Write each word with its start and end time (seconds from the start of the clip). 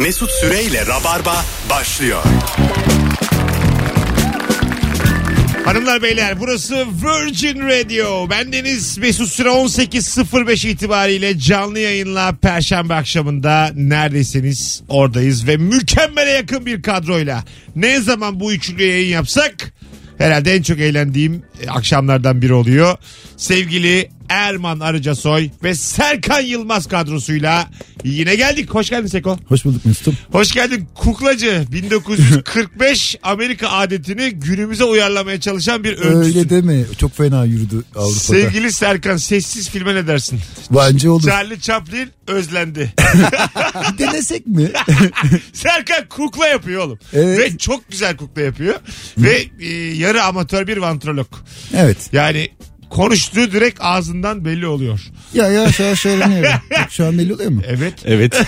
Mesut 0.00 0.30
Süreyle 0.30 0.86
Rabarba 0.86 1.44
başlıyor. 1.70 2.22
Hanımlar 5.64 6.02
beyler 6.02 6.40
burası 6.40 6.74
Virgin 6.76 7.60
Radio. 7.60 8.30
Bendeniz 8.30 8.98
Mesut 8.98 9.28
Süre 9.28 9.48
18.05 9.48 10.68
itibariyle 10.68 11.38
canlı 11.38 11.78
yayınla 11.78 12.32
Perşembe 12.42 12.94
akşamında 12.94 13.72
neredeyseniz 13.74 14.82
oradayız 14.88 15.46
ve 15.46 15.56
mükemmele 15.56 16.30
yakın 16.30 16.66
bir 16.66 16.82
kadroyla 16.82 17.44
ne 17.76 18.00
zaman 18.00 18.40
bu 18.40 18.52
üçlü 18.52 18.82
yayın 18.82 19.08
yapsak 19.08 19.72
herhalde 20.18 20.54
en 20.54 20.62
çok 20.62 20.78
eğlendiğim 20.78 21.42
e, 21.62 21.70
akşamlardan 21.70 22.42
biri 22.42 22.52
oluyor. 22.52 22.96
Sevgili 23.36 24.10
Erman 24.30 24.80
Arıcasoy 24.80 25.50
ve 25.62 25.74
Serkan 25.74 26.40
Yılmaz 26.40 26.88
kadrosuyla 26.88 27.68
yine 28.04 28.34
geldik. 28.34 28.70
Hoş 28.70 28.90
geldin 28.90 29.06
Seko. 29.06 29.38
Hoş 29.48 29.64
bulduk 29.64 29.84
Mesut'um. 29.84 30.16
Hoş 30.32 30.52
geldin 30.52 30.88
kuklacı. 30.94 31.64
1945 31.72 33.16
Amerika 33.22 33.68
adetini 33.68 34.30
günümüze 34.30 34.84
uyarlamaya 34.84 35.40
çalışan 35.40 35.84
bir 35.84 35.98
öncüsün. 35.98 36.38
Öyle 36.38 36.50
deme. 36.50 36.84
Çok 36.98 37.16
fena 37.16 37.44
yürüdü 37.44 37.84
Avrupa'da. 37.94 38.18
Sevgili 38.20 38.72
Serkan 38.72 39.16
sessiz 39.16 39.70
filme 39.70 39.94
ne 39.94 40.06
dersin? 40.06 40.40
Bence 40.70 41.10
olur. 41.10 41.22
Charlie 41.22 41.60
Chaplin 41.60 42.10
özlendi. 42.26 42.94
Denesek 43.98 44.46
mi? 44.46 44.70
Serkan 45.52 46.08
kukla 46.08 46.46
yapıyor 46.46 46.82
oğlum. 46.86 46.98
Evet. 47.12 47.38
Ve 47.38 47.58
çok 47.58 47.90
güzel 47.90 48.16
kukla 48.16 48.42
yapıyor. 48.42 48.74
Ve 49.18 49.44
e, 49.60 49.68
yarı 49.76 50.22
amatör 50.22 50.66
bir 50.66 50.76
vantrolog. 50.76 51.28
evet. 51.74 51.96
Yani 52.12 52.48
konuştuğu 52.90 53.52
direkt 53.52 53.78
ağzından 53.82 54.44
belli 54.44 54.66
oluyor. 54.66 55.00
Ya 55.34 55.46
ya 55.48 55.72
şu 55.72 55.84
an 55.84 55.90
öğreniyorum. 56.16 56.50
Bak, 56.70 56.90
Şu 56.92 57.06
an 57.06 57.18
belli 57.18 57.34
oluyor 57.34 57.50
mu? 57.50 57.60
Evet. 57.66 57.94
Evet. 58.04 58.34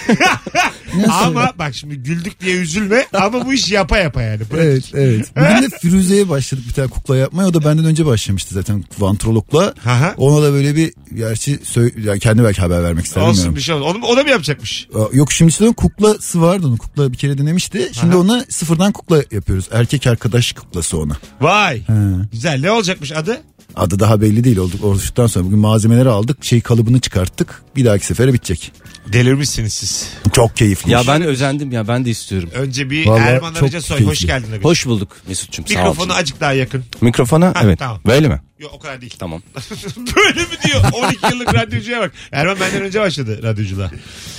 Nasıl? 0.97 1.11
Ama 1.27 1.53
bak 1.59 1.75
şimdi 1.75 1.97
güldük 1.97 2.41
diye 2.41 2.57
üzülme 2.57 3.07
ama 3.13 3.47
bu 3.47 3.53
iş 3.53 3.71
yapa 3.71 3.99
yapa 3.99 4.23
yani. 4.23 4.45
Pratik. 4.45 4.55
Evet 4.55 4.85
evet. 4.95 5.37
Bugün 5.37 5.71
de 5.71 5.79
Firuze'ye 5.79 6.29
başladık 6.29 6.65
bir 6.69 6.73
tane 6.75 6.89
kukla 6.89 7.17
yapmaya. 7.17 7.47
O 7.49 7.55
da 7.55 7.65
benden 7.65 7.85
önce 7.85 8.07
başlamıştı 8.07 8.55
zaten 8.55 8.85
vantrologla. 8.99 9.75
Aha. 9.87 10.15
Ona 10.17 10.43
da 10.43 10.53
böyle 10.53 10.77
bir 10.77 10.93
gerçi 11.15 11.55
sö- 11.57 12.01
yani 12.07 12.21
kendi 12.21 12.45
belki 12.45 12.61
haber 12.61 12.83
vermek 12.83 13.05
ister 13.05 13.21
Olsun 13.21 13.33
bilmiyorum. 13.35 13.57
bir 13.57 13.61
şey 13.61 13.75
olmaz. 13.75 13.97
Onu, 13.97 14.05
o 14.07 14.17
da 14.17 14.23
mı 14.23 14.31
yapacakmış? 14.31 14.89
Aa, 14.95 14.99
Yok 15.13 15.33
şimdi 15.33 15.49
işte 15.49 15.73
kuklası 15.73 16.43
vardı 16.43 16.67
onun. 16.67 16.77
Kukla 16.77 17.13
bir 17.13 17.19
kere 17.19 17.39
denemişti. 17.39 17.91
Şimdi 17.93 18.13
Aha. 18.15 18.21
ona 18.23 18.45
sıfırdan 18.49 18.93
kukla 18.93 19.17
yapıyoruz. 19.31 19.69
Erkek 19.73 20.07
arkadaş 20.07 20.53
kuklası 20.53 20.99
ona. 20.99 21.17
Vay. 21.41 21.79
He. 21.81 21.93
Güzel. 22.33 22.61
Ne 22.61 22.71
olacakmış 22.71 23.13
adı? 23.13 23.41
Adı 23.77 23.99
daha 23.99 24.21
belli 24.21 24.45
değil 24.45 24.57
olduk 24.57 24.85
oluştuktan 24.85 25.27
sonra 25.27 25.45
bugün 25.45 25.59
malzemeleri 25.59 26.09
aldık 26.09 26.45
şey 26.45 26.61
kalıbını 26.61 27.01
çıkarttık 27.01 27.63
bir 27.77 27.85
dahaki 27.85 28.07
sefere 28.07 28.33
bitecek. 28.33 28.73
Delirmişsiniz 29.13 29.73
siz. 29.73 30.09
Çok 30.33 30.57
keyifli. 30.57 30.91
ya 30.93 31.03
ben 31.07 31.23
özendim 31.23 31.73
ya 31.73 31.89
ben 31.89 32.05
de 32.05 32.11
istiyorum. 32.11 32.49
Önce 32.55 32.91
bir 32.91 33.07
Vallahi 33.07 33.29
Erman 33.29 33.55
çok 33.55 33.63
Arıca 33.63 33.81
Soy. 33.81 33.97
Hoş 33.97 34.05
keyifli. 34.19 34.27
geldin. 34.27 34.53
Abi. 34.57 34.65
Hoş 34.65 34.87
bulduk 34.87 35.17
Mesut'cum 35.29 35.67
sağ 35.67 35.75
ol. 35.75 35.79
Mikrofonu 35.79 36.13
azıcık 36.15 36.41
daha 36.41 36.53
yakın. 36.53 36.85
Mikrofona 37.01 37.47
Ha, 37.47 37.61
evet. 37.65 37.79
tamam. 37.79 38.01
Böyle 38.07 38.29
mi? 38.29 38.41
Yok 38.63 38.71
o 38.75 38.79
kadar 38.79 39.01
değil. 39.01 39.15
Tamam. 39.19 39.43
Böyle 40.17 40.41
mi 40.41 40.47
diyor? 40.67 40.81
12 40.93 41.19
yıllık 41.35 41.55
radyocuya 41.55 42.01
bak. 42.01 42.13
Erman 42.33 42.61
benden 42.61 42.83
önce 42.83 43.01
başladı 43.01 43.41
radyoculuğa. 43.43 43.91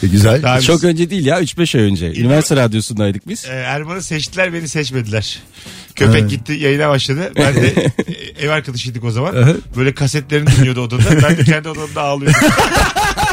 E, 0.03 0.07
güzel. 0.07 0.43
Daha 0.43 0.57
biz- 0.57 0.65
Çok 0.65 0.83
önce 0.83 1.09
değil 1.09 1.25
ya 1.25 1.41
3-5 1.41 1.77
ay 1.77 1.83
önce. 1.83 2.13
Üniversite 2.13 2.55
radyosundaydık 2.55 3.27
biz. 3.27 3.45
Ee, 3.45 3.49
Erman'ı 3.49 4.03
seçtiler 4.03 4.53
beni 4.53 4.67
seçmediler. 4.67 5.39
Köpek 5.95 6.21
Evet. 6.21 6.29
gitti 6.29 6.53
yayına 6.53 6.89
başladı. 6.89 7.31
Ben 7.35 7.55
de 7.55 7.67
e, 8.39 8.45
ev 8.45 8.49
arkadaşıydık 8.49 9.03
o 9.03 9.11
zaman. 9.11 9.57
Böyle 9.77 9.93
kasetlerini 9.93 10.47
dinliyordu 10.51 10.81
odada. 10.81 11.21
Ben 11.23 11.37
de 11.37 11.43
kendi 11.43 11.69
odamda 11.69 12.01
ağlıyordum. 12.01 12.41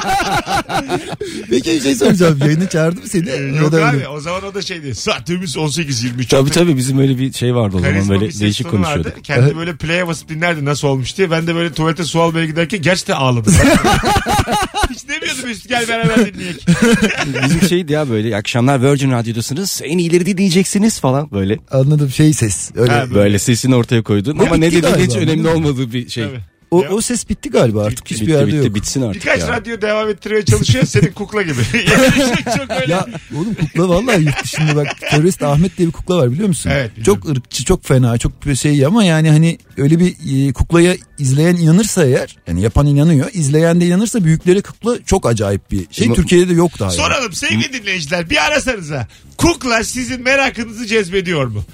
Peki 1.51 1.71
bir 1.71 1.81
şey 1.81 1.95
soracağım. 1.95 2.39
Yayına 2.41 2.69
çağırdı 2.69 3.01
mı 3.01 3.07
seni? 3.09 3.31
Ee, 3.31 3.37
Yok 3.37 3.73
da 3.73 3.77
abi 3.89 3.97
öyle- 3.97 4.09
o 4.09 4.21
zaman 4.21 4.45
o 4.45 4.55
da 4.55 4.63
şeydi. 4.63 4.95
Saatimiz 4.95 5.57
18.23. 5.57 6.29
Tabii 6.29 6.51
tabii 6.51 6.77
bizim 6.77 6.99
öyle 6.99 7.19
bir 7.19 7.33
şey 7.33 7.55
vardı 7.55 7.77
o 7.77 7.81
zaman 7.81 8.09
böyle 8.09 8.41
değişik 8.41 8.71
tonu 8.71 8.83
vardı. 8.83 8.93
konuşuyorduk. 8.95 9.25
Kendi 9.25 9.57
böyle 9.57 9.77
play'e 9.77 10.07
basıp 10.07 10.29
dinlerdi 10.29 10.65
nasıl 10.65 10.89
olmuş 10.89 11.17
diye. 11.17 11.31
Ben 11.31 11.47
de 11.47 11.55
böyle 11.55 11.73
tuvalete 11.73 12.05
su 12.05 12.21
almaya 12.21 12.47
giderken 12.47 12.83
gerçekten 12.83 13.15
ağladım. 13.17 13.55
Hiç 14.91 15.09
demiyordum 15.09 15.45
Mesut 15.47 15.69
gel 15.69 15.89
beraber 15.89 16.35
dinleyek. 16.35 16.67
Bizim 17.45 17.69
şeydi 17.69 17.93
ya 17.93 18.11
böyle 18.11 18.29
"İyi 18.29 18.37
akşamlar 18.37 18.83
Virgin 18.93 19.11
Radyo'dasınız 19.13 19.81
en 19.85 19.99
iyileri 19.99 20.27
dinleyeceksiniz 20.27 21.01
falan 21.01 21.31
böyle. 21.31 21.59
Anladım 21.71 22.11
şey 22.11 22.33
ses. 22.33 22.71
Öyle. 22.77 22.93
Ha, 22.93 23.05
Böyle 23.15 23.39
sesini 23.39 23.75
ortaya 23.75 24.03
koydun 24.03 24.39
ama 24.39 24.57
ne 24.57 24.67
dediğin 24.73 24.95
hiç 25.07 25.17
önemli 25.17 25.49
olmadığı 25.49 25.93
bir 25.93 26.09
şey. 26.09 26.25
Tabii. 26.25 26.41
O, 26.71 26.79
o 26.79 27.01
ses 27.01 27.29
bitti 27.29 27.51
galiba 27.51 27.85
artık 27.85 28.05
Bitti, 28.05 28.15
hiçbir 28.15 28.27
Bitti 28.27 28.37
yerde 28.37 28.47
bitti 28.47 28.67
yok. 28.67 28.75
bitsin 28.75 29.03
artık 29.03 29.23
Birkaç 29.23 29.41
ya. 29.41 29.49
radyo 29.49 29.83
devam 29.83 30.09
ettirmeye 30.09 30.45
çalışıyor. 30.45 30.85
Senin 30.85 31.13
kukla 31.13 31.43
gibi. 31.43 31.61
Yani 31.91 32.59
çok 32.59 32.71
öyle. 32.81 32.93
Ya 32.93 33.07
oğlum 33.37 33.55
kukla 33.55 33.89
vallahi 33.89 34.23
yurt 34.25 34.45
dışında 34.45 34.77
bak 34.77 34.87
terörist 35.11 35.43
Ahmet 35.43 35.79
diye 35.79 35.89
bir 35.89 35.93
kukla 35.93 36.17
var 36.17 36.33
biliyor 36.33 36.49
musun? 36.49 36.71
Evet, 36.75 36.97
biliyorum. 36.97 37.23
Çok 37.23 37.31
ırkçı 37.37 37.65
çok 37.65 37.85
fena 37.85 38.19
çok 38.19 38.33
şey 38.61 38.87
ama 38.87 39.05
yani 39.05 39.31
hani 39.31 39.59
öyle 39.77 39.99
bir 40.01 40.15
e, 40.49 40.53
kuklaya 40.53 40.97
izleyen 41.19 41.57
inanırsa 41.57 42.05
eğer 42.07 42.37
yani 42.49 42.63
yapan 42.63 42.87
inanıyor 42.87 43.27
izleyen 43.33 43.81
de 43.81 43.87
inanırsa 43.87 44.25
büyükleri 44.25 44.63
kukla 44.63 45.05
çok 45.07 45.27
acayip 45.27 45.71
bir 45.71 45.87
şey. 45.91 46.07
Ama- 46.07 46.15
Türkiye'de 46.17 46.49
de 46.49 46.55
yok 46.55 46.79
daha. 46.79 46.89
yani. 46.91 46.97
Soralım 47.03 47.33
sevgili 47.33 47.73
dinleyiciler 47.73 48.31
bir 48.31 48.45
arasanıza. 48.47 49.09
Kukla 49.37 49.85
sizin 49.85 50.23
merakınızı 50.23 50.87
cezbediyor 50.87 51.47
mu? 51.47 51.65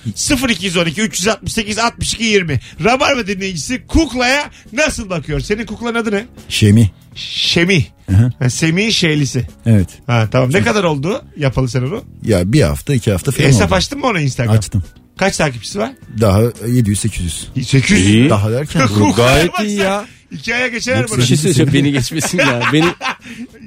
0212 0.48 1.02
368 1.02 1.78
62 1.78 2.24
20. 2.24 2.60
Rabarba 2.84 3.26
dinleyicisi 3.26 3.86
kuklaya 3.86 4.50
nasıl 4.86 5.10
bakıyor? 5.10 5.40
Senin 5.40 5.66
kuklanın 5.66 5.94
adı 5.94 6.12
ne? 6.12 6.26
Şemi. 6.48 6.90
Şemi. 7.14 7.86
hı. 8.10 8.32
Ha, 8.38 8.50
Semih'in 8.50 8.90
şeylisi. 8.90 9.46
Evet. 9.66 9.88
Ha 10.06 10.28
tamam. 10.30 10.52
Ne 10.52 10.62
kadar 10.62 10.84
oldu 10.84 11.24
yapalı 11.36 11.68
sen 11.68 11.82
onu? 11.82 12.04
Ya 12.22 12.52
bir 12.52 12.62
hafta 12.62 12.94
iki 12.94 13.12
hafta 13.12 13.32
falan 13.32 13.46
Hesap 13.48 13.66
oldu. 13.68 13.74
açtın 13.74 13.98
mı 13.98 14.06
ona 14.06 14.20
Instagram? 14.20 14.54
Açtım. 14.56 14.84
Kaç 15.18 15.36
takipçisi 15.36 15.78
var? 15.78 15.92
Daha 16.20 16.40
700-800. 16.42 17.62
800. 17.64 18.06
İyi. 18.06 18.30
Daha 18.30 18.50
derken 18.52 18.82
Gayet 19.16 19.60
iyi 19.60 19.76
ya. 19.78 20.04
İki 20.30 20.54
aya 20.54 20.68
geçer 20.68 20.94
Bir 20.98 21.02
Erman'ın. 21.04 21.24
şey 21.24 21.36
söyleyeceğim 21.36 21.72
beni 21.74 21.92
geçmesin 21.92 22.38
ya. 22.38 22.62
Beni 22.72 22.86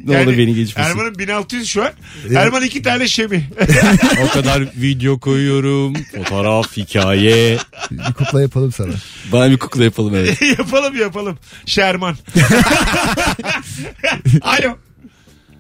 ne 0.06 0.18
olur 0.18 0.38
beni 0.38 0.56
geçmesin. 0.56 0.90
Erman'ın 0.90 1.16
1600 1.20 1.68
şu 1.70 1.84
an. 1.84 1.92
Erman 2.36 2.64
iki 2.64 2.82
tane 2.82 3.08
şemi. 3.08 3.50
O 4.26 4.30
kadar 4.34 4.62
video 4.76 5.20
koyuyorum. 5.20 5.94
Fotoğraf, 6.16 6.78
hikaye. 6.78 7.58
bir 7.92 8.14
kukla 8.14 8.42
yapalım 8.42 8.72
sana. 8.72 8.94
Bana 9.32 9.52
bir 9.52 9.58
kukla 9.58 9.84
yapalım 9.84 10.16
evet. 10.16 10.42
yapalım 10.60 10.96
yapalım. 10.96 11.38
Şerman. 11.66 12.16
Alo. 14.42 14.78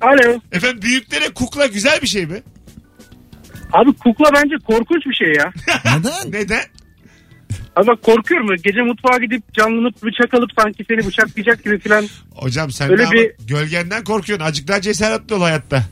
Alo. 0.01 0.39
Efendim 0.51 0.81
büyüklere 0.81 1.29
kukla 1.29 1.65
güzel 1.65 2.01
bir 2.01 2.07
şey 2.07 2.25
mi? 2.25 2.41
Abi 3.73 3.93
kukla 3.93 4.25
bence 4.33 4.55
korkunç 4.67 5.05
bir 5.05 5.13
şey 5.15 5.27
ya. 5.33 5.53
Neden? 5.97 6.31
Neden? 6.31 6.63
Abi 7.79 7.87
bak 7.87 8.01
korkuyorum. 8.03 8.47
Gece 8.63 8.81
mutfağa 8.81 9.17
gidip 9.17 9.53
canlanıp 9.53 10.03
bıçak 10.03 10.33
alıp 10.33 10.49
sanki 10.59 10.85
seni 10.87 11.07
bıçaklayacak 11.07 11.63
gibi 11.63 11.79
falan 11.79 12.05
Hocam 12.35 12.71
sen 12.71 12.91
Öyle 12.91 13.01
de 13.01 13.05
ama 13.05 13.13
bir- 13.13 13.31
gölgenden 13.47 14.03
korkuyorsun. 14.03 14.45
Azıcık 14.45 14.67
daha 14.67 14.81
cesaretli 14.81 15.35
ol 15.35 15.41
hayatta. 15.41 15.83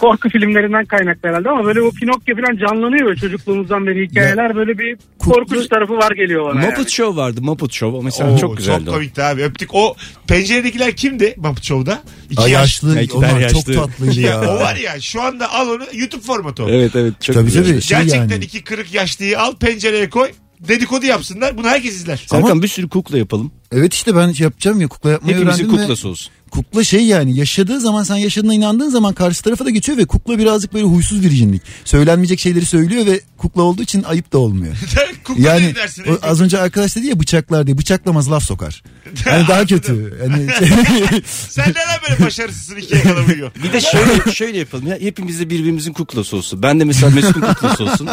korku 0.00 0.28
filmlerinden 0.28 0.84
kaynaklı 0.84 1.28
herhalde 1.28 1.50
ama 1.50 1.64
böyle 1.64 1.80
o 1.82 1.90
Pinokyo 1.90 2.36
falan 2.36 2.56
canlanıyor 2.56 3.06
böyle 3.06 3.20
çocukluğumuzdan 3.20 3.86
beri 3.86 4.08
hikayeler 4.08 4.56
böyle 4.56 4.78
bir 4.78 4.96
korkunç 5.18 5.66
tarafı 5.68 5.92
var 5.96 6.10
geliyor 6.10 6.44
bana 6.44 6.60
Muppet 6.60 6.78
yani. 6.78 6.90
Show 6.90 7.16
vardı. 7.22 7.42
Muppet 7.42 7.72
Show. 7.72 7.98
O 7.98 8.02
mesela 8.02 8.30
Oo, 8.32 8.38
çok 8.38 8.56
güzeldi. 8.56 8.84
Çok 8.84 8.88
o. 8.88 8.96
komikti 8.96 9.22
abi. 9.22 9.42
Öptük. 9.42 9.74
O 9.74 9.94
penceredekiler 10.28 10.96
kimdi 10.96 11.34
Muppet 11.36 11.64
Show'da? 11.64 12.02
İki 12.30 12.42
Ay 12.42 12.50
yaşlı. 12.50 12.88
Onlar 13.14 13.30
tane 13.30 13.48
çok 13.48 13.68
yaşlı. 13.68 13.74
tatlıydı 13.74 14.20
Ya, 14.20 14.40
o 14.40 14.54
var 14.60 14.76
ya 14.76 15.00
şu 15.00 15.22
anda 15.22 15.52
al 15.52 15.68
onu 15.68 15.82
YouTube 15.92 16.22
formatı 16.22 16.64
o. 16.64 16.68
Evet 16.68 16.96
evet 16.96 17.12
çok 17.22 17.34
Tabii, 17.34 17.44
güzeldi. 17.44 17.68
tabii. 17.70 17.82
şey 17.82 17.98
Gerçekten 17.98 18.28
yani. 18.28 18.44
iki 18.44 18.64
kırık 18.64 18.94
yaşlıyı 18.94 19.40
al 19.40 19.56
pencereye 19.56 20.10
koy. 20.10 20.30
Dedikodu 20.68 21.06
yapsınlar. 21.06 21.58
Bunu 21.58 21.66
herkes 21.66 21.94
izler. 21.94 22.24
Serkan 22.28 22.50
Ama- 22.50 22.62
bir 22.62 22.68
sürü 22.68 22.88
kukla 22.88 23.18
yapalım. 23.18 23.52
Evet 23.74 23.94
işte 23.94 24.16
ben 24.16 24.34
yapacağım 24.38 24.80
ya 24.80 24.88
kukla 24.88 25.10
yapmayı 25.10 25.36
Hepimizin 25.36 25.62
öğrendim 25.64 25.78
ve 25.78 25.82
kuklası 25.82 26.08
olsun. 26.08 26.32
kukla 26.50 26.84
şey 26.84 27.04
yani 27.04 27.36
yaşadığı 27.38 27.80
zaman 27.80 28.02
sen 28.02 28.16
yaşadığına 28.16 28.54
inandığın 28.54 28.88
zaman 28.88 29.14
karşı 29.14 29.42
tarafa 29.42 29.64
da 29.64 29.70
geçiyor 29.70 29.98
ve 29.98 30.04
kukla 30.04 30.38
birazcık 30.38 30.74
böyle 30.74 30.84
huysuz 30.84 31.20
virjinlik. 31.24 31.62
Söylenmeyecek 31.84 32.40
şeyleri 32.40 32.64
söylüyor 32.66 33.06
ve 33.06 33.20
kukla 33.38 33.62
olduğu 33.62 33.82
için 33.82 34.02
ayıp 34.02 34.32
da 34.32 34.38
olmuyor. 34.38 34.74
Kukla 35.24 35.42
Yani 35.48 35.66
ne 35.66 35.74
dersin? 35.74 36.04
o 36.08 36.18
az 36.26 36.40
önce 36.40 36.58
arkadaş 36.58 36.96
dedi 36.96 37.06
ya 37.06 37.20
bıçaklar 37.20 37.66
diye 37.66 37.78
bıçaklamaz 37.78 38.30
laf 38.30 38.42
sokar. 38.44 38.82
Yani 39.26 39.48
daha 39.48 39.66
kötü. 39.66 40.18
Yani 40.22 40.46
Sen 41.26 41.68
neden 41.70 42.00
böyle 42.10 42.24
başarısızsın 42.26 42.76
ikiye 42.76 43.02
kadar 43.02 43.28
uyuyor? 43.28 43.50
Bir 43.64 43.72
de 43.72 43.80
şöyle 43.80 44.32
şöyle 44.32 44.58
yapalım 44.58 44.86
ya. 44.86 44.98
Hepimiz 45.00 45.40
de 45.40 45.50
birbirimizin 45.50 45.92
kuklası 45.92 46.36
olsun. 46.36 46.62
Ben 46.62 46.80
de 46.80 46.84
mesela 46.84 47.10
Mesut'un 47.14 47.40
kuklası 47.40 47.84
olsun. 47.84 48.08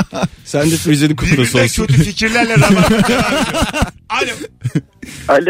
Sen 0.45 0.71
de 0.71 0.77
Firuze'nin 0.77 1.15
kuklası 1.15 1.37
Birbirinden 1.37 1.63
olsun. 1.63 1.85
kötü 1.85 2.03
fikirlerle 2.03 2.55
devam 2.61 2.83
ediyor. 2.93 3.23
Alo. 4.09 4.31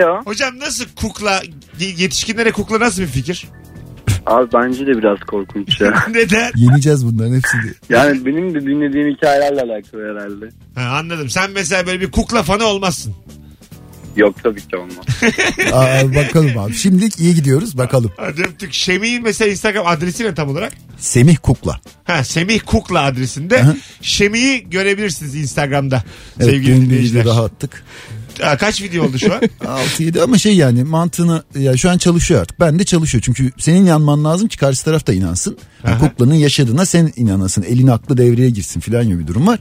Alo. 0.06 0.21
Hocam 0.25 0.59
nasıl 0.59 0.86
kukla, 0.95 1.42
yetişkinlere 1.80 2.51
kukla 2.51 2.80
nasıl 2.80 3.01
bir 3.01 3.07
fikir? 3.07 3.48
Abi 4.25 4.50
bence 4.53 4.88
de 4.88 4.98
biraz 4.98 5.19
korkunç 5.19 5.81
ya. 5.81 5.94
Neden? 6.13 6.51
yeneceğiz 6.56 7.06
bunların 7.06 7.36
hepsini. 7.36 7.71
Yani 7.89 8.25
benim 8.25 8.53
de 8.56 8.62
dinlediğim 8.62 9.15
hikayelerle 9.15 9.62
alakalı 9.62 10.01
herhalde. 10.12 10.50
Ha, 10.75 10.81
anladım. 10.98 11.30
Sen 11.30 11.51
mesela 11.51 11.88
böyle 11.88 12.01
bir 12.01 12.12
kukla 12.12 12.44
fanı 12.44 12.63
olmazsın. 12.65 13.15
Yok 14.15 14.36
tabii 14.44 14.62
ki 14.68 14.77
olmaz. 14.77 15.06
Aa, 15.74 16.15
bakalım 16.15 16.57
abi. 16.57 16.74
Şimdilik 16.74 17.19
iyi 17.19 17.36
gidiyoruz 17.36 17.77
bakalım. 17.77 18.12
Hadi 18.18 18.42
öptük. 18.42 18.75
Semih'in 18.75 19.24
mesela 19.24 19.51
Instagram 19.51 19.88
adresi 19.88 20.24
ne 20.24 20.33
tam 20.36 20.50
olarak? 20.50 20.74
Semih 20.98 21.36
Kukla. 21.38 21.80
Ha, 22.03 22.24
Semih 22.24 22.59
Kukla 22.59 23.01
adresinde. 23.03 23.63
Semih'i 24.01 24.69
görebilirsiniz 24.69 25.36
Instagram'da. 25.36 26.03
Evet, 26.39 26.50
sevgili 26.50 26.81
dinleyiciler. 26.86 27.21
video 27.21 27.33
daha 27.36 27.45
attık. 27.45 27.83
Aa, 28.44 28.57
kaç 28.57 28.81
video 28.81 29.04
oldu 29.06 29.19
şu 29.19 29.33
an? 29.33 29.39
6-7 29.98 30.22
ama 30.22 30.38
şey 30.38 30.56
yani 30.56 30.83
mantığını 30.83 31.44
ya 31.60 31.78
şu 31.78 31.89
an 31.89 31.98
çalışıyor 31.98 32.42
artık. 32.42 32.60
Ben 32.60 32.80
de 32.80 32.83
çalışıyor 32.83 33.22
çünkü 33.25 33.51
senin 33.60 33.86
inanman 33.86 34.24
lazım 34.24 34.48
ki 34.48 34.57
karşı 34.57 34.83
taraf 34.86 35.07
da 35.07 35.13
inansın. 35.13 35.57
Yani 35.86 35.95
Aha. 35.95 36.00
kuklanın 36.10 36.33
yaşadığına 36.33 36.86
sen 36.86 37.12
inanasın. 37.16 37.63
Elin 37.63 37.88
aklı 37.88 38.18
devreye 38.18 38.50
girsin 38.50 38.80
filan 38.80 39.07
gibi 39.07 39.19
bir 39.19 39.28
durum 39.28 39.48
var. 39.48 39.60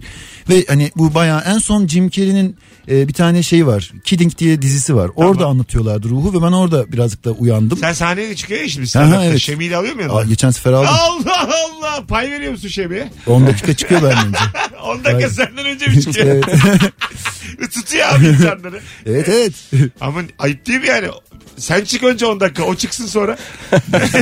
Ve 0.48 0.64
hani 0.68 0.90
bu 0.96 1.14
bayağı 1.14 1.40
en 1.46 1.58
son 1.58 1.86
Jim 1.86 2.10
Carrey'nin 2.10 2.56
e, 2.90 3.08
bir 3.08 3.12
tane 3.12 3.42
şey 3.42 3.66
var. 3.66 3.92
Kidding 4.04 4.38
diye 4.38 4.62
dizisi 4.62 4.94
var. 4.96 5.10
Orada 5.16 5.46
anlatıyorlardı 5.46 6.08
ruhu 6.08 6.32
ve 6.40 6.46
ben 6.46 6.52
orada 6.52 6.92
birazcık 6.92 7.24
da 7.24 7.30
uyandım. 7.30 7.78
Sen 7.78 7.92
sahneye 7.92 8.36
çıkıyor 8.36 8.60
ya 8.60 8.68
şimdi. 8.68 8.82
Aha, 8.98 9.04
stand-up'ta. 9.04 9.24
evet. 9.24 9.42
Semih'i 9.42 9.70
de 9.70 9.76
alıyor 9.76 9.94
mu 9.94 10.02
yanına? 10.02 10.16
Aa, 10.16 10.24
geçen 10.24 10.50
sefer 10.50 10.72
aldım. 10.72 10.88
Allah 11.00 11.48
Allah. 11.48 12.06
Pay 12.08 12.30
veriyor 12.30 12.52
musun 12.52 12.68
Semih'e? 12.68 13.10
10 13.26 13.46
dakika 13.46 13.74
çıkıyor 13.74 14.02
benden 14.02 14.26
önce. 14.26 14.38
10 14.84 15.04
dakika 15.04 15.30
senden 15.30 15.66
önce 15.66 15.86
mi 15.86 16.02
çıkıyor? 16.02 16.26
evet. 16.26 16.44
Tutuyor 17.74 18.08
abi 18.08 18.26
insanları. 18.60 18.82
evet 19.06 19.28
evet. 19.28 19.52
Ama 20.00 20.22
ayıp 20.38 20.66
değil 20.66 20.80
mi 20.80 20.86
yani? 20.86 21.08
Sen 21.56 21.84
çık 21.84 22.02
önce 22.02 22.26
10 22.26 22.40
dakika 22.40 22.62
o 22.62 22.74
çıksın 22.74 23.06
sonra. 23.06 23.36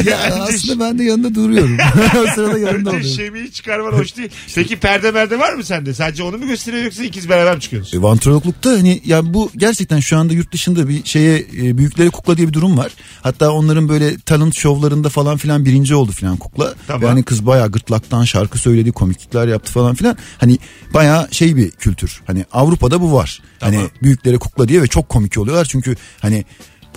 ya 0.06 0.18
aslında 0.40 0.84
ben 0.84 0.98
de 0.98 1.04
yanında 1.04 1.34
duruyorum. 1.34 1.76
o 2.22 2.34
sırada 2.34 2.58
yanında 2.58 2.90
oluyorum. 2.90 3.10
Şemi'yi 3.16 3.52
çıkarman 3.52 3.92
hoş 3.92 4.16
değil. 4.16 4.30
Peki 4.54 4.76
perde 4.76 5.10
merde 5.10 5.38
var 5.38 5.52
mı 5.52 5.64
sende? 5.64 5.94
Sadece 5.94 6.22
onu 6.22 6.38
mu 6.38 6.46
gösteriyor 6.46 6.84
yoksa 6.84 7.04
ikiz 7.04 7.28
beraber 7.28 7.54
mi 7.54 7.60
çıkıyorsunuz? 7.60 7.94
E, 7.94 8.02
Vantrologlukta 8.02 8.70
hani 8.70 9.02
ya 9.04 9.34
bu 9.34 9.50
gerçekten 9.56 10.00
şu 10.00 10.18
anda 10.18 10.32
yurt 10.34 10.52
dışında 10.52 10.88
bir 10.88 11.04
şeye 11.04 11.38
e, 11.38 11.78
büyüklere 11.78 12.10
kukla 12.10 12.36
diye 12.36 12.48
bir 12.48 12.52
durum 12.52 12.78
var. 12.78 12.92
Hatta 13.22 13.50
onların 13.50 13.88
böyle 13.88 14.18
talent 14.18 14.54
şovlarında 14.54 15.08
falan 15.08 15.36
filan 15.36 15.64
birinci 15.64 15.94
oldu 15.94 16.12
filan 16.12 16.36
kukla. 16.36 16.74
Tamam. 16.86 17.02
Ve 17.02 17.06
hani 17.06 17.22
kız 17.22 17.46
bayağı 17.46 17.72
gırtlaktan 17.72 18.24
şarkı 18.24 18.58
söyledi, 18.58 18.92
komiklikler 18.92 19.48
yaptı 19.48 19.72
falan 19.72 19.94
filan. 19.94 20.16
Hani 20.38 20.58
bayağı 20.94 21.28
şey 21.30 21.56
bir 21.56 21.70
kültür. 21.70 22.20
Hani 22.26 22.44
Avrupa'da 22.52 23.00
bu 23.00 23.12
var. 23.12 23.42
Tamam. 23.60 23.74
Hani 23.74 23.90
büyüklere 24.28 24.38
kukla 24.38 24.68
diye 24.68 24.82
ve 24.82 24.86
çok 24.86 25.08
komik 25.08 25.38
oluyorlar 25.38 25.64
çünkü 25.64 25.96
hani 26.20 26.44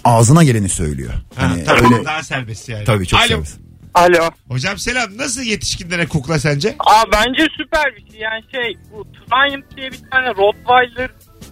ağzına 0.03 0.43
geleni 0.43 0.69
söylüyor. 0.69 1.13
Ha, 1.35 1.49
Hani 1.49 1.63
tamam, 1.63 1.93
öyle 1.93 2.05
daha 2.05 2.23
serbest 2.23 2.69
yani. 2.69 2.85
tabii 2.85 3.07
çok 3.07 3.19
Alo. 3.19 3.27
serbest. 3.27 3.59
Alo. 3.93 4.29
Hocam 4.49 4.77
selam. 4.77 5.17
Nasıl 5.17 5.41
yetişkinlere 5.41 6.05
kukla 6.07 6.39
sence? 6.39 6.75
Aa 6.79 7.03
bence 7.13 7.47
süper 7.57 7.95
bir 7.95 8.11
şey. 8.11 8.19
Yani 8.19 8.43
şey 8.51 8.77
bu 8.91 9.03
Triumph 9.03 9.77
diye 9.77 9.91
bir 9.91 9.99
tane 10.11 10.27
Rottweiler 10.29 11.09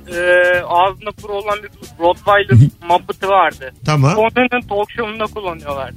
e, 0.08 0.62
ağzında 0.62 1.12
kuru 1.22 1.34
olan 1.34 1.60
bir 1.64 1.70
Rottweiler 2.00 2.70
Muppet'ı 2.90 3.28
vardı. 3.28 3.74
Tamam 3.86 4.18
Onun 4.18 4.62
talk 4.70 4.92
show'unda 4.92 5.26
kullanıyorlar. 5.26 5.92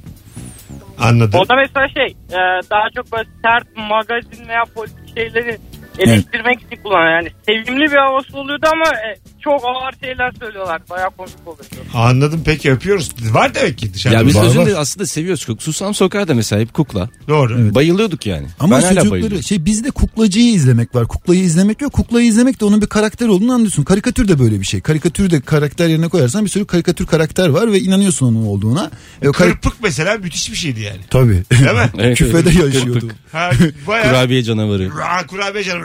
anladım. 0.99 1.39
O 1.39 1.49
da 1.49 1.55
mesela 1.55 1.87
şey 1.89 2.15
e, 2.29 2.39
daha 2.71 2.89
çok 2.95 3.11
böyle 3.11 3.29
sert 3.45 3.77
magazin 3.77 4.47
veya 4.47 4.63
politik 4.75 5.17
şeyleri 5.17 5.57
eleştirmek 5.99 6.61
için 6.61 6.83
kullanıyor. 6.83 7.11
Yani 7.11 7.29
sevimli 7.45 7.91
bir 7.91 7.97
havası 7.97 8.37
oluyordu 8.37 8.65
ama 8.73 8.85
e, 8.85 9.17
çok 9.43 9.61
ağır 9.65 9.93
şeyler 10.03 10.31
söylüyorlar. 10.39 10.81
Bayağı 10.89 11.09
komik 11.09 11.33
oluyor. 11.45 11.65
Anladım 11.93 12.41
peki 12.45 12.71
öpüyoruz. 12.71 13.09
Var 13.33 13.55
demek 13.55 13.77
ki 13.77 13.93
dışarıda. 13.93 14.17
Ya 14.19 14.27
biz 14.27 14.35
Var, 14.35 14.45
özünde 14.45 14.77
aslında 14.77 15.05
seviyoruz. 15.05 15.47
Susam 15.59 15.93
Sokağı 15.93 16.27
da 16.27 16.33
mesela 16.33 16.61
hep 16.61 16.73
kukla. 16.73 17.09
Doğru. 17.27 17.75
Bayılıyorduk 17.75 18.25
yani. 18.25 18.47
Ama 18.59 18.75
ben 18.75 18.81
hala 18.81 18.89
çocukları 18.89 19.11
bayılıyorum. 19.11 19.43
şey 19.43 19.65
bizde 19.65 19.91
kuklacıyı 19.91 20.53
izlemek 20.53 20.95
var. 20.95 21.07
Kuklayı 21.07 21.41
izlemek 21.41 21.81
yok. 21.81 21.93
Kuklayı 21.93 22.27
izlemek 22.27 22.59
de 22.59 22.65
onun 22.65 22.81
bir 22.81 22.87
karakter 22.87 23.27
olduğunu 23.27 23.53
anlıyorsun. 23.53 23.83
Karikatür 23.83 24.27
de 24.27 24.39
böyle 24.39 24.59
bir 24.59 24.65
şey. 24.65 24.81
Karikatürü 24.81 25.31
de 25.31 25.41
karakter 25.41 25.87
yerine 25.87 26.07
koyarsan 26.07 26.45
bir 26.45 26.49
sürü 26.49 26.65
karikatür 26.65 27.05
karakter 27.05 27.49
var 27.49 27.71
ve 27.71 27.79
inanıyorsun 27.79 28.27
onun 28.27 28.45
olduğuna. 28.45 28.91
E, 29.21 29.27
o 29.29 29.31
karik- 29.31 29.53
Kırpık 29.53 29.73
mesela 29.83 30.17
müthiş 30.17 30.51
bir 30.51 30.57
şeydi 30.57 30.81
yani. 30.81 30.99
Tabii. 31.09 31.43
Değil 31.51 31.61
mi? 31.61 31.89
Evet, 31.97 32.17
Küfede 32.17 32.49
evet. 32.49 32.73
yaşıyordu. 32.73 33.07
Ha, 33.31 33.51
bayağı. 33.87 34.07
Kurabiye 34.09 34.43
canavarı. 34.43 34.89
Ra, 34.97 35.27
kurabiye 35.27 35.63
canım. 35.63 35.82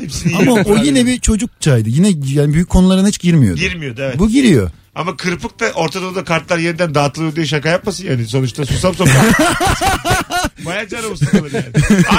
Hepsini 0.00 0.36
Ama 0.36 0.52
o 0.52 0.76
yine 0.76 1.06
bir 1.06 1.20
çocukçaydı. 1.20 1.88
Yine 1.88 2.12
yani 2.26 2.54
büyük 2.54 2.68
konulara 2.68 3.06
hiç 3.06 3.20
girmiyordu. 3.20 3.60
Girmiyordu 3.60 4.02
evet. 4.02 4.18
Bu 4.18 4.28
giriyor. 4.28 4.70
Ama 4.94 5.16
kırpık 5.16 5.60
da 5.60 5.72
Orta 5.74 6.02
Doğu'da 6.02 6.24
kartlar 6.24 6.58
yeniden 6.58 6.94
dağıtılıyor 6.94 7.36
diye 7.36 7.46
şaka 7.46 7.68
yapmasın 7.68 8.06
yani. 8.06 8.26
Sonuçta 8.26 8.66
susam 8.66 8.94
sokağı. 8.94 9.14
Baya 10.66 10.88
canım 10.88 11.16
sıkılır 11.16 11.52
yani. 11.52 11.66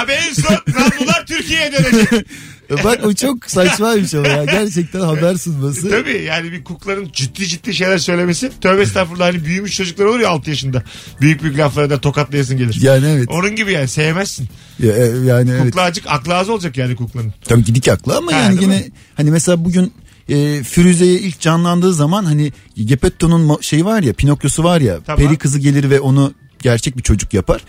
Abi 0.02 0.12
en 0.12 0.32
son 0.32 0.54
Namlular 0.54 1.26
Türkiye'ye 1.26 1.72
dönecek. 1.72 2.26
E 2.70 2.84
Bak 2.84 3.00
o 3.04 3.12
çok 3.12 3.50
saçmaymış 3.50 4.14
ama 4.14 4.28
ya. 4.28 4.44
Gerçekten 4.44 5.00
haber 5.00 5.34
sunması. 5.34 5.90
Tabii 5.90 6.22
yani 6.22 6.52
bir 6.52 6.64
kukların 6.64 7.08
ciddi 7.12 7.46
ciddi 7.46 7.74
şeyler 7.74 7.98
söylemesi. 7.98 8.50
Tövbe 8.60 8.82
estağfurullah 8.82 9.26
hani 9.26 9.44
büyümüş 9.44 9.76
çocuklar 9.76 10.04
olur 10.04 10.20
ya 10.20 10.28
6 10.28 10.50
yaşında. 10.50 10.82
Büyük 11.20 11.42
büyük 11.42 11.58
laflara 11.58 11.90
da 11.90 12.00
tokatlayasın 12.00 12.56
gelir. 12.58 12.78
Yani 12.82 13.06
evet. 13.06 13.28
Onun 13.30 13.56
gibi 13.56 13.72
yani 13.72 13.88
sevmezsin. 13.88 14.48
Ya, 14.78 14.92
e, 14.96 15.06
yani 15.06 15.50
evet. 15.50 15.62
Kukla 15.62 15.82
acık 15.82 16.04
aklı 16.08 16.34
az 16.34 16.48
olacak 16.48 16.76
yani 16.76 16.96
kuklanın. 16.96 17.34
Tabii 17.44 17.64
gidik 17.64 17.88
aklı 17.88 18.16
ama 18.16 18.32
Ha, 18.32 18.36
yani 18.38 18.50
değil 18.50 18.62
yine 18.62 18.80
mi? 18.80 18.86
hani 19.14 19.30
mesela 19.30 19.64
bugün 19.64 19.92
e, 20.28 20.62
Firuze'ye 20.62 21.14
ilk 21.20 21.40
canlandığı 21.40 21.94
zaman 21.94 22.24
hani 22.24 22.52
Geppetto'nun 22.84 23.48
ma- 23.48 23.62
şeyi 23.62 23.84
var 23.84 24.02
ya 24.02 24.12
Pinokyo'su 24.12 24.64
var 24.64 24.80
ya 24.80 24.98
Tamam. 25.06 25.26
peri 25.26 25.38
kızı 25.38 25.58
gelir 25.58 25.90
ve 25.90 26.00
onu 26.00 26.32
gerçek 26.62 26.98
bir 26.98 27.02
çocuk 27.02 27.34
yapar. 27.34 27.64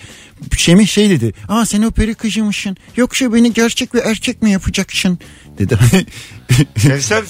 Semih 0.57 0.87
şey 0.87 1.09
dedi. 1.09 1.33
Aa 1.47 1.65
sen 1.65 1.81
o 1.81 1.91
peri 1.91 2.15
kızıymışsın. 2.15 2.77
Yoksa 2.95 3.33
beni 3.33 3.53
gerçek 3.53 3.95
ve 3.95 3.99
erkek 3.99 4.41
mi 4.41 4.51
yapacaksın? 4.51 5.19
Dedi. 5.57 5.79
Sen, 6.77 6.99
sen 6.99 7.23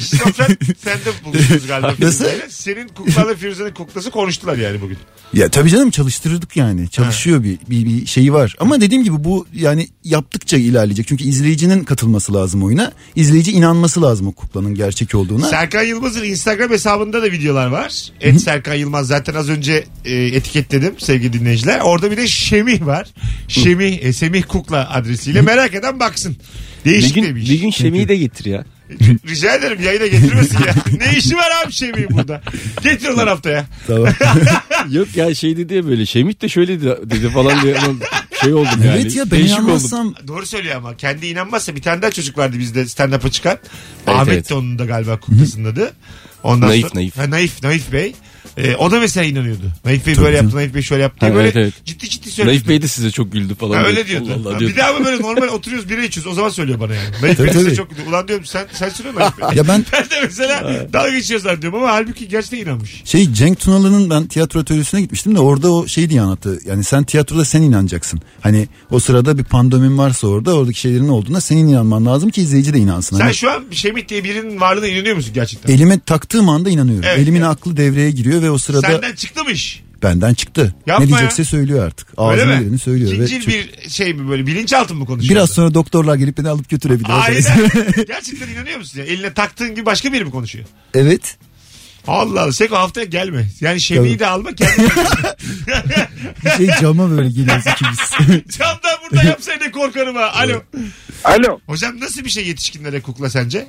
şizofren 0.00 0.56
sen 0.84 0.98
de 0.98 1.24
buluştunuz 1.24 1.66
galiba. 1.66 1.94
Nasıl? 1.98 2.24
Firuze'yle. 2.24 2.50
Senin 2.50 2.88
kuklarla 2.88 3.34
Firuze'nin 3.34 3.70
kuklası 3.74 4.10
konuştular 4.10 4.56
yani 4.56 4.80
bugün. 4.80 4.98
ya 5.34 5.48
tabii 5.48 5.70
canım 5.70 5.90
çalıştırırdık 5.90 6.56
yani. 6.56 6.90
Çalışıyor 6.90 7.42
bir, 7.44 7.58
bir, 7.70 7.84
bir 7.84 8.06
şeyi 8.06 8.32
var. 8.32 8.56
Ama 8.58 8.80
dediğim 8.80 9.04
gibi 9.04 9.24
bu 9.24 9.46
yani 9.54 9.88
yaptıkça 10.04 10.56
ilerleyecek. 10.56 11.06
Çünkü 11.08 11.24
izleyicinin 11.24 11.84
katılması 11.84 12.34
lazım 12.34 12.62
oyuna. 12.62 12.92
İzleyici 13.16 13.52
inanması 13.52 14.02
lazım 14.02 14.26
o 14.26 14.32
kuklanın 14.32 14.74
gerçek 14.74 15.14
olduğuna. 15.14 15.48
Serkan 15.48 15.82
Yılmaz'ın 15.82 16.24
Instagram 16.24 16.70
hesabında 16.70 17.22
da 17.22 17.26
videolar 17.32 17.66
var. 17.66 18.12
Et 18.20 18.40
Serkan 18.40 18.74
Yılmaz 18.74 19.06
zaten 19.06 19.34
az 19.34 19.48
önce 19.48 19.84
e, 20.04 20.14
etiketledim 20.14 20.94
sevgili 20.98 21.32
dinleyiciler. 21.32 21.80
Orada 21.80 22.10
bir 22.10 22.16
de 22.16 22.26
Şemih 22.28 22.86
var. 22.86 23.08
Şemih, 23.48 23.98
e, 24.02 24.12
Semih 24.12 24.42
Kukla 24.42 24.90
adresiyle 24.90 25.42
merak 25.42 25.74
eden 25.74 26.00
baksın. 26.00 26.36
Bir 26.84 26.90
Değişik 26.90 27.14
gün, 27.14 27.22
demiş. 27.22 27.50
bir 27.50 27.60
gün 27.60 27.70
Şemi'yi 27.70 28.08
de 28.08 28.16
getir 28.16 28.44
ya. 28.44 28.64
Rica 29.28 29.54
ederim 29.54 29.82
yayına 29.82 30.06
getirmesin 30.06 30.58
ya. 30.58 30.74
ne 30.98 31.18
işi 31.18 31.36
var 31.36 31.50
abi 31.64 31.72
Şemih'in 31.72 32.10
burada? 32.10 32.42
Getiriyorlar 32.82 33.28
haftaya. 33.28 33.66
Tamam. 33.86 34.08
Yok 34.90 35.16
ya 35.16 35.34
şey 35.34 35.56
dedi 35.56 35.74
ya 35.74 35.86
böyle 35.86 36.06
Şemit 36.06 36.42
de 36.42 36.48
şöyle 36.48 36.80
dedi, 36.80 36.96
dedi 37.10 37.30
falan 37.30 37.62
diye 37.62 37.78
ama 37.78 37.94
şey 38.42 38.54
oldum 38.54 38.84
yani. 38.84 39.00
evet 39.00 39.16
ya 39.16 39.24
ben 39.24 39.30
Değişik 39.30 39.54
oldum. 39.54 39.64
inanmazsam 39.64 40.14
Doğru 40.28 40.46
söylüyor 40.46 40.76
ama 40.76 40.96
kendi 40.96 41.26
inanmazsa 41.26 41.76
bir 41.76 41.82
tane 41.82 42.02
daha 42.02 42.10
çocuk 42.10 42.38
vardı 42.38 42.56
bizde 42.58 42.82
stand-up'a 42.82 43.30
çıkan. 43.30 43.58
Evet, 44.06 44.18
Ahmet 44.18 44.34
evet. 44.34 44.50
de 44.50 44.54
onun 44.54 44.78
da 44.78 44.84
galiba 44.84 45.20
kuklasının 45.20 45.72
adı. 45.72 45.92
Ondan 46.42 46.68
Naif, 46.68 46.82
sonra, 46.82 46.94
Naif. 46.94 47.16
Ha, 47.18 47.30
naif, 47.30 47.62
Naif 47.62 47.92
Bey. 47.92 48.14
Ee, 48.58 48.76
o 48.76 48.90
da 48.90 49.00
mesela 49.00 49.24
inanıyordu. 49.24 49.62
Naif 49.84 50.06
Bey 50.06 50.14
Tabii 50.14 50.24
böyle 50.24 50.36
yaptı, 50.36 50.56
Naif 50.56 50.74
Bey 50.74 50.82
şöyle 50.82 51.02
yaptı 51.02 51.20
diye 51.20 51.30
Ha, 51.30 51.36
böyle 51.36 51.48
evet, 51.48 51.56
evet. 51.56 51.74
ciddi 51.84 52.08
ciddi 52.08 52.30
söylüyordu. 52.30 52.58
Naif 52.58 52.68
Bey 52.68 52.82
de 52.82 52.88
size 52.88 53.10
çok 53.10 53.32
güldü 53.32 53.54
falan. 53.54 53.76
Ha, 53.78 53.84
öyle 53.86 54.06
diyordu. 54.06 54.24
Allah 54.28 54.40
Allah 54.48 54.54
Ha, 54.54 54.58
diyordu. 54.58 54.74
bir 54.74 54.80
daha 54.80 54.92
mı 54.92 55.04
böyle 55.04 55.22
normal 55.22 55.48
oturuyoruz 55.48 55.88
bira 55.90 56.02
içiyoruz 56.04 56.32
o 56.32 56.34
zaman 56.34 56.48
söylüyor 56.48 56.80
bana 56.80 56.94
yani. 56.94 57.08
Naif 57.22 57.36
Tabii, 57.36 57.46
Bey 57.46 57.54
size 57.54 57.64
tabii. 57.66 57.76
çok 57.76 57.90
güldü. 57.90 58.00
Ulan 58.08 58.28
diyorum 58.28 58.44
sen, 58.46 58.66
sen 58.72 58.88
söylüyorsun 58.88 59.20
Naif 59.20 59.38
Bey. 59.38 59.48
ya 59.58 59.68
ben 59.68 59.84
ben 59.92 60.04
de 60.04 60.14
mesela 60.22 60.86
dalga 60.92 61.10
geçiyorsan 61.10 61.62
diyorum 61.62 61.78
ama 61.82 61.92
halbuki 61.92 62.28
gerçekten 62.28 62.58
inanmış. 62.58 63.02
Şey 63.04 63.32
Cenk 63.32 63.60
Tunalı'nın 63.60 64.10
ben 64.10 64.26
tiyatro 64.26 64.60
atölyesine 64.60 65.00
gitmiştim 65.00 65.34
de 65.34 65.40
orada 65.40 65.72
o 65.72 65.86
şey 65.86 66.10
diye 66.10 66.20
anlattı. 66.20 66.58
Yani 66.66 66.84
sen 66.84 67.04
tiyatroda 67.04 67.44
sen 67.44 67.62
inanacaksın. 67.62 68.20
Hani 68.40 68.68
o 68.90 69.00
sırada 69.00 69.38
bir 69.38 69.44
pandomim 69.44 69.98
varsa 69.98 70.26
orada 70.26 70.54
oradaki 70.54 70.80
şeylerin 70.80 71.08
olduğuna 71.08 71.40
senin 71.40 71.68
inanman 71.68 72.06
lazım 72.06 72.30
ki 72.30 72.40
izleyici 72.42 72.74
de 72.74 72.78
inansın. 72.78 73.16
Sen 73.16 73.24
Hani 73.24 73.34
şu 73.34 73.50
an 73.50 73.64
Şemit 73.70 74.08
diye 74.08 74.24
birinin 74.24 74.60
varlığına 74.60 74.86
inanıyor 74.86 75.16
musun 75.16 75.30
gerçekten? 75.34 75.74
elime 75.74 76.00
taktığım 76.00 76.48
anda 76.48 76.70
inanıyorum. 76.70 77.04
Evet, 77.08 77.18
Elimin 77.18 77.42
aklı 77.42 77.76
devreye 77.76 78.10
giriyor 78.10 78.42
ve 78.42 78.47
o 78.50 78.58
sırada 78.58 78.86
Senden 78.86 79.14
çıktı 79.14 79.44
mı 79.44 79.50
iş? 79.50 79.82
benden 80.02 80.34
çıktı. 80.34 80.74
Yapma 80.86 81.04
ne 81.04 81.08
diyecekse 81.08 81.44
söylüyor 81.44 81.86
artık. 81.86 82.08
Öyle 82.18 82.42
Ağzına 82.42 82.56
mi? 82.56 82.64
geleni 82.64 82.78
söylüyor. 82.78 83.10
ve 83.12 83.14
İkincil 83.24 83.40
çok- 83.40 83.48
bir 83.84 83.90
şey 83.90 84.14
mi 84.14 84.28
böyle 84.30 84.46
bilinçaltı 84.46 84.94
mı 84.94 85.06
konuşuyor? 85.06 85.34
Biraz 85.34 85.50
sonra 85.50 85.74
doktorlar 85.74 86.14
gelip 86.16 86.38
beni 86.38 86.48
alıp 86.48 86.68
götürebilir. 86.68 87.08
Aynen. 87.10 87.42
Gerçekten 88.06 88.48
inanıyor 88.48 88.78
musun 88.78 88.98
ya? 88.98 89.04
Eline 89.06 89.34
taktığın 89.34 89.74
gibi 89.74 89.86
başka 89.86 90.12
biri 90.12 90.24
mi 90.24 90.30
konuşuyor? 90.30 90.64
evet. 90.94 91.36
Allah 92.06 92.42
Allah. 92.42 92.52
Seko 92.52 92.76
haftaya 92.76 93.06
gelme. 93.06 93.46
Yani 93.60 93.80
Şemi'yi 93.80 94.18
de 94.18 94.26
alma 94.26 94.54
kendin. 94.54 94.90
Bir 96.44 96.50
şey 96.50 96.68
cama 96.80 97.10
böyle 97.10 97.28
geliyoruz 97.28 97.64
ikimiz. 97.66 97.98
Camdan 98.58 98.96
burada 99.10 99.22
yapsaydı 99.28 99.70
korkarım 99.72 100.16
ha. 100.16 100.30
Alo. 100.34 100.62
Alo. 101.24 101.60
Hocam 101.66 102.00
nasıl 102.00 102.24
bir 102.24 102.30
şey 102.30 102.46
yetişkinlere 102.48 103.00
kukla 103.00 103.30
sence? 103.30 103.68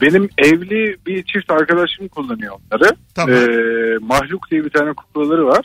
Benim 0.00 0.28
evli 0.38 0.96
bir 1.06 1.22
çift 1.22 1.50
arkadaşım 1.50 2.08
kullanıyor 2.08 2.54
onları. 2.54 2.96
Tamam. 3.14 3.36
Ee, 3.36 3.98
mahluk 4.00 4.50
diye 4.50 4.64
bir 4.64 4.70
tane 4.70 4.92
kuklaları 4.92 5.46
var. 5.46 5.64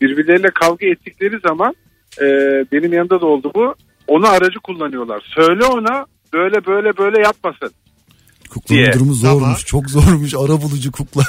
Birbirleriyle 0.00 0.50
kavga 0.50 0.86
ettikleri 0.86 1.38
zaman 1.38 1.74
e, 2.20 2.24
benim 2.72 2.92
yanında 2.92 3.20
da 3.20 3.26
oldu 3.26 3.52
bu. 3.54 3.74
Onu 4.06 4.28
aracı 4.28 4.58
kullanıyorlar. 4.58 5.32
Söyle 5.34 5.64
ona 5.64 6.06
böyle 6.32 6.66
böyle 6.66 6.96
böyle 6.96 7.20
yapmasın. 7.20 7.70
Kuklanın 8.50 8.82
diye. 8.82 8.92
durumu 8.92 9.14
zormuş. 9.14 9.42
Tamam. 9.42 9.56
Çok 9.66 9.90
zormuş. 9.90 10.34
Ara 10.34 10.62
bulucu 10.62 10.92
kukla. 10.92 11.22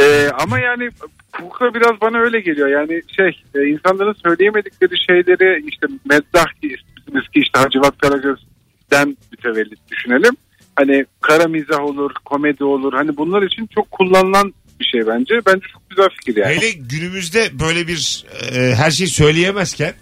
Ee, 0.00 0.28
ama 0.38 0.58
yani 0.58 0.90
kukla 1.32 1.74
biraz 1.74 2.00
bana 2.00 2.18
öyle 2.18 2.40
geliyor. 2.40 2.68
Yani 2.68 3.02
şey 3.16 3.42
e, 3.54 3.66
insanların 3.66 4.16
söyleyemedikleri 4.26 4.94
şeyleri 5.06 5.64
işte 5.68 5.86
meddah 6.04 6.46
ki 6.62 6.76
biz 7.14 7.22
ki 7.22 7.40
işte 7.40 7.58
Hacivat 7.58 7.98
Karagöz'den 7.98 9.16
mütevellit 9.30 9.90
düşünelim. 9.90 10.36
Hani 10.80 11.06
kara 11.20 11.48
mizah 11.48 11.80
olur, 11.84 12.10
komedi 12.24 12.64
olur. 12.64 12.92
Hani 12.92 13.16
bunlar 13.16 13.42
için 13.42 13.68
çok 13.74 13.90
kullanılan 13.90 14.54
bir 14.80 14.84
şey 14.84 15.06
bence. 15.06 15.34
Bence 15.46 15.66
çok 15.72 15.90
güzel 15.90 16.08
fikir 16.08 16.36
yani. 16.36 16.56
Hele 16.56 16.70
günümüzde 16.70 17.60
böyle 17.60 17.88
bir 17.88 18.24
e, 18.52 18.74
her 18.74 18.90
şeyi 18.90 19.08
söyleyemezken 19.08 19.94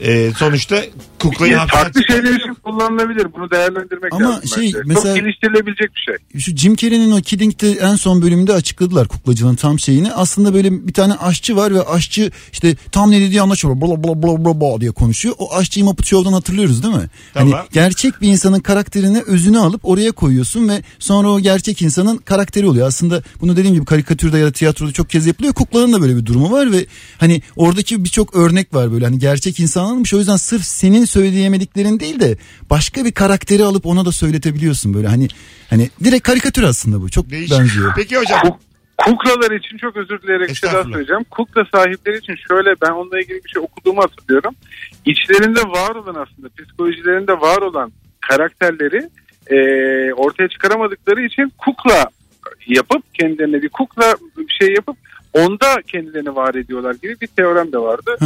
e, 0.00 0.32
sonuçta 0.38 0.76
kuklayı 1.18 1.56
hafiften 1.56 1.82
farklı 1.82 2.00
çıkartıyor. 2.00 2.24
şeyler 2.32 2.40
için 2.40 2.54
kullanılabilir. 2.54 3.26
Bunu 3.34 3.50
değerlendirmek 3.50 4.12
Ama 4.12 4.30
lazım 4.30 4.48
şey, 4.48 4.64
bence. 4.64 4.78
mesela- 4.86 5.14
Çok 5.16 5.24
geliştirilebilecek 5.24 5.90
bir 5.96 6.00
şey. 6.00 6.40
Şu 6.40 6.56
Jim 6.56 6.76
Carrey'nin 6.76 7.10
o 7.12 7.20
Kidding'de 7.20 7.72
en 7.72 7.94
son 7.96 8.22
bölümünde 8.22 8.52
açıkladılar 8.52 9.08
kuklacılığın 9.08 9.54
tam 9.54 9.78
şeyini. 9.78 10.12
Aslında 10.12 10.54
böyle 10.54 10.86
bir 10.88 10.92
tane 10.92 11.14
aşçı 11.14 11.56
var 11.56 11.74
ve 11.74 11.82
aşçı 11.82 12.30
işte 12.52 12.76
tam 12.92 13.10
ne 13.10 13.20
dediği 13.20 13.42
anlaşılıyor. 13.42 13.80
Bla 13.80 14.04
bla 14.04 14.22
bla 14.22 14.44
bla 14.44 14.60
bla 14.60 14.80
diye 14.80 14.90
konuşuyor. 14.90 15.34
O 15.38 15.54
aşçıyı 15.54 15.84
Muppet 15.84 16.06
Show'dan 16.06 16.32
hatırlıyoruz 16.32 16.82
değil 16.82 16.94
mi? 16.94 17.10
Tamam. 17.34 17.52
Hani 17.52 17.64
gerçek 17.72 18.20
bir 18.20 18.28
insanın 18.28 18.60
karakterini 18.60 19.22
özünü 19.26 19.58
alıp 19.58 19.80
oraya 19.84 20.12
koyuyorsun 20.12 20.68
ve 20.68 20.82
sonra 20.98 21.28
o 21.30 21.40
gerçek 21.40 21.82
insanın 21.82 22.16
karakteri 22.18 22.66
oluyor. 22.66 22.86
Aslında 22.88 23.22
bunu 23.40 23.56
dediğim 23.56 23.74
gibi 23.74 23.84
karikatürde 23.84 24.38
ya 24.38 24.46
da 24.46 24.52
tiyatroda 24.52 24.92
çok 24.92 25.10
kez 25.10 25.26
yapılıyor. 25.26 25.54
Kuklaların 25.54 25.92
da 25.92 26.00
böyle 26.02 26.16
bir 26.16 26.26
durumu 26.26 26.50
var 26.52 26.72
ve 26.72 26.86
hani 27.18 27.42
oradaki 27.56 28.04
birçok 28.04 28.36
örnek 28.36 28.74
var 28.74 28.92
böyle 28.92 29.04
hani 29.04 29.18
gerçek 29.18 29.60
insan 29.60 29.85
alınmış. 29.86 30.14
O 30.14 30.18
yüzden 30.18 30.36
sırf 30.36 30.64
senin 30.64 31.04
söyleyemediklerin 31.04 32.00
değil 32.00 32.20
de 32.20 32.36
başka 32.70 33.04
bir 33.04 33.12
karakteri 33.12 33.64
alıp 33.64 33.86
ona 33.86 34.04
da 34.04 34.12
söyletebiliyorsun 34.12 34.94
böyle 34.94 35.06
hani 35.08 35.28
hani 35.70 35.90
direkt 36.04 36.22
karikatür 36.22 36.62
aslında 36.62 37.00
bu. 37.02 37.10
Çok 37.10 37.30
Değişik. 37.30 37.58
benziyor. 37.58 37.92
Peki 37.96 38.16
hocam 38.16 38.40
Kuk- 38.40 38.58
Kuklalar 38.98 39.50
için 39.50 39.78
çok 39.78 39.96
özür 39.96 40.22
dileyerek 40.22 40.48
bir 40.48 40.54
şey 40.54 40.72
daha 40.72 40.82
söyleyeceğim. 40.82 41.24
Kukla 41.30 41.64
sahipleri 41.74 42.18
için 42.18 42.34
şöyle 42.48 42.74
ben 42.82 42.90
onunla 42.90 43.20
ilgili 43.20 43.44
bir 43.44 43.48
şey 43.48 43.62
okuduğumu 43.62 44.02
hatırlıyorum. 44.02 44.54
İçlerinde 45.04 45.60
var 45.60 45.94
olan 45.94 46.26
aslında 46.26 46.48
psikolojilerinde 46.58 47.32
var 47.32 47.62
olan 47.62 47.92
karakterleri 48.20 49.10
e, 49.46 49.56
ortaya 50.14 50.48
çıkaramadıkları 50.48 51.22
için 51.26 51.52
kukla 51.58 52.10
yapıp 52.66 53.14
kendilerine 53.14 53.62
bir 53.62 53.68
kukla 53.68 54.16
bir 54.38 54.54
şey 54.60 54.74
yapıp 54.74 54.96
onda 55.36 55.76
kendilerini 55.92 56.34
var 56.36 56.54
ediyorlar 56.54 56.94
gibi 57.02 57.20
bir 57.20 57.26
teorem 57.26 57.72
de 57.72 57.78
vardı. 57.78 58.16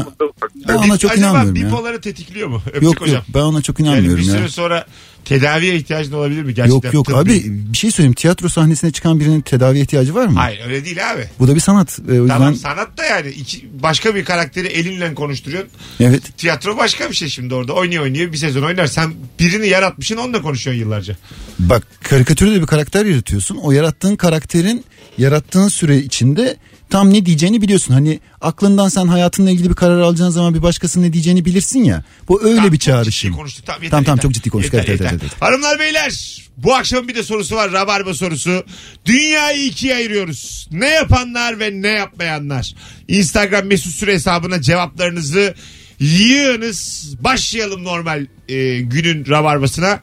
Bir 0.57 0.69
Ben 0.69 0.75
ona 0.75 0.99
çok 0.99 1.11
acaba 1.11 1.27
inanmıyorum 1.29 1.57
ya. 1.57 1.67
bipoları 1.67 2.01
tetikliyor 2.01 2.49
mu? 2.49 2.63
Öptük 2.67 2.83
Yok 2.83 3.01
hocam. 3.01 3.15
yok 3.17 3.25
ben 3.35 3.41
ona 3.41 3.63
çok 3.63 3.81
Yani 3.81 3.89
inanmıyorum 3.89 4.21
bir 4.23 4.27
ya. 4.29 4.35
süre 4.35 4.49
sonra 4.49 4.87
tedaviye 5.25 5.77
ihtiyacın 5.77 6.13
olabilir 6.13 6.43
mi? 6.43 6.55
Gerçekten 6.55 6.89
Yok 6.89 6.95
yok 6.95 7.07
tıbbi. 7.07 7.17
abi 7.17 7.43
bir 7.73 7.77
şey 7.79 7.91
söyleyeyim 7.91 8.15
tiyatro 8.15 8.49
sahnesine 8.49 8.91
çıkan 8.91 9.21
birinin 9.21 9.41
tedaviye 9.41 9.83
ihtiyacı 9.85 10.15
var 10.15 10.27
mı? 10.27 10.35
Hayır 10.39 10.61
öyle 10.67 10.85
değil 10.85 11.11
abi. 11.13 11.25
Bu 11.39 11.49
da 11.49 11.55
bir 11.55 11.61
sanat. 11.61 11.99
Ee, 11.99 12.11
o 12.11 12.15
yüzden 12.15 12.29
Tamam 12.29 12.55
sanat 12.55 12.99
da 12.99 13.05
yani 13.05 13.29
iki, 13.31 13.69
başka 13.83 14.15
bir 14.15 14.25
karakteri 14.25 14.67
elinle 14.67 15.15
konuşturuyorsun. 15.15 15.71
evet. 16.01 16.23
Tiyatro 16.39 16.77
başka 16.77 17.11
bir 17.11 17.15
şey 17.15 17.29
şimdi 17.29 17.55
orada 17.55 17.73
oynuyor 17.73 18.03
oynuyor 18.03 18.33
bir 18.33 18.37
sezon 18.37 18.63
oynar. 18.63 18.87
Sen 18.87 19.13
birini 19.41 19.69
yaratmışsın 19.69 20.17
onunla 20.17 20.43
konuşuyorsun 20.43 20.81
yıllarca. 20.83 21.17
Bak 21.59 21.87
karikatürde 22.03 22.55
de 22.55 22.61
bir 22.61 22.67
karakter 22.67 23.05
yaratıyorsun. 23.07 23.57
O 23.57 23.73
yarattığın 23.73 24.17
karakterin 24.17 24.85
yarattığın 25.19 25.69
süre 25.69 25.97
içinde 25.99 26.57
tam 26.91 27.13
ne 27.13 27.27
diyeceğini 27.27 27.63
biliyorsun. 27.63 27.95
Hani 27.95 28.21
aklından 28.41 28.89
sen 28.89 29.07
hayatınla 29.07 29.51
ilgili 29.51 29.71
bir 29.71 29.75
karar 29.75 30.01
alacağın 30.01 30.31
zaman 30.31 30.55
bir 30.55 30.63
başkasının 30.63 31.05
ne 31.07 31.13
diyeceğini 31.13 31.45
bilirsin 31.45 31.85
ya. 31.85 32.05
Bu 32.29 32.43
öyle 32.45 32.57
Tamam, 32.57 32.73
bir 32.73 32.79
çağrışım. 32.79 33.35
konuştuk. 33.37 33.67
Tamam, 33.67 33.83
yeter, 33.83 33.91
Tamam, 33.91 34.05
tamam, 34.05 34.17
yeter. 34.17 34.23
çok 34.23 34.35
ciddi 34.35 34.51
konuştuk. 34.51 34.75
Yeter, 34.75 34.89
Evet, 34.89 35.01
evet, 35.01 35.13
yeter. 35.13 35.27
evet, 35.31 35.43
Hanımlar 35.43 35.79
beyler 35.79 36.41
bu 36.57 36.75
akşam 36.75 37.09
bir 37.09 37.15
de 37.15 37.23
sorusu 37.23 37.57
var. 37.57 37.73
Rabarba 37.73 38.15
sorusu. 38.15 38.65
Dünyayı 39.07 39.67
ikiye 39.67 39.95
ayırıyoruz. 39.95 40.69
Ne 40.73 40.89
yapanlar 40.89 41.61
ve 41.61 41.83
ne 41.83 41.89
yapmayanlar. 41.89 42.75
Instagram 43.09 43.67
mesut 43.67 43.93
süre 43.95 44.13
hesabına 44.13 44.63
cevaplarınızı 44.63 45.55
yığınız. 46.01 47.07
Başlayalım 47.21 47.85
normal 47.85 48.27
e, 48.49 48.81
günün 48.81 49.27
rabarbasına. 49.29 50.01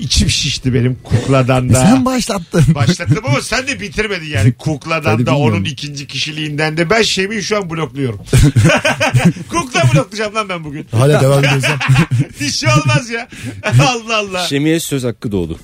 İçim 0.00 0.30
şişti 0.30 0.74
benim 0.74 0.94
kukladan 1.04 1.68
da. 1.74 1.82
E 1.82 1.86
Sen 1.86 2.04
başlattın. 2.04 2.64
Başlattım 2.74 3.24
ama 3.28 3.40
sen 3.42 3.66
de 3.66 3.80
bitirmedin 3.80 4.26
yani. 4.26 4.52
Kukladan 4.58 5.10
Hadi 5.10 5.26
da 5.26 5.30
bilmiyorum. 5.32 5.54
onun 5.56 5.64
ikinci 5.64 6.06
kişiliğinden 6.06 6.76
de. 6.76 6.90
Ben 6.90 7.02
Şemi'yi 7.02 7.42
şu 7.42 7.56
an 7.56 7.70
blokluyorum. 7.70 8.20
Kukla 9.50 9.82
bloklayacağım 9.94 10.34
lan 10.34 10.48
ben 10.48 10.64
bugün. 10.64 10.86
Hala 10.90 11.20
devam 11.20 11.38
ediyorsun. 11.44 11.70
Bir 12.40 12.50
şey 12.50 12.68
olmaz 12.68 13.10
ya. 13.10 13.28
Allah 13.82 14.16
Allah. 14.16 14.46
Şemiye 14.46 14.80
söz 14.80 15.04
hakkı 15.04 15.32
doğdu. 15.32 15.58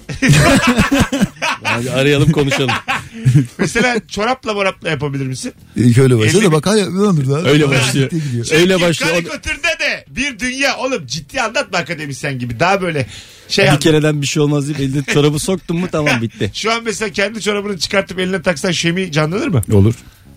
Hadi 1.62 1.90
arayalım 1.90 2.32
konuşalım. 2.32 2.70
Mesela 3.58 3.96
çorapla 4.08 4.54
morapla 4.54 4.90
yapabilir 4.90 5.26
misin? 5.26 5.52
İlk 5.76 5.98
öyle 5.98 6.18
başladı 6.18 6.38
Elli- 6.42 6.46
da 6.46 6.52
bak 6.52 6.66
hala 6.66 6.90
ne 6.90 7.00
olur 7.00 7.24
lan. 7.26 7.46
Öyle 7.46 7.68
başlıyor. 7.68 8.10
Gidiyor. 8.10 8.44
Çünkü 8.44 8.60
Öyle 8.60 8.80
başlıyor. 8.80 9.12
Karikatürde 9.12 9.68
de 9.80 10.04
bir 10.08 10.38
dünya. 10.38 10.76
Oğlum 10.76 11.06
ciddi 11.06 11.40
anlatma 11.42 11.78
akademisyen 11.78 12.38
gibi. 12.38 12.60
Daha 12.60 12.82
böyle 12.82 13.06
şey 13.48 13.64
Bir 13.64 13.68
anlat. 13.68 13.82
kereden 13.82 14.22
bir 14.22 14.26
şey 14.26 14.42
olmaz 14.42 14.66
deyip 14.68 14.80
elinde 14.80 15.12
çorabı 15.12 15.38
soktun 15.38 15.76
mu 15.76 15.86
tamam 15.92 16.22
bitti. 16.22 16.50
Şu 16.54 16.72
an 16.72 16.82
mesela 16.84 17.12
kendi 17.12 17.40
çorabını 17.40 17.78
çıkartıp 17.78 18.18
eline 18.18 18.42
taksan 18.42 18.70
Şemi 18.70 19.12
canlanır 19.12 19.48
mı? 19.48 19.62
Olur. 19.72 19.94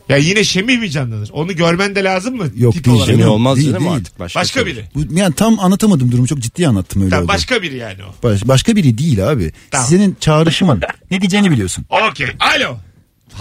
Ya 0.10 0.18
yine 0.18 0.44
Şemi 0.44 0.78
mi 0.78 0.90
canlanır? 0.92 1.30
Onu 1.34 1.56
görmen 1.56 1.96
de 1.96 2.04
lazım 2.04 2.36
mı? 2.36 2.48
Yok, 2.56 2.74
Tip 2.74 2.86
değil, 2.86 2.98
olarak. 2.98 3.10
Şemi 3.12 3.26
olmaz 3.28 3.58
değil, 3.58 3.76
değil. 3.80 3.92
artık 3.92 4.20
başka. 4.20 4.40
Başka 4.40 4.60
tabii. 4.60 4.72
biri. 4.72 4.86
Bu, 4.96 5.20
yani 5.20 5.34
tam 5.36 5.60
anlatamadım 5.60 6.12
durumu 6.12 6.28
çok 6.28 6.40
ciddi 6.40 6.68
anlattım 6.68 7.02
öyle 7.02 7.10
Tamam, 7.10 7.24
oldu. 7.24 7.34
başka 7.34 7.62
biri 7.62 7.76
yani 7.78 7.98
o. 8.04 8.24
Baş- 8.24 8.48
başka 8.48 8.76
biri 8.76 8.98
değil 8.98 9.30
abi. 9.30 9.52
Tamam. 9.72 9.88
Senin 9.88 10.18
çağrışımın. 10.20 10.82
ne 11.12 11.22
diyeceğini 11.22 11.52
biliyorsun. 11.52 11.86
Okey. 12.12 12.28
Alo. 12.40 12.78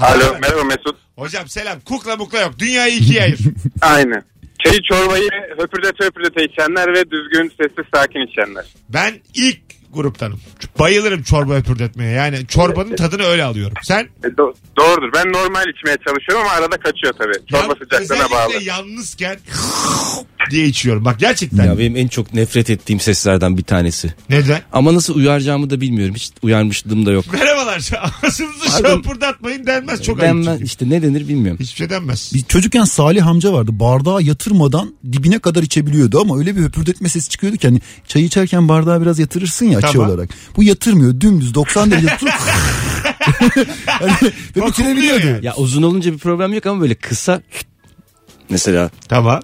Alo 0.01 0.37
merhaba 0.43 0.65
Mesut. 0.65 0.97
Hocam 1.17 1.49
selam. 1.49 1.81
Kukla 1.81 2.17
mukla 2.17 2.41
yok. 2.41 2.59
Dünyayı 2.59 2.97
ikiye 2.97 3.23
ayır. 3.23 3.39
Aynen. 3.81 4.23
Çayı 4.65 4.83
çorbayı 4.83 5.29
höpürdete 5.59 6.05
höpürdete 6.05 6.45
içenler 6.45 6.89
ve 6.95 7.11
düzgün 7.11 7.53
sessiz 7.61 7.85
sakin 7.95 8.21
içenler. 8.33 8.65
ben 8.89 9.15
ilk 9.35 9.59
gruptanım. 9.97 10.41
Bayılırım 10.79 11.23
çorba 11.23 11.55
öpürdetmeye. 11.55 12.11
Yani 12.11 12.47
çorbanın 12.47 12.97
tadını 12.97 13.23
öyle 13.23 13.45
alıyorum. 13.45 13.77
Sen 13.83 14.09
E, 14.25 14.27
do- 14.27 14.55
doğrudur. 14.79 15.13
Ben 15.15 15.33
normal 15.33 15.65
içmeye 15.77 15.97
çalışıyorum 16.07 16.47
ama 16.47 16.51
arada 16.51 16.77
kaçıyor 16.77 17.13
tabii. 17.19 17.47
Çorba 17.51 17.63
yan- 17.67 17.77
sıcaklığına 17.85 18.31
bağlı. 18.31 18.47
özellikle 18.49 18.71
yalnızken 18.71 19.37
diye 20.51 20.67
içiyorum. 20.67 21.05
Bak 21.05 21.19
gerçekten. 21.21 21.65
Ya 21.67 21.79
benim 21.79 21.97
en 21.97 22.09
çok 22.09 22.35
nefret 22.35 22.71
ettiğim 22.71 23.01
seslerden 23.01 23.57
bir 23.59 23.63
tanesi. 23.63 24.15
Neden? 24.31 24.61
Ama 24.73 24.95
nasıl 24.95 25.15
uyaracağımı 25.15 25.71
da 25.71 25.81
bilmiyorum. 25.81 26.15
Hiç 26.15 26.31
uyarmışlığım 26.43 27.07
da 27.07 27.13
yok. 27.13 27.25
Merhabalar. 27.33 27.91
Ağzınızı 28.23 28.69
Pardon. 28.73 28.89
şapırdatmayın 29.03 29.67
denmez. 29.67 30.03
Çok 30.03 30.23
ayıp 30.23 30.35
Ben, 30.35 30.43
çünkü. 30.43 30.65
işte 30.65 30.91
ne 30.91 31.03
denir 31.03 31.29
bilmiyorum. 31.29 31.59
Hiçbir 31.61 31.77
şey 31.77 31.91
denmez. 31.91 32.31
Bir 32.35 32.43
çocukken 32.43 32.85
Salih 32.85 33.27
amca 33.27 33.53
vardı. 33.53 33.71
Bardağı 33.75 34.23
yatırmadan 34.23 34.95
dibine 35.13 35.39
kadar 35.39 35.63
içebiliyordu 35.63 36.21
ama 36.21 36.39
öyle 36.39 36.57
bir 36.57 36.61
höpürdetme 36.61 37.09
sesi 37.09 37.29
çıkıyordu 37.31 37.57
ki 37.57 37.69
hani 37.69 37.81
çay 38.09 38.25
içerken 38.25 38.69
bardağı 38.69 39.03
biraz 39.03 39.19
yatırırsın 39.19 39.67
ya 39.67 39.81
açı 39.89 39.99
Tamam. 39.99 40.11
olarak. 40.11 40.31
Bu 40.57 40.63
yatırmıyor. 40.63 41.21
Dümdüz 41.21 41.55
90 41.55 41.91
derece 41.91 42.07
tutup 42.09 42.29
hani, 43.87 44.13
ve 44.57 44.67
bitirebiliyordu. 44.67 45.27
yani. 45.27 45.47
Ya 45.47 45.55
uzun 45.57 45.83
olunca 45.83 46.13
bir 46.13 46.19
problem 46.19 46.53
yok 46.53 46.67
ama 46.67 46.81
böyle 46.81 46.95
kısa 46.95 47.43
mesela 48.51 48.91
Tamam. 49.09 49.41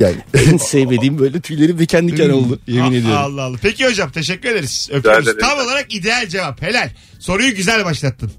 Yani, 0.00 0.16
en 0.34 0.56
sevmediğim 0.56 1.18
böyle 1.18 1.40
tüylerim 1.40 1.78
diken 1.78 2.08
diken 2.08 2.30
oldu 2.30 2.58
yemin 2.66 2.90
A- 2.92 2.94
ediyorum. 2.96 3.18
Allah 3.18 3.42
Allah. 3.42 3.56
Peki 3.62 3.86
hocam 3.86 4.10
teşekkür 4.10 4.48
ederiz. 4.48 4.88
Öpüyoruz. 4.92 5.28
Tam 5.40 5.58
olarak 5.58 5.94
ideal 5.94 6.26
cevap. 6.28 6.62
Helal. 6.62 6.90
Soruyu 7.18 7.54
güzel 7.54 7.84
başlattın. 7.84 8.32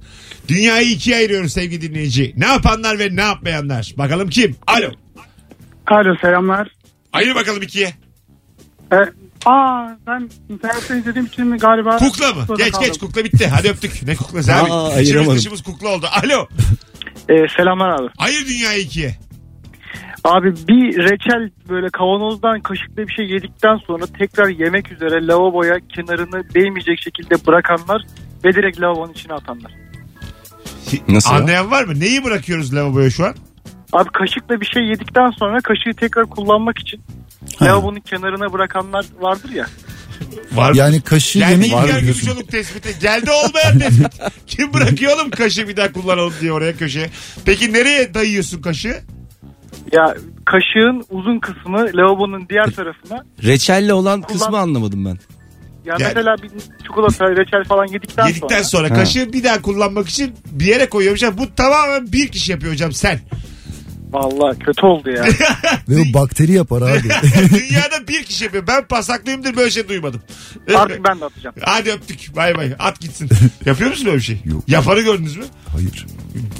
Dünyayı 0.47 0.89
ikiye 0.91 1.15
ayırıyoruz 1.17 1.53
sevgili 1.53 1.81
dinleyici. 1.81 2.33
Ne 2.37 2.45
yapanlar 2.45 2.99
ve 2.99 3.15
ne 3.15 3.21
yapmayanlar. 3.21 3.93
Bakalım 3.97 4.29
kim? 4.29 4.55
Alo. 4.67 4.91
Alo 5.87 6.15
selamlar. 6.21 6.71
Ayır 7.13 7.35
bakalım 7.35 7.61
ikiye. 7.61 7.93
E, 8.91 8.95
aa 9.45 9.87
ben 10.07 10.29
internetten 10.49 10.97
izlediğim 10.97 11.25
için 11.27 11.57
galiba... 11.57 11.97
Kukla 11.97 12.33
mı? 12.33 12.45
Geç 12.57 12.71
kaldım. 12.71 12.87
geç 12.87 12.97
kukla 12.99 13.23
bitti. 13.23 13.47
Hadi 13.47 13.69
öptük. 13.69 14.03
Ne 14.07 14.15
kuklası 14.15 14.53
abi? 14.55 14.71
Aa, 14.71 14.87
İçimiz 14.89 14.97
ayıramadım. 14.97 15.37
dışımız 15.37 15.61
kukla 15.63 15.89
oldu. 15.89 16.05
Alo. 16.23 16.47
E, 17.29 17.33
selamlar 17.57 17.89
abi. 17.89 18.07
Ayır 18.17 18.47
dünyayı 18.47 18.81
ikiye. 18.81 19.15
Abi 20.23 20.53
bir 20.67 20.97
reçel 20.97 21.49
böyle 21.69 21.89
kavanozdan 21.89 22.61
kaşıkla 22.61 23.07
bir 23.07 23.13
şey 23.13 23.25
yedikten 23.25 23.77
sonra 23.87 24.05
tekrar 24.19 24.47
yemek 24.49 24.91
üzere 24.91 25.27
lavaboya 25.27 25.75
kenarını 25.95 26.53
değmeyecek 26.55 26.99
şekilde 27.03 27.45
bırakanlar 27.47 28.01
ve 28.45 28.53
direkt 28.53 28.81
lavabonun 28.81 29.11
içine 29.13 29.33
atanlar. 29.33 29.71
Nasıl 31.07 31.31
ya? 31.31 31.37
Anlayan 31.37 31.71
var 31.71 31.83
mı? 31.83 31.99
Neyi 31.99 32.23
bırakıyoruz 32.23 32.75
lavaboya 32.75 33.09
şu 33.09 33.25
an? 33.25 33.35
Abi 33.93 34.09
kaşıkla 34.09 34.61
bir 34.61 34.65
şey 34.65 34.83
yedikten 34.83 35.31
sonra 35.31 35.61
kaşığı 35.61 35.93
tekrar 35.99 36.25
kullanmak 36.25 36.79
için 36.79 37.01
lavabonun 37.61 37.99
kenarına 37.99 38.53
bırakanlar 38.53 39.05
vardır 39.19 39.49
ya. 39.49 39.65
Var 40.51 40.73
yani 40.73 41.01
kaşığı 41.01 41.39
Yani 41.39 41.51
yemek 41.51 41.73
var. 41.73 41.99
Gümüşoluk 41.99 42.47
tespiti. 42.47 42.99
Geldi 43.01 43.29
olmayan 43.31 43.79
tespit. 43.79 44.21
Kim 44.47 44.73
bırakıyor 44.73 45.15
oğlum 45.15 45.29
kaşığı 45.29 45.67
bir 45.67 45.77
daha 45.77 45.91
kullanalım 45.91 46.33
diye 46.41 46.51
oraya 46.51 46.77
köşeye. 46.77 47.09
Peki 47.45 47.73
nereye 47.73 48.13
dayıyorsun 48.13 48.61
kaşığı? 48.61 48.97
Ya 49.91 50.15
kaşığın 50.45 51.05
uzun 51.09 51.39
kısmı 51.39 51.77
lavabonun 51.95 52.49
diğer 52.49 52.71
tarafına 52.71 53.23
Reçelle 53.43 53.93
olan 53.93 54.21
kısmı 54.21 54.47
Kullan- 54.47 54.61
anlamadım 54.61 55.05
ben. 55.05 55.17
Yani, 55.85 56.01
Yani- 56.01 56.13
mesela 56.15 56.35
bir 56.43 56.49
çikolata, 56.83 57.25
reçel 57.31 57.63
falan 57.63 57.85
yedikten, 57.85 58.27
Yedikten 58.27 58.63
sonra. 58.63 58.87
sonra 58.87 58.99
kaşığı 58.99 59.33
bir 59.33 59.43
daha 59.43 59.61
kullanmak 59.61 60.09
için 60.09 60.35
bir 60.51 60.65
yere 60.65 60.89
koyuyormuş. 60.89 61.21
Bu 61.37 61.55
tamamen 61.55 62.11
bir 62.11 62.27
kişi 62.27 62.51
yapıyor 62.51 62.73
hocam 62.73 62.91
sen. 62.91 63.19
Vallahi 64.11 64.59
kötü 64.59 64.85
oldu 64.85 65.09
ya. 65.09 65.25
Ve 65.89 66.01
o 66.01 66.13
bakteri 66.13 66.51
yapar 66.51 66.81
abi. 66.81 67.03
Dünyada 67.53 68.07
bir 68.07 68.23
kişi 68.23 68.43
yapıyor. 68.43 68.67
Ben 68.67 68.87
pasaklıyımdır 68.87 69.55
böyle 69.55 69.71
şey 69.71 69.89
duymadım. 69.89 70.21
Artık 70.75 71.03
ben 71.07 71.21
de 71.21 71.25
atacağım. 71.25 71.55
Hadi 71.61 71.91
öptük. 71.91 72.35
Bay 72.35 72.55
bay. 72.57 72.73
At 72.79 72.99
gitsin. 72.99 73.29
Yapıyor 73.65 73.89
musun 73.89 74.05
öyle 74.05 74.17
bir 74.17 74.21
şey? 74.21 74.37
Yok. 74.45 74.63
Yapanı 74.67 75.01
gördünüz 75.01 75.37
mü? 75.37 75.45
Hayır. 75.75 76.05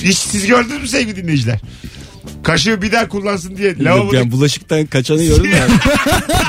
Hiç 0.03 0.17
siz 0.17 0.47
gördünüz 0.47 0.81
mü 0.81 0.87
sevgili 0.87 1.15
dinleyiciler? 1.15 1.59
Kaşığı 2.43 2.81
bir 2.81 2.91
daha 2.91 3.07
kullansın 3.07 3.57
diye. 3.57 3.83
Lavabo 3.83 4.13
Yani 4.15 4.31
bulaşıktan 4.31 4.85
kaçanı 4.85 5.23
gördün 5.23 5.49
mü? 5.49 5.55
abi? 5.55 5.71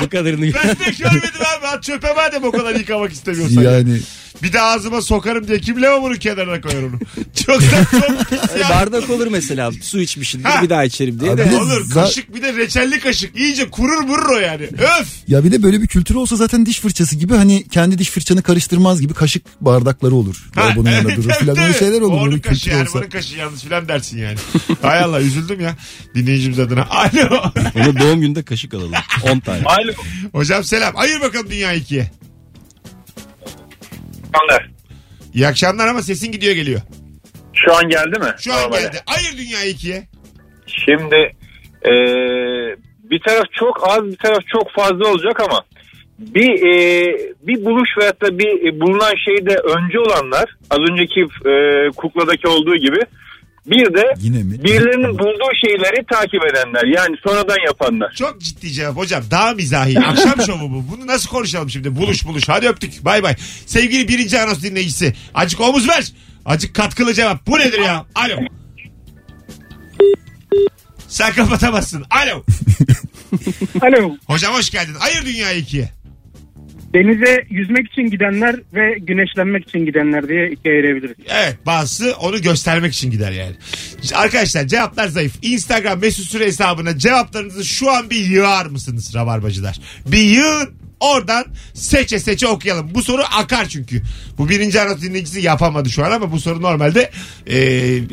Bu 0.05 0.09
kadarını 0.09 0.41
ben 0.43 0.69
de 0.69 0.91
görmedim 0.99 1.41
abi. 1.59 1.67
At 1.67 1.83
çöpe 1.83 2.15
madem 2.15 2.45
o 2.45 2.51
kadar 2.51 2.75
yıkamak 2.75 3.13
istemiyorsan. 3.13 3.63
Yani 3.63 4.01
Bir 4.43 4.53
de 4.53 4.61
ağzıma 4.61 5.03
sokarım 5.03 5.49
diye 5.49 5.61
kim 5.61 5.83
lavabonun 5.83 6.15
kenarına 6.15 6.61
koyar 6.61 6.83
onu? 6.83 6.99
Çok 7.47 7.61
da 7.63 7.85
çok 7.91 8.31
pis 8.31 8.61
ya. 8.61 8.69
Bardak 8.71 9.11
olur 9.11 9.27
mesela. 9.27 9.71
Su 9.83 10.01
içmişsindir 10.01 10.45
Ha. 10.45 10.63
bir 10.63 10.71
daha 10.71 10.85
içerim 10.85 11.21
diye 11.21 11.31
Abi 11.31 11.39
de. 11.39 11.57
Olur 11.57 11.85
Za- 11.91 11.95
kaşık 11.95 12.35
bir 12.35 12.43
de 12.43 12.53
reçelli 12.57 13.01
kaşık. 13.01 13.37
İyice 13.37 13.71
kurur 13.71 14.03
vurur 14.09 14.29
o 14.31 14.39
yani. 14.39 14.63
Öf. 14.65 15.09
ya 15.29 15.45
bir 15.45 15.53
de 15.53 15.63
böyle 15.63 15.83
bir 15.83 15.87
kültür 15.87 16.15
olsa 16.15 16.37
zaten 16.37 16.67
diş 16.67 16.81
fırçası 16.81 17.17
gibi 17.17 17.35
hani 17.37 17.69
kendi 17.69 17.99
diş 17.99 18.11
fırçanı 18.11 18.43
karıştırmaz 18.43 19.01
gibi 19.01 19.15
kaşık 19.15 19.43
bardakları 19.61 20.15
olur. 20.15 20.49
Ha, 20.55 20.73
bunun 20.77 20.91
yanında 20.91 21.17
durur 21.17 21.29
tabii, 21.31 21.39
filan 21.39 21.59
öyle 21.59 21.69
tabii. 21.73 21.79
şeyler 21.79 22.01
olur. 22.01 22.13
Onun 22.21 22.31
Böyle 22.31 22.41
kaşığı 22.41 22.61
kültür 22.61 22.71
yani 22.77 22.89
olsa. 22.89 22.99
bunun 22.99 23.09
kaşığı 23.11 23.37
yanlış 23.37 23.61
filan 23.63 23.89
dersin 23.89 24.19
yani. 24.19 24.37
Hay 24.83 24.99
Allah 25.05 25.21
üzüldüm 25.21 25.61
ya 25.61 25.77
dinleyicimiz 26.15 26.59
adına. 26.59 26.87
Alo. 26.91 27.43
Onu 27.77 27.99
doğum 28.01 28.21
gününde 28.21 28.43
kaşık 28.43 28.75
alalım. 28.75 28.93
10 29.31 29.41
tane. 29.41 29.63
Alo. 29.65 29.93
Hocam 30.33 30.65
selam. 30.65 30.93
Ayır 30.97 31.21
bakalım 31.21 31.51
dünya 31.51 31.73
ikiye. 31.73 32.11
Anlar. 34.35 34.71
İyi 35.35 35.47
akşamlar 35.47 35.89
ama 35.89 36.03
sesin 36.03 36.33
gidiyor 36.33 36.55
geliyor. 36.55 36.81
Şu 37.55 37.77
an 37.77 37.89
geldi 37.89 38.19
mi? 38.19 38.35
Şu 38.39 38.55
an 38.55 38.63
Normale. 38.63 38.83
geldi. 38.83 38.97
Ayır 39.07 39.39
dünya 39.39 39.65
ikiye. 39.65 40.09
Şimdi 40.67 41.17
e, 41.83 41.93
bir 43.11 43.21
taraf 43.27 43.45
çok 43.53 43.89
az 43.89 44.05
bir 44.05 44.17
taraf 44.17 44.43
çok 44.53 44.73
fazla 44.73 45.09
olacak 45.09 45.41
ama 45.41 45.61
bir 46.19 46.51
e, 46.67 47.05
bir 47.43 47.65
buluş 47.65 47.89
veyahut 47.99 48.23
da 48.23 48.39
bir 48.39 48.69
e, 48.69 48.81
bulunan 48.81 49.15
şeyde 49.25 49.55
önce 49.55 49.99
olanlar 49.99 50.57
az 50.71 50.79
önceki 50.91 51.21
e, 51.51 51.53
kukladaki 51.97 52.49
olduğu 52.49 52.77
gibi 52.77 53.01
bir 53.71 53.95
de 53.95 54.15
Yine 54.21 54.43
mi? 54.43 54.65
birilerinin 54.65 55.19
bulduğu 55.19 55.51
şeyleri 55.67 56.07
takip 56.13 56.41
edenler 56.51 56.97
yani 56.99 57.17
sonradan 57.27 57.57
yapanlar. 57.67 58.13
Çok 58.19 58.41
ciddi 58.41 58.71
cevap 58.73 58.97
hocam. 58.97 59.23
Daha 59.31 59.53
mizahi. 59.53 60.01
Akşam 60.01 60.43
şovu 60.47 60.71
bu. 60.71 60.85
Bunu 60.97 61.07
nasıl 61.07 61.31
konuşalım 61.31 61.71
şimdi? 61.71 61.97
Buluş 61.97 62.25
buluş. 62.25 62.49
Hadi 62.49 62.69
öptük. 62.69 63.05
Bay 63.05 63.23
bay. 63.23 63.35
Sevgili 63.67 64.09
birinci 64.09 64.41
anons 64.41 64.63
dinleyicisi. 64.63 65.15
Acık 65.35 65.61
omuz 65.61 65.89
ver. 65.89 66.05
Acık 66.45 66.75
katkılı 66.75 67.15
cevap. 67.15 67.47
Bu 67.47 67.59
nedir 67.59 67.79
ya? 67.79 68.07
Alo. 68.15 68.37
Sen 71.09 71.33
kapatamazsın. 71.33 72.05
Alo. 72.11 72.45
Alo. 73.83 74.17
Hocam 74.27 74.55
hoş 74.55 74.71
geldin. 74.71 74.95
Ayır 75.01 75.27
dünya 75.27 75.53
ikiye. 75.53 75.89
Denize 76.95 77.47
yüzmek 77.51 77.93
için 77.93 78.03
gidenler 78.03 78.57
ve 78.75 78.99
güneşlenmek 78.99 79.69
için 79.69 79.87
gidenler 79.87 80.29
diye 80.29 80.51
ikiye 80.51 80.75
ayırabiliriz. 80.75 81.17
Evet 81.29 81.57
bazısı 81.67 82.15
onu 82.21 82.43
göstermek 82.43 82.95
için 82.95 83.11
gider 83.11 83.33
yani. 83.33 83.57
Arkadaşlar 84.15 84.67
cevaplar 84.67 85.09
zayıf. 85.09 85.33
Instagram 85.43 86.01
mesut 86.01 86.27
süre 86.27 86.47
hesabına 86.47 86.99
cevaplarınızı 86.99 87.65
şu 87.65 87.91
an 87.91 88.11
bir 88.11 88.25
yığar 88.25 88.67
mısınız 88.67 89.15
rabarbacılar? 89.15 89.81
Bir 90.07 90.23
yığın 90.23 90.71
oradan 91.01 91.45
seçe 91.75 92.19
seçe 92.19 92.47
okuyalım. 92.49 92.95
Bu 92.95 93.03
soru 93.03 93.23
akar 93.39 93.69
çünkü. 93.69 94.03
Bu 94.39 94.49
birinci 94.49 94.81
anons 94.81 95.03
dinleyicisi 95.03 95.41
yapamadı 95.41 95.91
şu 95.91 96.05
an 96.05 96.11
ama 96.11 96.33
bu 96.33 96.41
soru 96.41 96.63
normalde 96.63 97.11
e, 97.51 97.57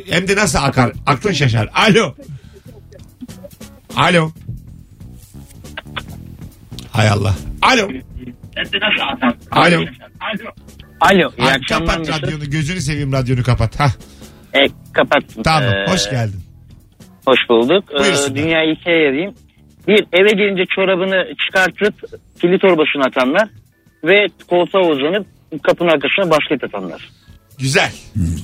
hem 0.10 0.27
de 0.27 0.36
nasıl 0.36 0.60
akar? 0.60 0.91
Aklın 1.05 1.34
şaşar. 1.34 1.69
Alo. 1.74 2.15
Alo. 3.96 4.31
Hay 6.91 7.10
Allah. 7.10 7.36
Alo. 7.62 7.89
Alo. 9.52 9.86
Alo 11.02 11.32
iyi 11.38 11.48
Ay, 11.48 11.54
akşamlar 11.54 12.03
kapat 12.03 12.24
radyonu. 12.24 12.50
Gözünü 12.50 12.81
seveyim 12.81 13.14
radyonu 13.14 13.44
kapat. 13.44 13.79
Hah, 13.79 13.92
E, 14.53 14.60
kapattım. 14.94 15.44
tamam. 15.44 15.64
Ee, 15.74 15.92
Hoş 15.92 16.10
geldin. 16.10 16.40
Hoş 17.25 17.40
bulduk. 17.50 17.84
Ee, 17.96 18.00
Buyursunlar. 18.00 18.36
dünyayı 18.36 18.72
ikiye 18.74 18.96
ayırayım. 18.96 19.34
Bir 19.88 20.05
eve 20.14 20.29
gelince 20.31 20.64
çorabını 20.75 21.36
çıkartıp 21.46 21.94
kirli 22.42 22.60
torbasına 22.60 23.05
atanlar 23.08 23.50
ve 24.03 24.25
koltuğa 24.50 24.81
uzanıp 24.81 25.27
kapının 25.64 25.90
arkasına 25.90 26.29
basket 26.31 26.64
atanlar. 26.64 27.10
Güzel. 27.60 27.92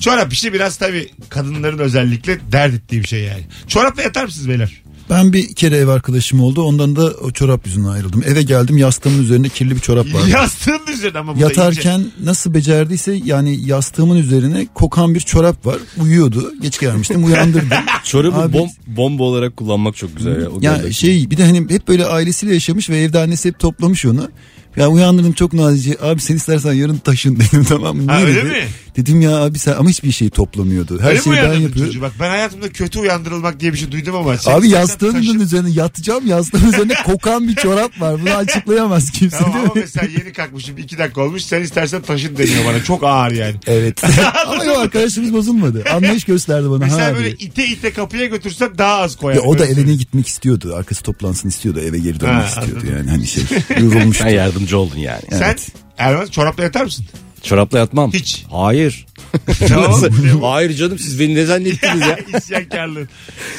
Çorap 0.00 0.32
işi 0.32 0.52
biraz 0.52 0.76
tabii 0.78 1.06
kadınların 1.30 1.78
özellikle 1.78 2.38
dert 2.52 2.74
ettiği 2.74 3.02
bir 3.02 3.08
şey 3.08 3.20
yani. 3.24 3.42
Çorapla 3.68 4.02
yatar 4.02 4.24
mısınız 4.24 4.48
beyler? 4.48 4.82
Ben 5.10 5.32
bir 5.32 5.54
kere 5.54 5.76
ev 5.76 5.88
arkadaşım 5.88 6.40
oldu. 6.40 6.62
Ondan 6.62 6.96
da 6.96 7.04
o 7.04 7.30
çorap 7.30 7.66
yüzünden 7.66 7.88
ayrıldım. 7.88 8.22
Eve 8.26 8.42
geldim 8.42 8.76
yastığımın 8.78 9.22
üzerinde 9.22 9.48
kirli 9.48 9.74
bir 9.74 9.80
çorap 9.80 10.06
vardı. 10.14 10.28
Yastığın 10.30 10.80
üzerine 10.94 11.18
ama 11.18 11.36
bu 11.36 11.40
da 11.40 11.42
Yatarken 11.42 12.04
nasıl 12.24 12.54
becerdiyse 12.54 13.20
yani 13.24 13.66
yastığımın 13.66 14.16
üzerine 14.16 14.66
kokan 14.74 15.14
bir 15.14 15.20
çorap 15.20 15.66
var. 15.66 15.76
Uyuyordu. 16.02 16.52
Geç 16.62 16.78
gelmiştim 16.80 17.24
uyandırdım. 17.24 17.68
Çorabı 18.04 18.36
Abi- 18.36 18.52
bom, 18.52 18.68
bomba 18.86 19.22
olarak 19.22 19.56
kullanmak 19.56 19.96
çok 19.96 20.16
güzel 20.16 20.42
ya. 20.42 20.48
O 20.48 20.58
Ya 20.60 20.76
gördeki. 20.76 20.94
şey 20.94 21.30
bir 21.30 21.36
de 21.36 21.44
hani 21.44 21.66
hep 21.70 21.88
böyle 21.88 22.06
ailesiyle 22.06 22.54
yaşamış 22.54 22.90
ve 22.90 22.98
evde 23.00 23.18
annesi 23.18 23.48
hep 23.48 23.58
toplamış 23.58 24.06
onu. 24.06 24.28
Ya 24.76 24.88
uyandırdım 24.88 25.32
çok 25.32 25.52
nazice. 25.52 25.96
Abi 26.02 26.20
sen 26.20 26.36
istersen 26.36 26.72
yarın 26.72 26.96
taşın 26.96 27.36
dedim 27.40 27.64
tamam 27.68 27.96
mı? 27.96 28.12
Ha, 28.12 28.20
öyle 28.22 28.34
dedi? 28.34 28.44
mi? 28.44 28.64
Dedim 28.96 29.20
ya 29.20 29.36
abi 29.36 29.58
sen 29.58 29.72
ama 29.72 29.88
hiçbir 29.90 30.12
şeyi 30.12 30.30
toplamıyordu. 30.30 31.00
Her 31.00 31.08
Öyle 31.08 31.22
şeyi 31.22 31.36
ben 31.36 31.42
yapıyorum. 31.52 31.78
çocuğu? 31.86 32.00
Bak 32.02 32.12
ben 32.20 32.28
hayatımda 32.30 32.68
kötü 32.68 32.98
uyandırılmak 32.98 33.60
diye 33.60 33.72
bir 33.72 33.78
şey 33.78 33.92
duydum 33.92 34.16
ama. 34.16 34.38
sen 34.38 34.52
Abi 34.52 34.68
yastığının 34.68 35.12
taşın. 35.12 35.40
üzerine 35.40 35.70
yatacağım 35.70 36.26
yastığın 36.26 36.68
üzerine 36.68 36.94
kokan 37.04 37.48
bir 37.48 37.54
çorap 37.54 38.00
var. 38.00 38.20
Bunu 38.20 38.30
açıklayamaz 38.30 39.10
kimse 39.10 39.36
Tamam 39.38 39.52
değil 39.54 39.64
ama 39.64 39.74
mi? 39.74 39.80
mesela 39.80 40.06
yeni 40.18 40.32
kalkmışım 40.32 40.78
iki 40.78 40.98
dakika 40.98 41.20
olmuş 41.20 41.42
sen 41.42 41.62
istersen 41.62 42.02
taşın 42.02 42.36
deniyor 42.36 42.64
bana 42.66 42.84
çok 42.84 43.04
ağır 43.04 43.30
yani. 43.32 43.54
Evet. 43.66 44.02
ama 44.46 44.64
yok 44.64 44.78
arkadaşımız 44.78 45.32
bozulmadı. 45.32 45.84
Anlayış 45.94 46.24
gösterdi 46.24 46.70
bana. 46.70 46.78
Mesela 46.78 47.06
ha 47.06 47.14
böyle 47.14 47.38
diye. 47.38 47.48
ite 47.50 47.66
ite 47.66 47.92
kapıya 47.92 48.26
götürsem 48.26 48.78
daha 48.78 48.94
az 48.96 49.16
koyar. 49.16 49.36
Ya 49.36 49.42
o 49.42 49.58
da 49.58 49.66
evine 49.66 49.94
gitmek 49.94 50.26
istiyordu. 50.28 50.74
Arkası 50.76 51.02
toplansın 51.02 51.48
istiyordu. 51.48 51.80
Eve 51.80 51.98
geri 51.98 52.20
dönmek 52.20 52.34
Ha, 52.44 52.46
istiyordu 52.48 52.70
anladım. 52.74 52.96
yani. 52.98 53.10
Hani 53.10 53.26
şey 53.26 53.44
yorulmuştu. 53.80 54.24
Sen 54.24 54.30
yardımcı 54.30 54.78
oldun 54.78 54.98
yani. 54.98 55.22
Sen 55.30 55.56
Erman 55.98 56.26
çorapla 56.26 56.62
yatar 56.62 56.84
mısın? 56.84 57.06
Çorapla 57.44 57.78
yatmam. 57.78 58.12
Hiç. 58.12 58.44
Hayır. 58.50 59.06
Nasıl? 59.70 60.40
Hayır 60.42 60.74
canım 60.76 60.98
siz 60.98 61.20
beni 61.20 61.34
ne 61.34 61.44
zannettiniz 61.44 62.00
ya? 62.00 62.18
İsyankarlığın. 62.38 63.08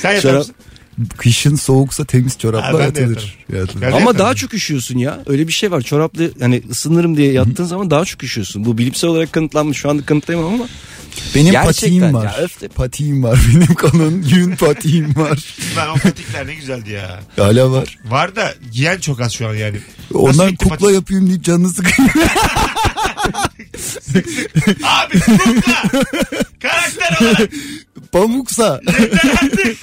Sen 0.01 0.19
Çorap- 0.19 0.37
mısın? 0.37 0.55
Kışın 1.17 1.55
soğuksa 1.55 2.05
temiz 2.05 2.37
çorapla 2.39 2.79
ben 2.79 2.85
yatılır. 2.85 3.37
Ben 3.51 3.57
Ama 3.87 3.97
yatarım. 3.99 4.19
daha 4.19 4.35
çok 4.35 4.53
üşüyorsun 4.53 4.97
ya. 4.97 5.19
Öyle 5.27 5.47
bir 5.47 5.53
şey 5.53 5.71
var. 5.71 5.81
Çoraplı 5.81 6.31
hani 6.39 6.61
ısınırım 6.71 7.17
diye 7.17 7.31
yattığın 7.31 7.65
zaman 7.65 7.91
daha 7.91 8.05
çok 8.05 8.23
üşüyorsun. 8.23 8.65
Bu 8.65 8.77
bilimsel 8.77 9.09
olarak 9.09 9.33
kanıtlanmış. 9.33 9.77
Şu 9.77 9.89
anda 9.89 10.05
kanıtlayamam 10.05 10.53
ama. 10.53 10.67
Benim 11.35 11.51
Gerçekten 11.51 11.65
patiğim 11.89 12.03
ya, 12.03 12.13
var. 12.13 12.35
öf 12.43 12.61
de- 12.61 12.67
Patiğim 12.67 13.23
var. 13.23 13.39
Benim 13.55 13.75
kalın 13.75 14.23
yün 14.35 14.55
patiğim 14.55 15.15
var. 15.15 15.55
Lan 15.77 15.89
o 15.89 15.93
patikler 15.93 16.47
ne 16.47 16.55
güzeldi 16.55 16.91
ya. 16.91 17.19
Hala 17.35 17.71
var. 17.71 17.97
Var 18.05 18.35
da 18.35 18.53
giyen 18.71 18.99
çok 18.99 19.21
az 19.21 19.33
şu 19.33 19.47
an 19.47 19.53
yani. 19.55 19.77
Ondan 20.13 20.47
bitti 20.47 20.57
kukla 20.63 20.77
patik? 20.77 20.95
yapayım 20.95 21.27
deyip 21.27 21.43
canını 21.43 21.69
sıkıyor. 21.69 22.09
Abi 24.83 25.19
kukla. 25.19 25.89
Karakter 26.61 27.17
olarak. 27.21 27.49
Pamuksa. 28.11 28.81
Yeter 28.99 29.29
artık. 29.43 29.77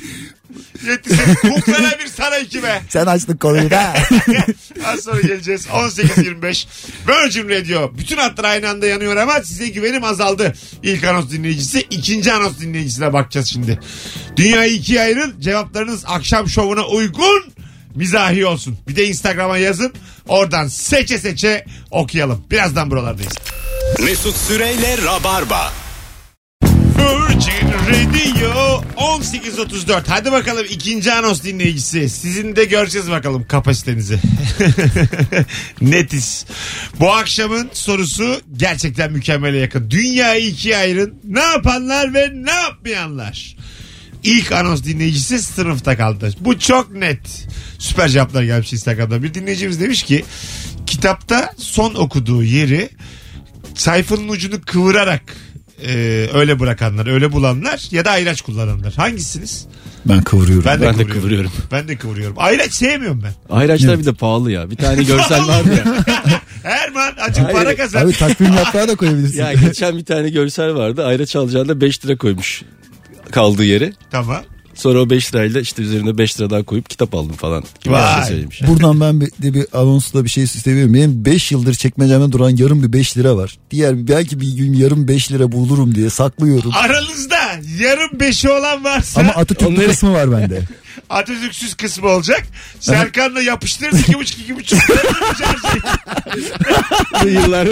Yetişin. 0.87 1.35
Kuklana 1.35 1.99
bir 1.99 2.07
sana 2.07 2.39
iki 2.39 2.63
be. 2.63 2.83
Sen 2.89 3.07
açtın 3.07 3.37
konuyu 3.37 3.71
da. 3.71 3.95
Az 4.87 5.01
sonra 5.01 5.21
geleceğiz. 5.21 5.67
18.25 5.67 6.67
Virgin 7.09 7.49
Radio. 7.49 7.93
Bütün 7.99 8.17
hatlar 8.17 8.45
aynı 8.45 8.69
anda 8.69 8.87
yanıyor 8.87 9.17
ama 9.17 9.41
size 9.41 9.69
güvenim 9.69 10.05
azaldı. 10.05 10.53
İlk 10.83 11.05
anons 11.05 11.31
dinleyicisi. 11.31 11.81
ikinci 11.91 12.33
anons 12.33 12.59
dinleyicisine 12.61 13.13
bakacağız 13.13 13.47
şimdi. 13.47 13.81
Dünyayı 14.37 14.73
ikiye 14.73 15.01
ayırın. 15.01 15.41
Cevaplarınız 15.41 16.05
akşam 16.07 16.49
şovuna 16.49 16.87
uygun 16.87 17.53
mizahi 17.95 18.47
olsun. 18.47 18.79
Bir 18.89 18.97
de 18.97 19.07
Instagram'a 19.09 19.59
yazın. 19.59 19.93
Oradan 20.29 20.69
seçe 20.69 21.19
seçe 21.19 21.65
okuyalım. 21.91 22.45
Birazdan 22.51 22.91
buralardayız. 22.91 23.33
Mesut 24.01 24.37
Süreyle 24.37 24.99
Rabarba. 25.05 25.73
Virgin 27.03 27.69
Radio 27.89 28.85
18.34. 28.97 30.03
Hadi 30.09 30.33
bakalım 30.33 30.67
ikinci 30.71 31.13
anons 31.13 31.43
dinleyicisi. 31.43 32.09
Sizin 32.09 32.57
de 32.57 32.65
göreceğiz 32.65 33.11
bakalım 33.11 33.45
kapasitenizi. 33.49 34.19
Netiz. 35.81 36.47
Bu 37.01 37.13
akşamın 37.13 37.71
sorusu 37.73 38.41
gerçekten 38.57 39.13
mükemmele 39.13 39.59
yakın. 39.59 39.91
Dünyayı 39.91 40.47
ikiye 40.47 40.77
ayırın. 40.77 41.15
Ne 41.25 41.41
yapanlar 41.41 42.15
ve 42.15 42.31
ne 42.35 42.53
yapmayanlar. 42.53 43.57
İlk 44.23 44.53
anons 44.53 44.85
dinleyicisi 44.85 45.39
sınıfta 45.43 45.97
kaldı. 45.97 46.31
Bu 46.41 46.59
çok 46.59 46.93
net. 46.93 47.49
Süper 47.79 48.09
cevaplar 48.09 48.43
gelmiş 48.43 48.73
Instagram'da. 48.73 49.23
Bir 49.23 49.35
dinleyicimiz 49.35 49.81
demiş 49.81 50.03
ki 50.03 50.25
kitapta 50.87 51.55
son 51.57 51.95
okuduğu 51.95 52.43
yeri 52.43 52.91
sayfanın 53.75 54.29
ucunu 54.29 54.61
kıvırarak 54.63 55.23
e, 55.89 56.29
öyle 56.35 56.61
bırakanlar, 56.61 57.07
öyle 57.07 57.33
bulanlar 57.33 57.89
ya 57.91 58.05
da 58.05 58.11
ayraç 58.11 58.41
kullananlar. 58.43 58.93
Hangisiniz? 58.95 59.67
Ben 60.07 60.23
kıvırıyorum. 60.23 60.65
Ben 60.65 60.81
de, 60.81 60.87
Ben 60.87 60.89
de 60.89 60.93
kıvırıyorum. 60.97 61.21
kıvırıyorum. 61.21 61.53
Ben 61.73 61.89
de 61.89 61.97
kıvırıyorum. 61.97 62.37
Ayraç 62.39 62.73
sevmiyorum 62.73 63.23
ben. 63.25 63.57
Ayraçlar 63.57 63.99
bir 63.99 64.05
de 64.07 64.13
pahalı 64.13 64.53
ya. 64.53 64.71
Bir 64.71 64.77
tane 64.77 65.03
görsel 65.03 65.49
vardı 65.49 65.69
ya. 65.87 66.05
Erman 66.65 67.13
acık 67.21 67.45
Hayır. 67.45 67.57
para 67.57 67.77
kazan. 67.77 68.07
Abi 68.07 68.13
takvim 68.13 68.53
yaprağı 68.55 68.89
da 68.89 68.95
koyabilirsin. 68.95 69.39
Ya 69.39 69.53
geçen 69.53 69.97
bir 69.99 70.05
tane 70.05 70.31
görsel 70.31 70.75
vardı. 70.75 71.07
Ayraç 71.07 71.37
alacağında 71.37 71.81
5 71.81 72.05
lira 72.05 72.17
koymuş 72.17 72.63
kaldığı 73.31 73.65
yere. 73.65 73.93
Tamam. 74.11 74.43
Sonra 74.75 75.01
o 75.01 75.11
5 75.11 75.35
lirayla 75.35 75.61
işte 75.61 75.83
üzerine 75.83 76.19
5 76.19 76.41
lira 76.41 76.51
daha 76.51 76.63
koyup 76.63 76.91
kitap 76.91 77.15
aldım 77.15 77.37
falan. 77.37 77.65
Gibi 77.81 77.95
Vay. 77.95 78.17
bir 78.17 78.23
şey 78.23 78.35
söylemiş. 78.35 78.63
Buradan 78.67 79.01
ben 79.01 79.21
bir, 79.21 79.27
de 79.27 79.55
bir 79.55 79.67
anonsla 79.73 80.25
bir 80.25 80.29
şey 80.31 80.47
seviyorum. 80.47 80.95
Benim 80.95 81.25
5 81.25 81.53
yıldır 81.53 81.75
çekmecemde 81.75 82.33
duran 82.33 82.51
yarım 82.57 82.83
bir 82.83 82.93
5 82.93 83.17
lira 83.19 83.37
var. 83.37 83.59
Diğer 83.71 84.09
belki 84.09 84.41
bir 84.41 84.53
gün 84.57 84.73
yarım 84.75 85.09
5 85.09 85.33
lira 85.33 85.53
bulurum 85.53 85.95
diye 85.95 86.11
saklıyorum. 86.11 86.71
Aranızda 86.75 87.39
yarım 87.81 88.21
beşi 88.21 88.51
olan 88.51 88.85
varsa 88.85 89.21
Ama 89.21 89.33
Atatürk'lü 89.33 89.75
Onları- 89.75 89.89
kısmı 89.89 90.13
var 90.13 90.33
bende. 90.33 90.61
Atatürk'süz 91.11 91.75
kısmı 91.75 92.09
olacak. 92.09 92.43
Serkan'la 92.81 93.43
yapıştırırız 93.43 94.01
iki 94.01 94.15
buçuk 94.15 94.39
iki 94.41 94.57
buçuk. 94.57 94.79
Bu 97.23 97.29
yıllar 97.29 97.67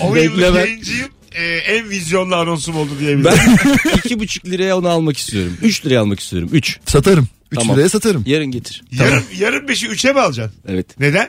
10 0.00 0.14
Bekle 0.14 0.24
yıllık 0.24 0.56
yayıncıyım. 0.56 1.08
Ee, 1.34 1.44
en 1.56 1.90
vizyonlu 1.90 2.36
anonsum 2.36 2.76
oldu 2.76 2.90
diyebilirim. 3.00 3.24
Ben 3.24 3.96
iki 4.04 4.20
buçuk 4.20 4.46
liraya 4.46 4.78
onu 4.78 4.88
almak 4.88 5.16
istiyorum. 5.16 5.56
3 5.62 5.86
liraya 5.86 6.00
almak 6.00 6.20
istiyorum. 6.20 6.48
3. 6.52 6.78
Satarım. 6.86 7.28
3 7.52 7.58
Tamam. 7.58 7.76
liraya 7.76 7.88
satarım. 7.88 8.22
Yarın 8.26 8.46
getir. 8.46 8.82
Yarım, 8.92 9.22
yarım 9.38 9.68
beşi 9.68 9.86
üçe 9.88 10.12
mi 10.12 10.20
alacaksın? 10.20 10.60
Evet. 10.68 11.00
Neden? 11.00 11.28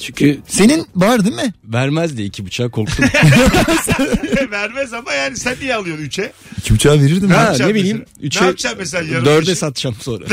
Çünkü 0.00 0.38
Senin 0.48 0.86
var 0.96 1.24
değil 1.24 1.36
mi? 1.36 1.54
vermez 1.64 2.16
diye 2.16 2.26
iki 2.26 2.46
buçuğa 2.46 2.68
korktum. 2.68 3.04
Vermez 4.50 4.92
ama 4.92 5.12
yani 5.12 5.36
sen 5.36 5.56
niye 5.60 5.74
alıyorsun 5.74 6.04
üçe? 6.04 6.32
2 6.58 6.74
buçuğa 6.74 6.92
verirdim 7.00 7.28
Ha, 7.30 7.34
ya. 7.34 7.40
yapacaksın 7.40 7.70
ne 7.70 7.74
bileyim, 7.74 8.04
mesela? 8.22 8.26
üçe- 8.28 8.42
Ne 8.42 8.46
yapacaksın 8.46 8.78
mesela 8.78 9.04
yarım 9.12 9.24
Dörde 9.24 9.54
satacağım 9.54 9.96
sonra. 10.00 10.24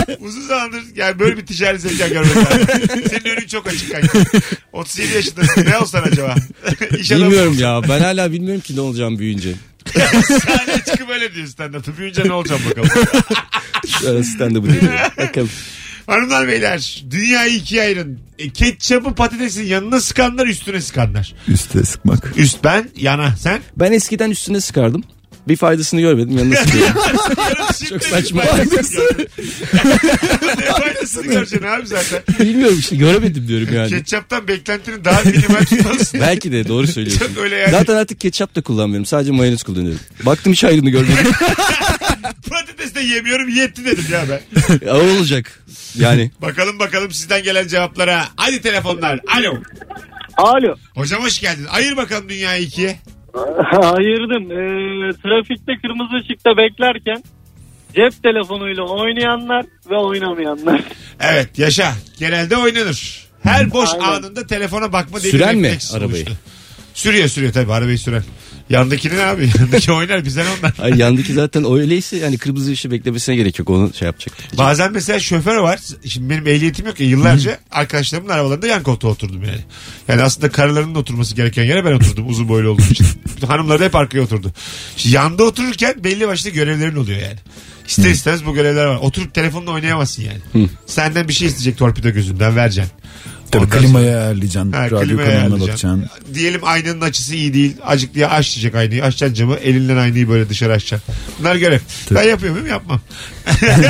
Uzun 0.20 0.40
zamandır 0.40 0.82
yani 0.96 1.18
böyle 1.18 1.36
bir 1.36 1.46
ticari 1.46 1.78
zeka 1.78 2.08
görmedim. 2.08 2.42
Senin 3.10 3.36
önün 3.36 3.46
çok 3.46 3.66
açık 3.66 3.92
kanka. 3.92 4.18
37 4.72 5.14
yaşındasın. 5.14 5.64
Ne 5.64 5.78
olsan 5.78 6.02
acaba? 6.02 6.34
İş 6.98 7.12
adamı 7.12 7.24
bilmiyorum 7.24 7.56
ya. 7.58 7.80
Ben 7.88 8.00
hala 8.00 8.32
bilmiyorum 8.32 8.60
ki 8.60 8.76
ne 8.76 8.80
olacağım 8.80 9.18
büyüyünce. 9.18 9.54
Sahneye 10.22 10.78
çıkıp 10.86 11.10
öyle 11.10 11.34
diyor 11.34 11.46
stand-up'ı. 11.46 11.96
Büyüyünce 11.96 12.24
ne 12.24 12.32
olacağım 12.32 12.60
bakalım. 12.70 12.88
Şu 13.86 14.24
stand 14.24 14.56
bu 14.56 14.66
dedi. 14.66 14.90
Bakalım. 15.18 15.50
Hanımlar 16.06 16.48
beyler 16.48 17.04
dünyayı 17.10 17.54
ikiye 17.54 17.82
ayırın. 17.82 18.20
E, 18.38 18.50
ketçapı 18.50 19.14
patatesin 19.14 19.64
yanına 19.64 20.00
sıkanlar 20.00 20.46
üstüne 20.46 20.80
sıkanlar. 20.80 21.34
Üste 21.48 21.84
sıkmak. 21.84 22.32
Üst 22.36 22.64
ben 22.64 22.90
yana 22.96 23.36
sen. 23.36 23.60
Ben 23.76 23.92
eskiden 23.92 24.30
üstüne 24.30 24.60
sıkardım. 24.60 25.04
Bir 25.48 25.56
faydasını 25.56 26.00
görmedim 26.00 26.38
yanına 26.38 26.56
sıkıyorum. 26.64 26.94
Çok 27.88 28.04
saçma. 28.04 28.42
ne 30.58 30.72
faydasını 30.72 31.26
göreceksin 31.26 31.66
abi 31.66 31.86
zaten. 31.86 32.22
Bilmiyorum 32.40 32.76
işte 32.78 32.96
göremedim 32.96 33.48
diyorum 33.48 33.68
yani. 33.74 33.88
Ketçaptan 33.90 34.48
beklentini 34.48 35.04
daha 35.04 35.22
minimal 35.22 35.64
tutmalısın. 35.64 36.20
Belki 36.20 36.52
de 36.52 36.68
doğru 36.68 36.86
söylüyorsun. 36.86 37.26
Çok 37.26 37.38
öyle 37.44 37.56
yani. 37.56 37.70
Zaten 37.70 37.96
artık 37.96 38.20
ketçap 38.20 38.56
da 38.56 38.62
kullanmıyorum. 38.62 39.06
Sadece 39.06 39.32
mayonez 39.32 39.62
kullanıyorum. 39.62 40.00
Baktım 40.22 40.52
hiç 40.52 40.64
ayrını 40.64 40.90
görmedim. 40.90 41.26
Patates 42.50 42.94
de 42.94 43.00
yemiyorum 43.00 43.48
yetti 43.48 43.84
dedim 43.84 44.04
ya 44.12 44.24
ben. 44.30 44.40
O 44.88 44.94
olacak. 45.18 45.62
Yani 45.94 46.30
Bakalım 46.42 46.78
bakalım 46.78 47.12
sizden 47.12 47.42
gelen 47.42 47.68
cevaplara. 47.68 48.24
Hadi 48.36 48.62
telefonlar. 48.62 49.20
Alo. 49.38 49.54
Alo. 50.36 50.74
Hocam 50.94 51.22
hoş 51.22 51.40
geldin. 51.40 51.66
Ayır 51.70 51.96
bakalım 51.96 52.28
dünyayı 52.28 52.62
ikiye. 52.62 52.98
Ayırdım. 53.82 54.42
Ee, 54.50 55.12
trafikte 55.12 55.72
kırmızı 55.82 56.16
ışıkta 56.24 56.56
beklerken 56.56 57.22
cep 57.94 58.22
telefonuyla 58.22 58.82
oynayanlar 58.82 59.64
ve 59.90 59.96
oynamayanlar. 59.96 60.80
Evet 61.20 61.58
yaşa. 61.58 61.92
Genelde 62.18 62.56
oynanır. 62.56 63.26
Her 63.42 63.70
boş 63.72 63.88
Aynen. 63.94 64.04
anında 64.04 64.46
telefona 64.46 64.92
bakma 64.92 65.20
diye 65.22 65.30
Süren 65.32 65.54
bir 65.56 65.60
mi 65.60 65.66
refleks 65.66 65.94
arabayı? 65.94 66.10
oluştu. 66.10 66.32
Sürüyor 66.94 67.28
sürüyor 67.28 67.52
tabii 67.52 67.72
arabayı 67.72 67.98
süren. 67.98 68.22
Yandakini 68.70 69.16
ne 69.16 69.24
abi? 69.24 69.50
Yandaki 69.58 69.92
oynar 69.92 70.24
bizden 70.24 70.46
onlar. 70.58 70.74
ay, 70.78 70.98
yandaki 70.98 71.32
zaten 71.32 71.72
öyleyse 71.72 72.16
yani 72.16 72.38
kırmızı 72.38 72.70
ışığı 72.72 72.90
beklemesine 72.90 73.36
gerek 73.36 73.58
yok. 73.58 73.70
Onu 73.70 73.94
şey 73.94 74.06
yapacak. 74.06 74.34
Bazen 74.58 74.92
mesela 74.92 75.20
şoför 75.20 75.56
var. 75.56 75.80
Şimdi 76.06 76.30
benim 76.30 76.46
ehliyetim 76.46 76.86
yok 76.86 77.00
ya 77.00 77.06
yıllarca 77.06 77.58
arkadaşlarımın 77.70 78.28
arabalarında 78.28 78.66
yan 78.66 78.82
koltuğa 78.82 79.10
oturdum 79.10 79.44
yani. 79.44 79.60
Yani 80.08 80.22
aslında 80.22 80.50
karılarının 80.50 80.94
oturması 80.94 81.34
gereken 81.34 81.64
yere 81.64 81.84
ben 81.84 81.92
oturdum 81.92 82.28
uzun 82.28 82.48
boylu 82.48 82.68
olduğum 82.68 82.90
için. 82.90 83.06
Hanımlar 83.46 83.80
da 83.80 83.84
hep 83.84 83.94
arkaya 83.94 84.20
oturdu. 84.20 84.52
Şimdi 84.96 85.16
yanda 85.16 85.44
otururken 85.44 86.04
belli 86.04 86.28
başlı 86.28 86.50
görevlerin 86.50 86.96
oluyor 86.96 87.20
yani. 87.20 87.38
İster 87.88 88.10
istemez 88.10 88.46
bu 88.46 88.54
görevler 88.54 88.86
var. 88.86 88.96
Oturup 88.96 89.34
telefonla 89.34 89.70
oynayamazsın 89.70 90.22
yani. 90.22 90.68
Senden 90.86 91.28
bir 91.28 91.32
şey 91.32 91.48
isteyecek 91.48 91.78
torpido 91.78 92.10
gözünden 92.10 92.56
vereceksin. 92.56 92.92
Tabii 93.50 93.64
Ondan 93.64 93.78
klimayı 93.80 94.06
ayarlayacaksın. 94.16 94.72
Ha, 94.72 94.90
radyo 94.90 95.16
kanalına 95.16 95.54
bakacaksın. 95.54 96.06
Diyelim 96.34 96.60
aynanın 96.64 97.00
açısı 97.00 97.34
iyi 97.34 97.54
değil. 97.54 97.76
Acık 97.86 98.14
diye 98.14 98.26
aç 98.26 98.54
diyecek 98.54 98.74
aynayı. 98.74 99.04
Açacaksın 99.04 99.34
camı. 99.34 99.54
Elinden 99.56 99.96
aynayı 99.96 100.28
böyle 100.28 100.48
dışarı 100.48 100.72
açacaksın. 100.72 101.14
Bunlar 101.38 101.56
görev. 101.56 101.80
Ben 102.10 102.22
yapıyor 102.22 102.52
muyum? 102.52 102.66
Yapmam. 102.66 103.00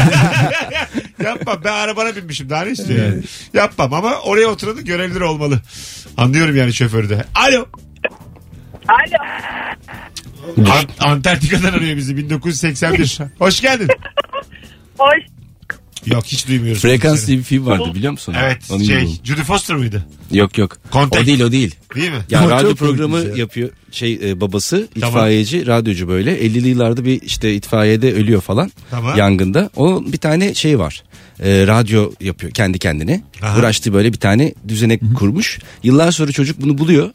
Yapmam. 1.24 1.60
Ben 1.64 1.72
arabana 1.72 2.16
binmişim. 2.16 2.50
Daha 2.50 2.62
ne 2.64 2.70
istiyor 2.70 3.04
yani? 3.04 3.22
Yapmam 3.54 3.94
ama 3.94 4.14
oraya 4.14 4.46
oturanın 4.46 4.84
görevleri 4.84 5.24
olmalı. 5.24 5.60
Anlıyorum 6.16 6.56
yani 6.56 6.72
şoförü 6.72 7.08
de. 7.08 7.24
Alo. 7.34 7.66
Alo. 8.88 9.24
Ant- 10.70 10.90
Antarktika'dan 11.04 11.72
arıyor 11.72 11.96
bizi 11.96 12.16
1981. 12.16 13.18
Hoş 13.38 13.60
geldin. 13.60 13.88
Hoş. 14.98 15.35
Yok 16.06 16.24
hiç 16.26 16.48
duymuyoruz. 16.48 16.82
Frekans 16.82 17.26
diye 17.26 17.38
bir 17.38 17.42
film 17.42 17.66
vardı 17.66 17.90
biliyor 17.94 18.12
musun? 18.12 18.34
Evet 18.38 18.58
Onun 18.70 18.84
şey 18.84 19.00
gibi. 19.00 19.10
Judy 19.24 19.40
Foster 19.42 19.76
mıydı? 19.76 20.04
Yok 20.32 20.58
yok. 20.58 20.76
Contact. 20.92 21.22
O 21.22 21.26
değil 21.26 21.40
o 21.40 21.52
değil. 21.52 21.74
Değil 21.94 22.10
mi? 22.10 22.18
Ya 22.30 22.40
Ama 22.40 22.50
radyo 22.50 22.68
çok 22.68 22.78
programı 22.78 23.18
ya. 23.18 23.36
yapıyor 23.36 23.70
şey 23.90 24.12
e, 24.30 24.40
babası 24.40 24.88
Tamam. 24.94 25.08
itfaiyeci 25.08 25.66
radyocu 25.66 26.08
böyle 26.08 26.38
50'li 26.40 26.68
yıllarda 26.68 27.04
bir 27.04 27.22
işte 27.22 27.54
itfaiyede 27.54 28.12
ölüyor 28.12 28.40
falan 28.40 28.70
Tamam. 28.90 29.18
yangında 29.18 29.70
o 29.76 30.04
bir 30.12 30.18
tane 30.18 30.54
şey 30.54 30.78
var 30.78 31.02
E, 31.42 31.66
radyo 31.66 32.12
yapıyor 32.20 32.52
kendi 32.52 32.78
kendine 32.78 33.22
Aha. 33.42 33.58
uğraştığı 33.58 33.92
böyle 33.92 34.12
bir 34.12 34.18
tane 34.18 34.54
düzenek 34.68 35.00
kurmuş 35.16 35.58
yıllar 35.82 36.12
sonra 36.12 36.32
çocuk 36.32 36.60
bunu 36.62 36.78
buluyor 36.78 37.10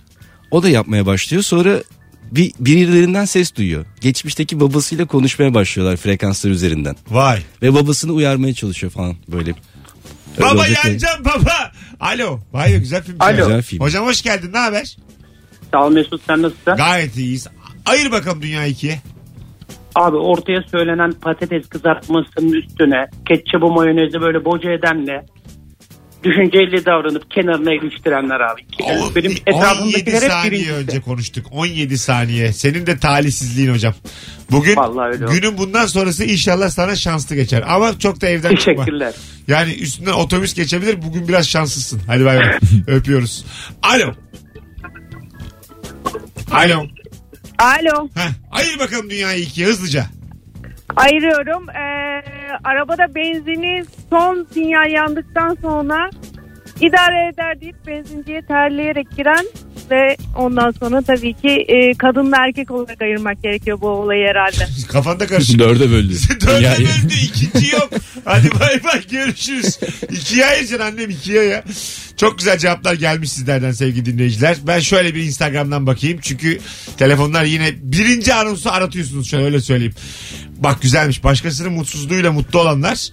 o 0.52 0.64
da 0.64 0.70
yapmaya 0.70 1.06
başlıyor 1.06 1.44
sonra 1.44 1.84
bir 2.32 2.52
birilerinden 2.60 3.26
ses 3.26 3.56
duyuyor 3.56 3.86
geçmişteki 4.02 4.60
babasıyla 4.60 5.06
konuşmaya 5.06 5.54
başlıyorlar 5.54 5.98
frekanslar 5.98 6.52
üzerinden 6.52 6.96
Vay. 7.10 7.40
ve 7.62 7.74
babasını 7.74 8.12
uyarmaya 8.12 8.54
çalışıyor 8.54 8.92
falan 8.92 9.16
böyle 9.28 9.54
Öyle 10.38 10.50
Baba 10.50 10.60
olacak 10.60 10.86
yanacağım 10.86 11.26
baba. 11.26 11.72
Alo. 12.00 12.40
Vay 12.54 12.80
güzel 12.80 13.04
film. 13.04 13.16
Alo. 13.20 13.36
Güzel 13.36 13.62
film. 13.62 13.80
Hocam 13.80 14.06
hoş 14.06 14.22
geldin. 14.22 14.54
Ne 14.54 14.58
haber? 14.58 14.98
Sağ 15.72 15.86
ol 15.86 15.92
Mesut 15.92 16.22
sen 16.28 16.42
nasılsın? 16.42 16.76
Gayet 16.78 17.18
iyiyiz. 17.18 17.48
Ayır 17.86 18.12
bakalım 18.12 18.42
dünya 18.42 18.66
ikiye. 18.66 19.02
Abi 19.96 20.18
ortaya 20.18 20.64
söylenen 20.72 21.12
patates 21.12 21.70
kızartmasının 21.70 22.52
üstüne 22.52 23.08
ketçabı 23.28 23.66
mayonezi 23.66 24.22
böyle 24.22 24.46
boca 24.46 24.72
edenle 24.72 25.26
düşünceli 26.24 26.86
davranıp 26.86 27.32
kenarına 27.32 27.74
iliştirenler 27.74 28.40
abi. 28.40 28.62
O- 28.84 29.16
Benim 29.16 29.32
17 29.32 29.42
etrafımdakiler 29.48 30.22
hep 30.22 30.32
saniye 30.32 30.52
birincisi. 30.52 30.74
önce 30.74 31.02
konuştuk. 31.02 31.46
17 31.52 31.98
saniye. 31.98 32.54
Senin 32.54 32.86
de 32.88 32.98
talihsizliğin 32.98 33.74
hocam. 33.74 33.94
Bugün 34.52 34.76
Vallahi 34.76 35.08
öyle 35.14 35.26
oldu. 35.26 35.34
günün 35.34 35.58
bundan 35.58 35.86
sonrası 35.86 36.24
inşallah 36.26 36.70
sana 36.70 36.96
şanslı 36.96 37.36
geçer. 37.36 37.64
Ama 37.68 38.00
çok 38.00 38.22
da 38.22 38.28
evden 38.28 38.56
çıkma. 38.56 38.74
Teşekkürler. 38.86 39.14
Yani 39.48 39.74
üstünden 39.74 40.12
otobüs 40.14 40.54
geçebilir. 40.54 41.02
Bugün 41.02 41.28
biraz 41.28 41.50
şanslısın. 41.50 42.02
Hadi 42.08 42.26
bay 42.26 42.38
bay. 42.40 42.52
Öpüyoruz. 42.88 43.46
Alo. 43.84 44.14
Alo. 46.52 46.84
Alo. 47.60 48.10
Heh, 48.16 48.30
ayır 48.52 48.80
bakalım 48.80 49.10
dünyayı 49.10 49.42
ikiye 49.44 49.68
hızlıca. 49.68 50.06
Ayırıyorum. 50.96 51.70
Ee, 51.70 52.11
arabada 52.64 53.16
benzini 53.16 53.84
son 54.10 54.48
sinyal 54.54 54.92
yandıktan 54.92 55.58
sonra 55.62 56.10
idare 56.82 57.30
eder 57.34 57.62
deyip 57.62 57.88
benzinciye 57.88 58.42
terleyerek 58.42 59.08
giren 59.18 59.46
ve 59.92 60.18
ondan 60.38 60.72
sonra 60.72 61.02
tabii 61.02 61.34
ki 61.34 61.50
e, 61.68 61.94
kadınla 61.94 62.38
erkek 62.48 62.72
olarak 62.72 63.02
ayırmak 63.02 63.44
gerekiyor 63.44 63.82
bu 63.82 63.88
olayı 63.90 64.28
herhalde. 64.28 64.68
Kafanda 64.92 65.28
karışık. 65.28 65.60
dörde 65.60 65.92
böldü 65.92 66.14
Dörde 66.48 66.66
Yani- 66.66 66.78
böldü 66.80 67.14
ikinci 67.24 67.72
yok. 67.76 67.90
Hadi 68.26 68.52
bay 68.60 68.84
bay 68.84 69.02
görüşürüz. 69.12 69.80
İkiye 70.12 70.46
ayıracaksın 70.46 70.80
annem 70.86 71.10
ikiye 71.10 71.44
ya. 71.44 71.64
Çok 72.22 72.38
güzel 72.38 72.58
cevaplar 72.58 72.94
gelmiş 72.94 73.32
sizlerden 73.32 73.72
sevgili 73.72 74.06
dinleyiciler. 74.06 74.58
Ben 74.68 74.80
şöyle 74.80 75.16
bir 75.16 75.24
Instagram'dan 75.24 75.88
bakayım. 75.88 76.20
Çünkü 76.22 76.60
telefonlar 76.98 77.44
yine 77.44 77.74
birinci 77.82 78.34
anonsu 78.34 78.72
aratıyorsunuz 78.72 79.30
şöyle 79.30 79.46
öyle 79.46 79.62
söyleyeyim. 79.62 79.94
Bak 80.58 80.82
güzelmiş. 80.82 81.24
Başkasının 81.24 81.74
mutsuzluğuyla 81.74 82.32
mutlu 82.32 82.60
olanlar 82.60 83.10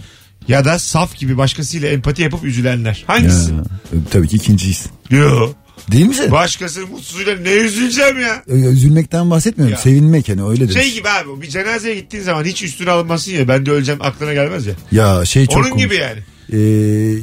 Ya 0.49 0.65
da 0.65 0.79
saf 0.79 1.17
gibi 1.17 1.39
başkasıyla 1.39 1.89
empati 1.89 2.23
yapıp 2.23 2.45
üzülenler. 2.45 3.05
Hangisi? 3.07 3.53
Ya, 3.53 3.63
tabii 4.11 4.29
ki 4.29 4.37
ikinciyiz. 4.37 4.87
Yo. 5.11 5.53
Değil 5.93 6.07
mi 6.07 6.15
sen? 6.15 6.31
Başkasının 6.31 6.91
mutsuzluğuyla 6.91 7.37
ne 7.37 7.51
üzüleceğim 7.53 8.21
ya? 8.21 8.43
Üzülmekten 8.47 9.31
bahsetmiyorum. 9.31 9.75
Ya. 9.75 9.81
Sevinmek 9.81 10.29
hani 10.29 10.45
öyle 10.45 10.69
de. 10.69 10.73
Şey 10.73 10.93
gibi 10.93 11.09
abi 11.09 11.43
bir 11.43 11.49
cenazeye 11.49 11.95
gittiğin 11.95 12.25
zaman 12.25 12.45
hiç 12.45 12.63
üstüne 12.63 12.91
alınmasın 12.91 13.33
ya 13.33 13.49
ben 13.49 13.67
de 13.67 13.71
öleceğim 13.71 14.03
aklına 14.03 14.33
gelmez 14.33 14.67
ya. 14.67 14.75
Ya 14.93 15.25
şey 15.25 15.47
çok 15.47 15.57
Onun 15.57 15.71
komik. 15.71 15.85
gibi 15.85 15.97
yani. 15.97 16.21
Ee, 16.53 17.15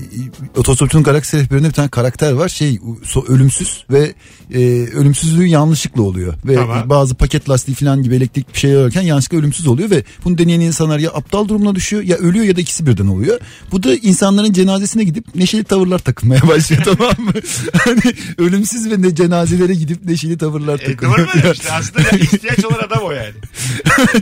Otostopçunun 0.58 1.04
galaksi 1.04 1.38
rehberinde 1.38 1.68
bir 1.68 1.74
tane 1.74 1.90
karakter 1.90 2.32
var. 2.32 2.50
Şey 2.50 2.80
so- 3.06 3.28
ölümsüz 3.34 3.84
ve 3.92 4.14
e, 4.54 4.60
ölümsüzlüğü 4.94 5.46
yanlışlıkla 5.48 6.02
oluyor. 6.02 6.34
Ve 6.46 6.56
Tamam. 6.56 6.90
bazı 6.90 7.16
paket 7.16 7.50
lastiği 7.50 7.76
falan 7.76 8.04
gibi 8.04 8.16
elektrik 8.16 8.54
bir 8.54 8.60
şey 8.60 8.76
alırken 8.76 9.02
yanlışlıkla 9.02 9.38
ölümsüz 9.38 9.68
oluyor 9.68 9.90
ve 9.90 10.04
bunu 10.24 10.38
deneyen 10.38 10.60
insanlar 10.60 11.00
ya 11.00 11.10
aptal 11.12 11.48
durumuna 11.48 11.76
düşüyor 11.76 12.04
ya 12.04 12.18
ölüyor 12.18 12.46
ya 12.46 12.56
da 12.56 12.62
ikisi 12.62 12.86
birden 12.88 13.08
oluyor. 13.08 13.40
Bu 13.72 13.84
da 13.84 13.96
insanların 13.96 14.54
cenazesine 14.54 15.04
gidip 15.04 15.36
neşeli 15.36 15.64
tavırlar 15.64 16.00
takılmaya 16.00 16.42
başlıyor 16.48 16.82
tamam 16.86 17.14
mı? 17.18 17.32
hani 17.74 18.02
ölümsüz 18.38 18.92
ve 18.92 19.02
ne 19.02 19.16
cenazelere 19.16 19.74
gidip 19.74 20.06
neşeli 20.06 20.38
tavırlar 20.38 20.80
E, 20.80 20.86
takılıyor. 20.86 21.18
doğru 21.18 21.52
işte 21.54 21.72
aslında 21.72 22.02
ya, 22.02 22.10
ihtiyaç 22.18 22.66
olan 22.66 22.80
adam 22.88 23.04
o 23.04 23.12
yani. 23.12 23.34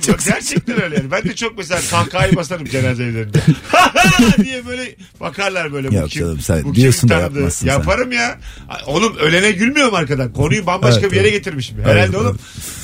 çok 0.05 0.25
gerçekten 0.25 0.81
öyle 0.83 0.95
yani. 0.95 1.11
Ben 1.11 1.23
de 1.23 1.35
çok 1.35 1.57
mesela 1.57 1.81
kahkahayı 1.91 2.35
basarım 2.35 2.65
cenaze 2.65 3.03
evlerinde. 3.03 3.41
diye 4.43 4.65
böyle 4.65 4.92
bakarlar 5.19 5.73
böyle. 5.73 5.91
bu 5.91 5.95
Yok 5.95 6.09
kim, 6.09 6.21
canım, 6.21 6.39
sen 6.39 6.63
bu 6.63 6.75
diyorsun 6.75 7.09
da 7.09 7.19
tanıdı? 7.19 7.35
yapmazsın 7.35 7.67
sen. 7.67 7.73
Yaparım 7.73 8.11
ya. 8.11 8.37
Oğlum 8.87 9.17
ölene 9.17 9.51
gülmüyorum 9.51 9.93
arkadan. 9.95 10.33
Konuyu 10.33 10.65
bambaşka 10.65 10.99
Evet, 11.01 11.11
bir 11.11 11.15
yere 11.17 11.27
evet. 11.27 11.37
getirmişim. 11.37 11.77
Herhalde 11.83 11.99
Evet, 11.99 12.15
oğlum. 12.15 12.39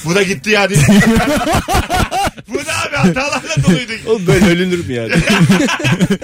Bu 0.06 0.16
da 0.16 0.24
gitti 0.24 0.50
ya 0.50 0.70
diye. 0.70 0.80
bu 2.48 2.58
da 2.66 2.74
abi 2.88 2.96
hatalarla 2.96 3.64
doluydu. 3.68 3.92
Oğlum 4.06 4.28
böyle 4.28 4.46
ölünür 4.46 4.86
mü 4.88 4.94
yani? 4.94 5.10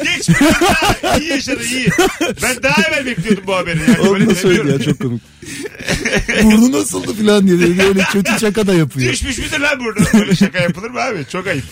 Geç 0.04 0.30
bir 0.30 0.36
daha. 0.62 1.18
İyi 1.18 1.30
yaşadı 1.30 1.64
iyi. 1.64 1.90
Ben 2.44 2.64
daha 2.64 2.82
evvel 2.82 3.06
bekliyordum 3.06 3.44
bu 3.48 3.56
haberi. 3.56 3.80
Yani 3.80 4.30
da 4.30 4.36
söyledi 4.36 4.60
demiyorum. 4.60 4.82
ya 4.82 4.86
çok 4.86 5.00
komik. 5.00 5.22
Burnu 6.44 6.72
nasıldı 6.72 7.14
falan 7.14 7.48
diye 7.48 7.78
böyle 7.78 8.04
kötü 8.04 8.40
şaka 8.40 8.68
da 8.68 8.74
yapıyor. 8.74 9.14
Düşmüş 9.14 9.38
müdür 9.38 9.60
lan 9.60 9.80
burada? 9.80 10.20
Böyle 10.20 10.36
şaka 10.36 10.60
yapılır 10.60 10.90
mı 10.90 11.02
abi? 11.02 11.26
Çok 11.32 11.48
ayıp. 11.48 11.64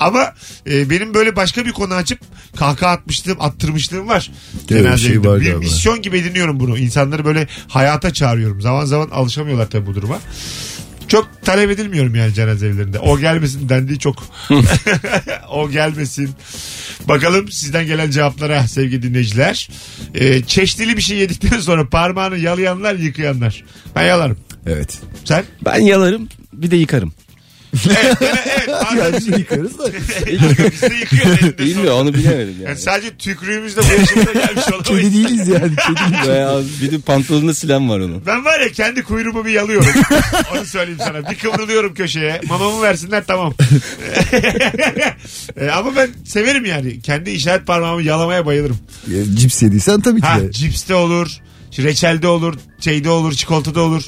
Ama 0.00 0.34
e, 0.70 0.90
benim 0.90 1.14
böyle 1.14 1.36
başka 1.36 1.66
bir 1.66 1.72
konu 1.72 1.94
açıp 1.94 2.18
kahkaha 2.56 3.00
atmışlığım, 3.08 3.40
attırmışlığım 3.40 4.08
var. 4.08 4.30
Evet, 4.70 4.82
Cenaze 4.82 5.08
şey 5.08 5.24
var 5.24 5.40
bir 5.40 5.54
misyon 5.54 6.02
gibi 6.02 6.18
ediniyorum 6.18 6.60
bunu. 6.60 6.78
İnsanları 6.78 7.24
böyle 7.24 7.46
hayata 7.68 8.12
çağırıyorum. 8.12 8.60
Zaman 8.60 8.84
zaman 8.84 9.10
alışamıyorlar 9.10 9.70
tabii 9.70 9.86
bu 9.86 9.94
duruma. 9.94 10.18
Çok 11.08 11.28
talep 11.42 11.70
edilmiyorum 11.70 12.14
yani 12.14 12.34
cenaze 12.34 12.66
evlerinde. 12.66 12.98
O 12.98 13.18
gelmesin 13.18 13.68
dendiği 13.68 13.98
çok. 13.98 14.24
o 15.50 15.70
gelmesin. 15.70 16.30
Bakalım 17.08 17.52
sizden 17.52 17.86
gelen 17.86 18.10
cevaplara 18.10 18.68
sevgili 18.68 19.02
dinleyiciler. 19.02 19.70
Ee, 20.14 20.42
çeşnili 20.42 20.96
bir 20.96 21.02
şey 21.02 21.18
yedikten 21.18 21.60
sonra 21.60 21.88
parmağını 21.88 22.38
yalayanlar 22.38 22.94
yıkayanlar. 22.94 23.64
Ben 23.96 24.06
yalarım. 24.06 24.38
Evet. 24.66 24.98
Sen? 25.24 25.44
Ben 25.64 25.80
yalarım 25.80 26.28
bir 26.52 26.70
de 26.70 26.76
yıkarım. 26.76 27.12
Evet, 27.86 28.16
evet, 28.20 28.38
evet. 28.46 28.68
Bazen 28.84 28.96
Yani 29.12 29.38
yıkarız 29.38 29.78
da. 29.78 29.84
Biz 29.92 30.08
de 30.82 30.94
yıkıyoruz 30.94 31.38
elinde 31.42 31.58
Bilmiyorum 31.58 31.84
sonra. 31.84 31.94
onu 31.94 32.14
bilemedim 32.14 32.54
Yani 32.60 32.62
yani. 32.68 32.78
sadece 32.78 33.16
tükrüğümüzle 33.16 33.80
bu 33.82 34.00
yaşımıza 34.00 34.32
gelmiş 34.32 34.64
Kedi 34.64 34.74
olamayız. 34.90 35.14
değiliz 35.14 35.48
yani. 35.48 35.72
Kedi 35.76 36.28
Veya 36.28 36.58
bir 36.82 36.90
de 36.90 36.98
pantolonunda 36.98 37.54
silen 37.54 37.88
var 37.88 37.98
onun. 38.00 38.26
Ben 38.26 38.44
var 38.44 38.60
ya 38.60 38.68
kendi 38.68 39.02
kuyruğumu 39.02 39.44
bir 39.44 39.50
yalıyorum. 39.50 39.88
Onu 40.56 40.64
söyleyeyim 40.64 41.00
sana. 41.04 41.30
Bir 41.30 41.38
kıvrılıyorum 41.38 41.94
köşeye. 41.94 42.40
Mamamı 42.48 42.82
versinler 42.82 43.24
tamam. 43.26 43.54
E, 45.60 45.70
ama 45.70 45.96
ben 45.96 46.08
severim 46.24 46.64
yani. 46.64 47.00
Kendi 47.00 47.30
işaret 47.30 47.66
parmağımı 47.66 48.02
yalamaya 48.02 48.46
bayılırım. 48.46 48.78
Ya, 49.10 49.24
Cips 49.36 49.62
yediysen 49.62 50.00
tabii 50.00 50.20
ki 50.20 50.26
Ha 50.26 50.40
de. 50.40 50.52
cipste 50.52 50.94
olur. 50.94 51.28
Reçelde 51.78 52.28
olur. 52.28 52.54
Şeyde 52.80 53.10
olur. 53.10 53.32
Çikolatada 53.32 53.80
olur. 53.80 54.02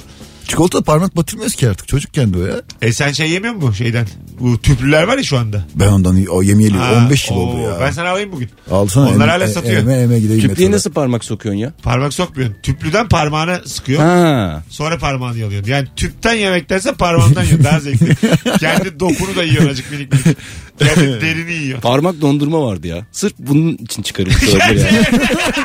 Çikolata 0.50 0.82
parmak 0.82 1.16
batırmıyoruz 1.16 1.54
ki 1.54 1.68
artık 1.68 1.88
çocukken 1.88 2.34
de 2.34 2.38
o 2.38 2.46
ya. 2.46 2.62
E 2.82 2.92
sen 2.92 3.12
şey 3.12 3.30
yemiyor 3.30 3.54
musun 3.54 3.72
şeyden? 3.72 4.06
Bu 4.40 4.58
tüplüler 4.62 5.02
var 5.02 5.16
ya 5.16 5.22
şu 5.22 5.38
anda. 5.38 5.64
Ben 5.74 5.88
ondan 5.88 6.26
o 6.26 6.42
yemeyeli 6.42 6.78
Ha, 6.78 6.94
15 7.04 7.30
yıl 7.30 7.36
oldu 7.36 7.56
oo, 7.56 7.70
ya. 7.70 7.80
Ben 7.80 7.90
sana 7.90 8.10
alayım 8.10 8.32
bugün. 8.32 8.50
Alsana. 8.70 9.08
Onlar 9.08 9.28
hala 9.28 9.48
satıyor. 9.48 9.82
Eme 9.82 9.94
eme 9.94 10.20
gideyim. 10.20 10.40
Tüplüğe 10.40 10.48
metroda. 10.48 10.76
nasıl 10.76 10.92
parmak 10.92 11.24
sokuyorsun 11.24 11.60
ya? 11.60 11.72
Parmak 11.82 12.14
sokmuyorsun. 12.14 12.56
Tüplüden 12.62 13.08
parmağına 13.08 13.60
sıkıyor. 13.66 14.00
Ha. 14.02 14.62
Sonra 14.68 14.98
parmağını 14.98 15.38
yalıyorsun. 15.38 15.70
Yani 15.70 15.88
tüpten 15.96 16.34
yemektense 16.34 16.92
parmağından 16.92 17.44
yiyorsun. 17.44 17.64
Daha 17.64 17.80
zevkli. 17.80 18.16
Kendi 18.60 19.00
dokunu 19.00 19.36
da 19.36 19.42
yiyorsun 19.42 19.68
azıcık 19.68 19.90
minik 19.90 20.12
minik. 20.12 20.38
Derini 21.20 21.52
yiyor. 21.52 21.80
Parmak 21.80 22.20
dondurma 22.20 22.62
vardı 22.62 22.86
ya. 22.86 23.06
Sırf 23.12 23.32
bunun 23.38 23.72
için 23.76 24.02
çıkarılmış 24.02 24.48
olabilir 24.48 24.86
yani. 24.92 25.06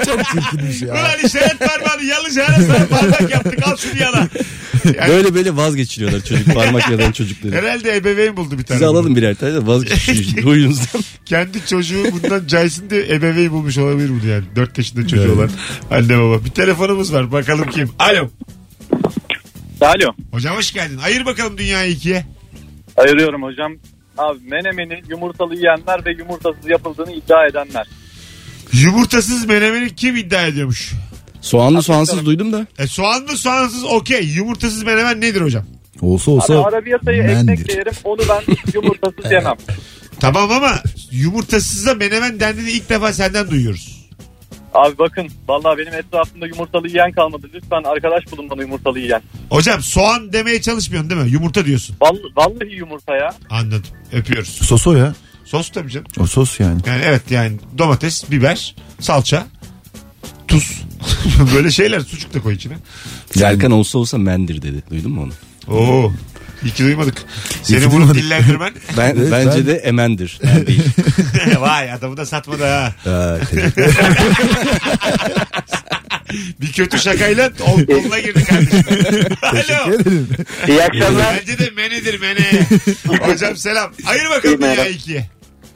Çok 0.05 0.25
çirkinmiş 0.25 0.81
ya. 0.81 0.93
Ulan 0.93 1.25
işaret 1.25 1.59
parmağını 1.59 2.03
yalacağına 2.03 2.55
sana 2.67 2.85
parmak 2.87 3.31
yaptık. 3.31 3.67
Al 3.67 3.75
şunu 3.77 4.01
yala. 4.01 4.27
Yani 4.85 5.09
Böyle 5.09 5.33
böyle 5.35 5.55
vazgeçiriyorlar 5.55 6.21
çocuk 6.21 6.53
parmak 6.53 6.89
yalan 6.89 7.11
çocukları. 7.11 7.55
herhalde 7.55 7.95
ebeveyn 7.95 8.37
buldu 8.37 8.57
bir 8.57 8.63
tane. 8.63 8.77
Size 8.77 8.85
alalım 8.85 9.15
birer 9.15 9.35
tane 9.35 9.53
de 9.53 9.67
vazgeçin 9.67 10.41
huyunuzdan. 10.43 11.01
Kendi 11.25 11.65
çocuğu 11.65 12.03
bundan 12.11 12.47
caysın 12.47 12.89
diye 12.89 13.07
ebeveyn 13.07 13.51
bulmuş 13.51 13.77
olabilir 13.77 14.09
bunu 14.09 14.29
yani. 14.31 14.43
4 14.55 14.77
yaşında 14.77 15.07
çocuğu 15.07 15.31
olan 15.33 15.49
anne 15.91 16.19
baba. 16.19 16.45
Bir 16.45 16.49
telefonumuz 16.51 17.13
var. 17.13 17.31
Bakalım 17.31 17.69
kim? 17.69 17.89
Alo. 17.99 18.29
Alo. 19.81 20.13
Hocam 20.31 20.55
hoş 20.55 20.73
geldin. 20.73 20.99
Ayır 21.03 21.25
bakalım 21.25 21.57
dünyayı 21.57 21.91
ikiye. 21.91 22.25
Ayırıyorum 22.97 23.43
hocam. 23.43 23.73
Abi 24.17 24.39
menemeni 24.43 25.01
yumurtalı 25.09 25.55
yiyenler 25.55 26.05
ve 26.05 26.11
yumurtasız 26.11 26.69
yapıldığını 26.69 27.11
iddia 27.11 27.47
edenler. 27.47 27.87
Yumurtasız 28.73 29.45
menemeni 29.45 29.95
kim 29.95 30.15
iddia 30.15 30.45
ediyormuş? 30.47 30.93
Soğanlı 31.41 31.83
soğansız 31.83 32.25
duydum 32.25 32.53
da. 32.53 32.67
E, 32.79 32.87
soğanlı 32.87 33.37
soğansız 33.37 33.83
okey. 33.83 34.27
Yumurtasız 34.27 34.83
menemen 34.83 35.21
nedir 35.21 35.41
hocam? 35.41 35.65
Olsa 36.01 36.31
Abi 36.31 36.35
olsa 36.37 36.63
arabiyatayı 36.63 37.23
mendir. 37.23 37.53
ekmek 37.53 37.69
yerim 37.77 37.93
onu 38.03 38.21
ben 38.29 38.55
yumurtasız 38.73 39.31
yemem. 39.31 39.55
Tamam 40.19 40.51
ama 40.51 40.71
yumurtasıza 41.11 41.93
menemen 41.93 42.39
dendiğini 42.39 42.71
ilk 42.71 42.89
defa 42.89 43.13
senden 43.13 43.51
duyuyoruz. 43.51 43.94
Abi 44.75 44.97
bakın 44.97 45.27
vallahi 45.47 45.77
benim 45.77 45.93
etrafımda 45.93 46.47
yumurtalı 46.47 46.87
yiyen 46.87 47.11
kalmadı. 47.11 47.49
Lütfen 47.53 47.83
arkadaş 47.83 48.31
bulun 48.31 48.49
bana 48.49 48.61
yumurtalı 48.61 48.99
yiyen. 48.99 49.21
Hocam 49.49 49.81
soğan 49.81 50.33
demeye 50.33 50.61
çalışmıyorsun 50.61 51.09
değil 51.09 51.21
mi? 51.21 51.29
Yumurta 51.29 51.65
diyorsun. 51.65 51.95
Vallahi, 52.01 52.21
vallahi 52.35 52.75
yumurta 52.75 53.15
ya. 53.15 53.33
Anladım. 53.49 53.83
Öpüyoruz. 54.11 54.49
sos 54.49 54.87
o 54.87 54.93
ya. 54.95 55.13
Sos 55.45 55.69
tabii 55.69 55.91
canım. 55.91 56.07
O 56.19 56.25
sos 56.27 56.59
yani. 56.59 56.81
Yani 56.87 57.01
evet 57.05 57.31
yani 57.31 57.57
domates, 57.77 58.31
biber, 58.31 58.75
salça, 58.99 59.47
tuz. 60.47 60.81
Böyle 61.55 61.71
şeyler 61.71 61.99
sucuk 61.99 62.33
da 62.33 62.41
koy 62.41 62.53
içine. 62.53 62.77
Serkan 63.35 63.71
olsa 63.71 63.97
olsa 63.97 64.17
mendir 64.17 64.61
dedi. 64.61 64.83
Duydun 64.89 65.11
mu 65.11 65.23
onu? 65.23 65.31
Oo. 65.77 66.11
İyi 66.65 66.73
ki 66.73 66.83
duymadık. 66.83 67.17
Seni 67.63 67.91
bunu 67.91 68.15
dillendirmen. 68.15 68.73
Ben, 68.97 69.15
Evet, 69.17 69.27
bence 69.31 69.57
ben- 69.57 69.65
de 69.67 69.73
emendir. 69.75 70.39
Değil. 70.67 70.83
Vay 71.59 71.91
adamı 71.91 72.17
da 72.17 72.25
satmadı 72.25 72.63
ha. 72.63 72.93
Bir 76.61 76.71
kötü 76.71 76.99
şakayla 76.99 77.51
ol- 77.67 77.85
koluna 77.85 78.19
girdi 78.19 78.43
kardeşim. 78.43 78.83
Alo. 79.41 79.93
ederim. 79.93 80.27
İyi 80.67 80.83
akşamlar. 80.83 81.35
Bence 81.41 81.57
de 81.59 81.69
menedir 81.69 82.19
mene. 82.19 82.67
Hocam 83.19 83.57
selam. 83.57 83.91
Ayır 84.05 84.29
bakalım 84.29 84.61
dünya 84.61 84.87
ikiye. 84.87 85.25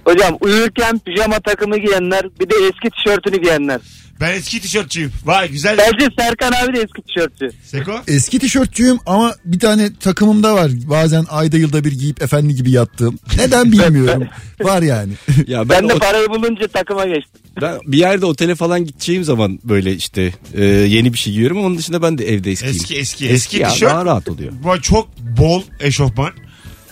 Hocam 0.06 0.38
uyurken 0.42 1.00
pijama 1.00 1.40
takımı 1.40 1.78
giyenler 1.78 2.22
bir 2.40 2.50
de 2.50 2.56
eski 2.64 2.90
tişörtünü 2.90 3.42
giyenler. 3.42 3.80
Ben 4.22 4.32
eski 4.34 4.62
tişörtçüyüm. 4.62 5.12
Vay 5.26 5.50
güzel. 5.52 5.78
Bence 5.78 6.08
Serkan 6.20 6.52
abi 6.52 6.76
de 6.78 6.82
eski 6.82 7.02
tişörtçü. 7.02 7.50
Seko. 7.64 8.02
Eski 8.08 8.40
tişörtçüyüm 8.40 8.98
ama 9.06 9.36
bir 9.46 9.60
tane 9.60 9.90
takımım 10.00 10.44
da 10.44 10.56
var. 10.56 10.72
Bazen 10.90 11.26
ayda 11.30 11.58
yılda 11.58 11.84
bir 11.84 11.92
giyip 11.92 12.22
efendi 12.22 12.56
gibi 12.56 12.72
yattığım. 12.72 13.20
Neden 13.38 13.72
bilmiyorum. 13.72 14.28
var 14.62 14.82
yani. 14.82 15.14
Ya 15.48 15.70
ben, 15.70 15.82
Ben 15.84 15.90
de 15.90 15.94
o- 15.94 16.00
parayı 16.00 16.28
bulunca 16.30 16.68
takıma 16.68 17.06
geçtim. 17.06 17.42
ben 17.62 17.80
bir 17.88 17.98
yerde 17.98 18.26
otele 18.26 18.56
falan 18.56 18.86
gideceğim 18.86 19.24
zaman 19.24 19.60
böyle 19.64 19.94
işte 19.94 20.34
e, 20.54 20.64
yeni 20.66 21.14
bir 21.14 21.18
şey 21.18 21.34
giyiyorum. 21.34 21.66
Onun 21.66 21.78
dışında 21.78 22.02
ben 22.02 22.18
de 22.18 22.30
evde 22.34 22.52
eskiyim. 22.52 22.76
Eski 22.76 22.98
eski. 22.98 23.28
Eski, 23.30 23.58
ya, 23.58 23.70
tişört. 23.70 23.92
daha 23.92 24.06
rahat 24.06 24.30
oluyor. 24.30 24.52
Bu 24.64 24.82
çok 24.82 25.18
bol 25.20 25.62
eşofman. 25.80 26.32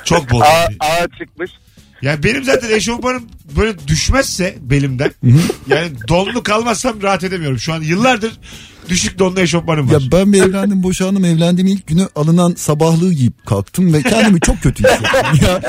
Çok 0.05 0.31
bol. 0.31 0.41
Ağa, 0.41 0.67
ağa 0.79 1.07
çıkmış. 1.19 1.51
Yani 2.01 2.23
benim 2.23 2.43
zaten 2.43 2.69
eşofmanım 2.69 3.27
böyle 3.55 3.87
düşmezse 3.87 4.55
belimden 4.61 5.11
yani 5.67 5.91
donlu 6.07 6.43
kalmazsam 6.43 7.01
rahat 7.01 7.23
edemiyorum. 7.23 7.59
Şu 7.59 7.73
an 7.73 7.81
yıllardır 7.81 8.39
düşük 8.89 9.19
donlu 9.19 9.39
eşofmanım 9.39 9.87
var. 9.91 10.01
Ya 10.01 10.11
ben 10.11 10.33
bir 10.33 10.41
evlendim 10.43 10.83
boşandım 10.83 11.25
evlendiğim 11.25 11.67
ilk 11.67 11.87
günü 11.87 12.07
alınan 12.15 12.53
sabahlığı 12.57 13.13
giyip 13.13 13.45
kalktım 13.45 13.93
ve 13.93 14.01
kendimi 14.01 14.39
çok 14.41 14.61
kötü 14.61 14.83
hissettim. 14.83 15.47
ya 15.47 15.61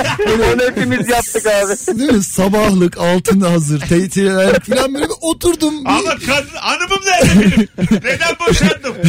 Onu 0.55 0.63
hepimiz 0.63 1.09
yaptık 1.09 1.47
abi. 1.47 1.99
değil 1.99 2.13
mi? 2.13 2.23
Sabahlık 2.23 2.99
altın 2.99 3.41
hazır 3.41 3.81
teytireler 3.81 4.61
falan 4.61 4.95
böyle 4.95 5.05
bir 5.07 5.15
oturdum. 5.21 5.85
Bir- 5.85 5.91
Ama 5.91 6.11
kadın 6.27 6.55
hanımım 6.57 6.99
nerede 7.07 7.41
benim? 7.57 7.69
Neden 8.05 8.37
boşandım? 8.49 8.95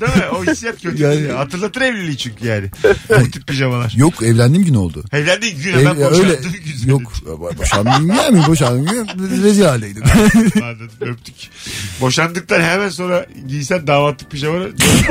Değil 0.00 0.16
mi? 0.16 0.24
O 0.38 0.44
hissiyat 0.44 0.82
kötü. 0.82 1.02
Yani- 1.02 1.32
Hatırlatır 1.32 1.80
evliliği 1.80 2.16
çünkü 2.16 2.46
yani. 2.46 2.66
Bu 3.10 3.30
tip 3.30 3.46
pijamalar. 3.46 3.92
Yok 3.96 4.22
evlendiğim 4.22 4.64
gün 4.66 4.74
oldu. 4.74 5.04
Evlendiğin 5.12 5.56
gün 5.62 5.72
Ev- 5.72 5.78
hemen 5.78 5.96
boşandığın 5.96 6.24
öyle 6.24 6.34
gün. 6.82 6.88
yok 6.88 7.02
boşandım 7.58 8.08
ya 8.08 8.30
mi 8.30 8.44
boşandım 8.48 8.86
ya 8.96 9.06
rezil 9.44 9.62
haldeydim. 9.64 10.02
Anladım, 10.62 10.90
öptük. 11.00 11.34
Boşandıktan 12.00 12.60
hemen 12.60 12.88
sonra 12.88 13.26
giysen 13.46 13.86
damatlık 13.86 14.30
pijamanı. 14.30 14.76
Tek 14.76 15.08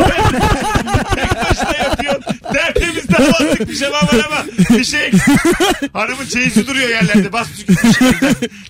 başına 1.49 1.77
yapıyorsun. 1.83 2.23
Tertemiz 2.53 3.09
damatlık 3.09 3.67
pijaman 3.67 4.01
var 4.01 4.25
ama 4.25 4.45
bir 4.77 4.83
şey 4.83 5.05
eksik. 5.07 5.31
Hanımın 5.93 6.25
çeyizi 6.25 6.67
duruyor 6.67 6.89
yerlerde. 6.89 7.33
Bas 7.33 7.47
tükürmüş. 7.51 7.97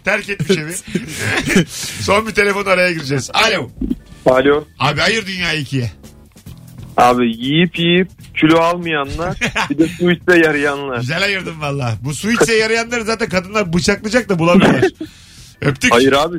Terk 0.06 0.30
etmiş 0.30 0.58
evi. 0.58 0.76
Son 2.02 2.28
bir 2.28 2.32
telefon 2.32 2.66
araya 2.66 2.92
gireceğiz. 2.92 3.32
Alo. 3.34 3.70
Alo. 4.26 4.66
Abi 4.80 5.00
hayır 5.00 5.26
dünyayı 5.28 5.62
ikiye. 5.62 5.92
Abi 6.98 7.26
yiyip 7.28 7.80
yiyip 7.80 8.10
kilo 8.40 8.60
almayanlar 8.60 9.38
bir 9.70 9.78
de 9.78 9.88
su 9.88 10.12
içse 10.12 10.38
yarayanlar. 10.40 11.00
Güzel 11.00 11.24
ayırdın 11.24 11.62
valla. 11.62 11.96
Bu 12.02 12.14
su 12.14 12.32
içse 12.32 12.54
yarayanları 12.54 13.04
zaten 13.04 13.30
kadınlar 13.30 13.74
bıçaklayacak 13.74 14.30
da 14.30 14.40
bulamıyorlar. 14.40 14.84
Öptük. 15.62 15.94
Hayır 15.94 16.12
abi 16.14 16.38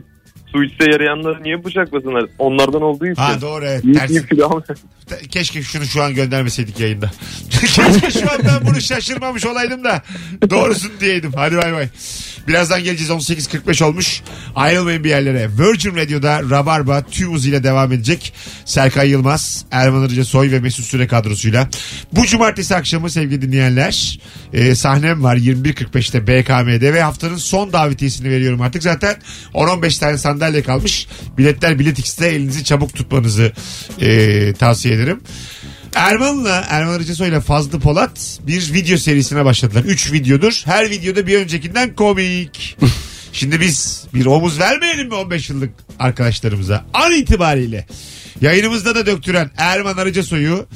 su 0.52 0.64
içse 0.64 0.90
yarayanları 0.90 1.42
niye 1.42 1.64
bıçaklasınlar? 1.64 2.24
Onlardan 2.38 2.82
olduğu 2.82 3.06
için. 3.06 3.22
Ha 3.22 3.40
doğru 3.40 3.64
evet. 3.64 4.10
Yiyip 4.10 4.30
kilo 4.30 4.44
almayan. 4.46 4.76
Keşke 5.30 5.62
şunu 5.62 5.84
şu 5.84 6.02
an 6.02 6.14
göndermeseydik 6.14 6.80
yayında. 6.80 7.10
Keşke 7.50 8.10
şu 8.10 8.32
an 8.32 8.38
ben 8.44 8.70
bunu 8.70 8.80
şaşırmamış 8.80 9.46
olaydım 9.46 9.84
da 9.84 10.02
doğrusun 10.50 10.90
diyeydim. 11.00 11.32
Hadi 11.36 11.56
bay 11.56 11.72
bay. 11.72 11.88
Birazdan 12.48 12.84
geleceğiz 12.84 13.10
18.45 13.10 13.84
olmuş. 13.84 14.22
Ayrılmayın 14.56 15.04
bir 15.04 15.08
yerlere. 15.08 15.48
Virgin 15.58 15.96
Radio'da 15.96 16.42
Rabarba 16.50 17.02
tüm 17.02 17.34
hızıyla 17.34 17.62
devam 17.62 17.92
edecek. 17.92 18.32
Serkan 18.64 19.04
Yılmaz, 19.04 19.64
Erman 19.70 20.02
Arıca 20.02 20.24
Soy 20.24 20.50
ve 20.50 20.60
Mesut 20.60 20.84
Süre 20.84 21.06
kadrosuyla. 21.06 21.68
Bu 22.12 22.26
cumartesi 22.26 22.76
akşamı 22.76 23.10
sevgili 23.10 23.42
dinleyenler 23.42 24.20
e, 24.52 24.74
sahnem 24.74 25.22
var 25.24 25.36
21.45'te 25.36 26.26
BKM'de 26.26 26.94
ve 26.94 27.02
haftanın 27.02 27.36
son 27.36 27.72
davetiyesini 27.72 28.30
veriyorum 28.30 28.60
artık. 28.60 28.82
Zaten 28.82 29.16
10-15 29.54 30.00
tane 30.00 30.18
sandalye 30.18 30.37
kalmış. 30.64 31.06
Biletler 31.38 31.78
Bilet 31.78 31.98
X'te 31.98 32.26
elinizi 32.26 32.64
çabuk 32.64 32.94
tutmanızı 32.94 33.52
e, 34.00 34.52
tavsiye 34.52 34.94
ederim. 34.94 35.20
Erman'la 35.94 36.64
Erman 36.68 36.92
Arıcasoy 36.92 37.28
ile 37.28 37.40
Fazlı 37.40 37.80
Polat 37.80 38.38
bir 38.46 38.72
video 38.72 38.96
serisine 38.96 39.44
başladılar. 39.44 39.84
3 39.84 40.12
videodur. 40.12 40.62
Her 40.64 40.90
videoda 40.90 41.26
bir 41.26 41.38
öncekinden 41.38 41.94
komik. 41.94 42.76
Şimdi 43.32 43.60
biz 43.60 44.04
bir 44.14 44.26
omuz 44.26 44.60
vermeyelim 44.60 45.08
mi 45.08 45.14
15 45.14 45.50
yıllık 45.50 45.70
arkadaşlarımıza? 45.98 46.84
An 46.94 47.12
itibariyle 47.12 47.86
yayınımızda 48.40 48.94
da 48.94 49.06
döktüren 49.06 49.50
Erman 49.56 49.96
Arıcasoy'u 49.96 50.66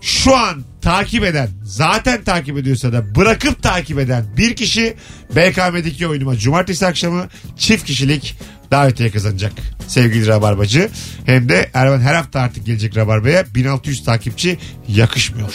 şu 0.00 0.36
an 0.36 0.64
takip 0.82 1.24
eden 1.24 1.48
zaten 1.64 2.24
takip 2.24 2.58
ediyorsa 2.58 2.92
da 2.92 3.14
bırakıp 3.14 3.62
takip 3.62 3.98
eden 3.98 4.24
bir 4.36 4.56
kişi 4.56 4.94
BKM'deki 5.36 6.06
oyunuma 6.06 6.36
cumartesi 6.36 6.86
akşamı 6.86 7.28
çift 7.56 7.84
kişilik 7.84 8.36
davetiye 8.70 9.10
kazanacak 9.10 9.52
sevgili 9.88 10.26
Rabarbacı. 10.26 10.88
Hem 11.26 11.48
de 11.48 11.70
Erman 11.74 12.00
her 12.00 12.14
hafta 12.14 12.40
artık 12.40 12.66
gelecek 12.66 12.96
Rabarba'ya 12.96 13.44
1600 13.54 14.04
takipçi 14.04 14.58
yakışmıyor. 14.88 15.54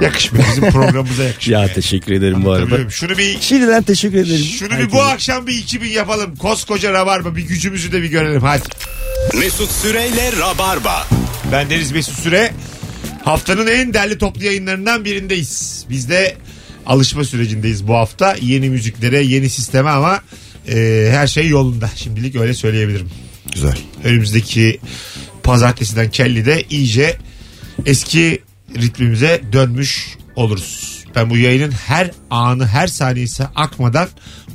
Yakışmıyor. 0.00 0.46
Bizim 0.50 0.70
programımıza 0.70 1.24
yakışmıyor. 1.24 1.60
Ya 1.68 1.74
teşekkür 1.74 2.12
ederim 2.12 2.44
bu 2.44 2.50
arada. 2.52 2.90
Şunu 2.90 3.18
bir 3.18 3.40
Şimdiden 3.40 3.82
teşekkür 3.82 4.18
ederim. 4.18 4.44
şunu 4.44 4.78
bir 4.78 4.92
bu 4.92 5.02
akşam 5.02 5.46
bir 5.46 5.52
2000 5.58 5.88
yapalım. 5.88 6.36
Koskoca 6.36 6.92
Rabarba 6.92 7.36
bir 7.36 7.42
gücümüzü 7.42 7.92
de 7.92 8.02
bir 8.02 8.08
görelim 8.08 8.42
hadi. 8.42 8.62
Mesut 9.38 9.70
Süreyle 9.70 10.32
Rabarba. 10.40 11.06
Ben 11.52 11.70
Deniz 11.70 11.92
Mesut 11.92 12.18
Süre. 12.18 12.52
Haftanın 13.24 13.66
en 13.66 13.94
derli 13.94 14.18
toplu 14.18 14.44
yayınlarından 14.44 15.04
birindeyiz. 15.04 15.84
Biz 15.90 16.08
de 16.08 16.36
alışma 16.86 17.24
sürecindeyiz 17.24 17.88
bu 17.88 17.94
hafta. 17.94 18.36
Yeni 18.40 18.70
müziklere, 18.70 19.22
yeni 19.22 19.50
sisteme 19.50 19.90
ama 19.90 20.20
e, 20.70 21.08
her 21.12 21.26
şey 21.26 21.48
yolunda. 21.48 21.90
Şimdilik 21.96 22.36
öyle 22.36 22.54
söyleyebilirim. 22.54 23.10
Güzel. 23.54 23.78
Önümüzdeki 24.04 24.80
pazartesiden 25.42 26.10
Kelli'de 26.10 26.64
iyice 26.70 27.16
eski 27.86 28.42
ritmimize 28.76 29.40
dönmüş 29.52 30.16
oluruz. 30.36 31.04
Ben 31.16 31.30
bu 31.30 31.36
yayının 31.36 31.70
her 31.70 32.10
anı, 32.30 32.66
her 32.66 32.86
saniyesi 32.86 33.44
akmadan 33.44 34.08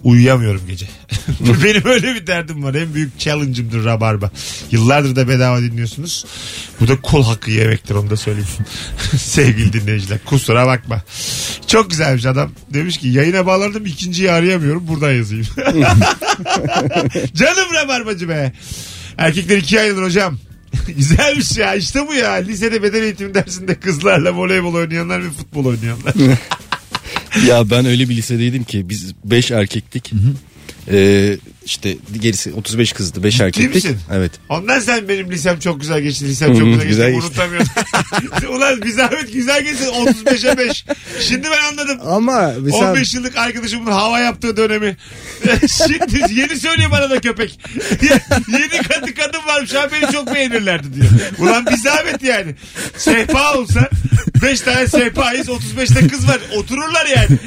uyuyamıyorum 0.06 0.62
gece. 0.68 0.88
Benim 1.64 1.86
öyle 1.86 2.16
bir 2.16 2.28
derdim 2.28 2.64
var. 2.64 2.74
En 2.74 2.94
büyük 2.94 3.20
challenge'ımdır 3.20 3.86
Rabarba. 3.86 4.32
Yıllardır 4.72 5.16
da 5.16 5.28
bedava 5.28 5.62
dinliyorsunuz. 5.62 6.26
Bu 6.80 6.88
da 6.88 7.02
kul 7.02 7.24
hakkı 7.24 7.52
yemektir 7.52 7.96
onu 7.96 8.10
da 8.10 8.18
söyleyeyim. 8.18 8.50
Sevgili 9.18 9.74
dinleyiciler 9.74 10.20
kusura 10.26 10.68
bakma. 10.68 11.04
Çok 11.68 11.90
güzelmiş 11.90 12.26
adam. 12.26 12.52
Demiş 12.74 12.98
ki 12.98 13.08
yayına 13.08 13.46
bağlandım 13.46 13.86
ikinciyi 13.86 14.32
arayamıyorum 14.32 14.88
buradan 14.88 15.12
yazayım. 15.12 15.46
Canım 17.34 17.74
Rabarbacı 17.74 18.30
be. 18.30 18.54
Erkekler 19.18 19.58
ikiye 19.58 19.82
ayrılır 19.82 20.04
hocam. 20.04 20.38
Güzelmiş 20.88 21.58
ya 21.58 21.76
işte 21.76 22.08
bu 22.08 22.14
ya. 22.14 22.32
Lisede 22.32 22.84
beden 22.84 23.02
eğitimi 23.02 23.34
dersinde 23.34 23.76
kızlarla 23.76 24.34
voleybol 24.34 24.74
oynayanlar 24.74 25.24
ve 25.24 25.30
futbol 25.30 25.66
oynayanlar. 25.66 26.14
Ya 27.48 27.70
ben 27.70 27.86
öyle 27.86 28.10
bir 28.10 28.16
lisedeydim 28.16 28.64
ki 28.64 28.90
biz 28.90 29.14
5 29.26 29.52
erkektik. 29.52 30.12
Ee, 30.92 31.38
işte 31.66 31.98
gerisi 32.22 32.54
35 32.54 32.94
kızdı 32.94 33.24
5 33.24 33.40
erkektik. 33.40 33.76
misin? 33.76 33.98
Evet. 34.14 34.32
Ondan 34.50 34.80
sen 34.80 35.10
benim 35.10 35.32
lisem 35.32 35.60
çok 35.60 35.82
güzel 35.82 36.02
geçti. 36.02 36.26
Lisem 36.26 36.48
çok 36.48 36.58
güzel 36.58 36.74
geçti. 36.74 36.88
güzel 36.88 37.12
geçti. 37.12 37.26
Unutamıyorum. 37.28 37.68
Ulan 38.56 38.82
bir 38.82 38.92
zahmet 38.92 39.34
güzel 39.34 39.64
geçsin 39.64 39.86
35'e 39.86 40.58
5. 40.58 40.86
Şimdi 41.22 41.48
ben 41.52 41.72
anladım. 41.72 42.00
Ama 42.08 42.54
mesela 42.60 42.92
15 42.92 43.14
yıllık 43.14 43.38
arkadaşımın 43.38 43.92
hava 43.92 44.20
yaptığı 44.20 44.58
dönemi. 44.58 44.98
Şimdi 45.78 46.34
yeni 46.40 46.60
söylüyor 46.60 46.92
bana 46.92 47.10
da 47.10 47.22
köpek. 47.22 47.60
yeni 48.48 48.84
kadın 48.88 49.12
kadın 49.12 49.48
varmış 49.48 49.74
ha 49.74 49.90
beni 49.92 50.12
çok 50.12 50.34
beğenirlerdi 50.36 50.88
diyor. 50.96 51.08
Ulan 51.40 51.66
bir 51.66 51.78
zahmet 51.78 52.24
yani. 52.24 52.56
Sehpa 52.98 53.58
olsa 53.58 53.90
5 54.42 54.62
tane 54.62 54.88
sehpayız 54.88 55.48
35'te 55.48 56.08
kız 56.08 56.28
var. 56.28 56.40
Otururlar 56.56 57.06
yani. 57.06 57.38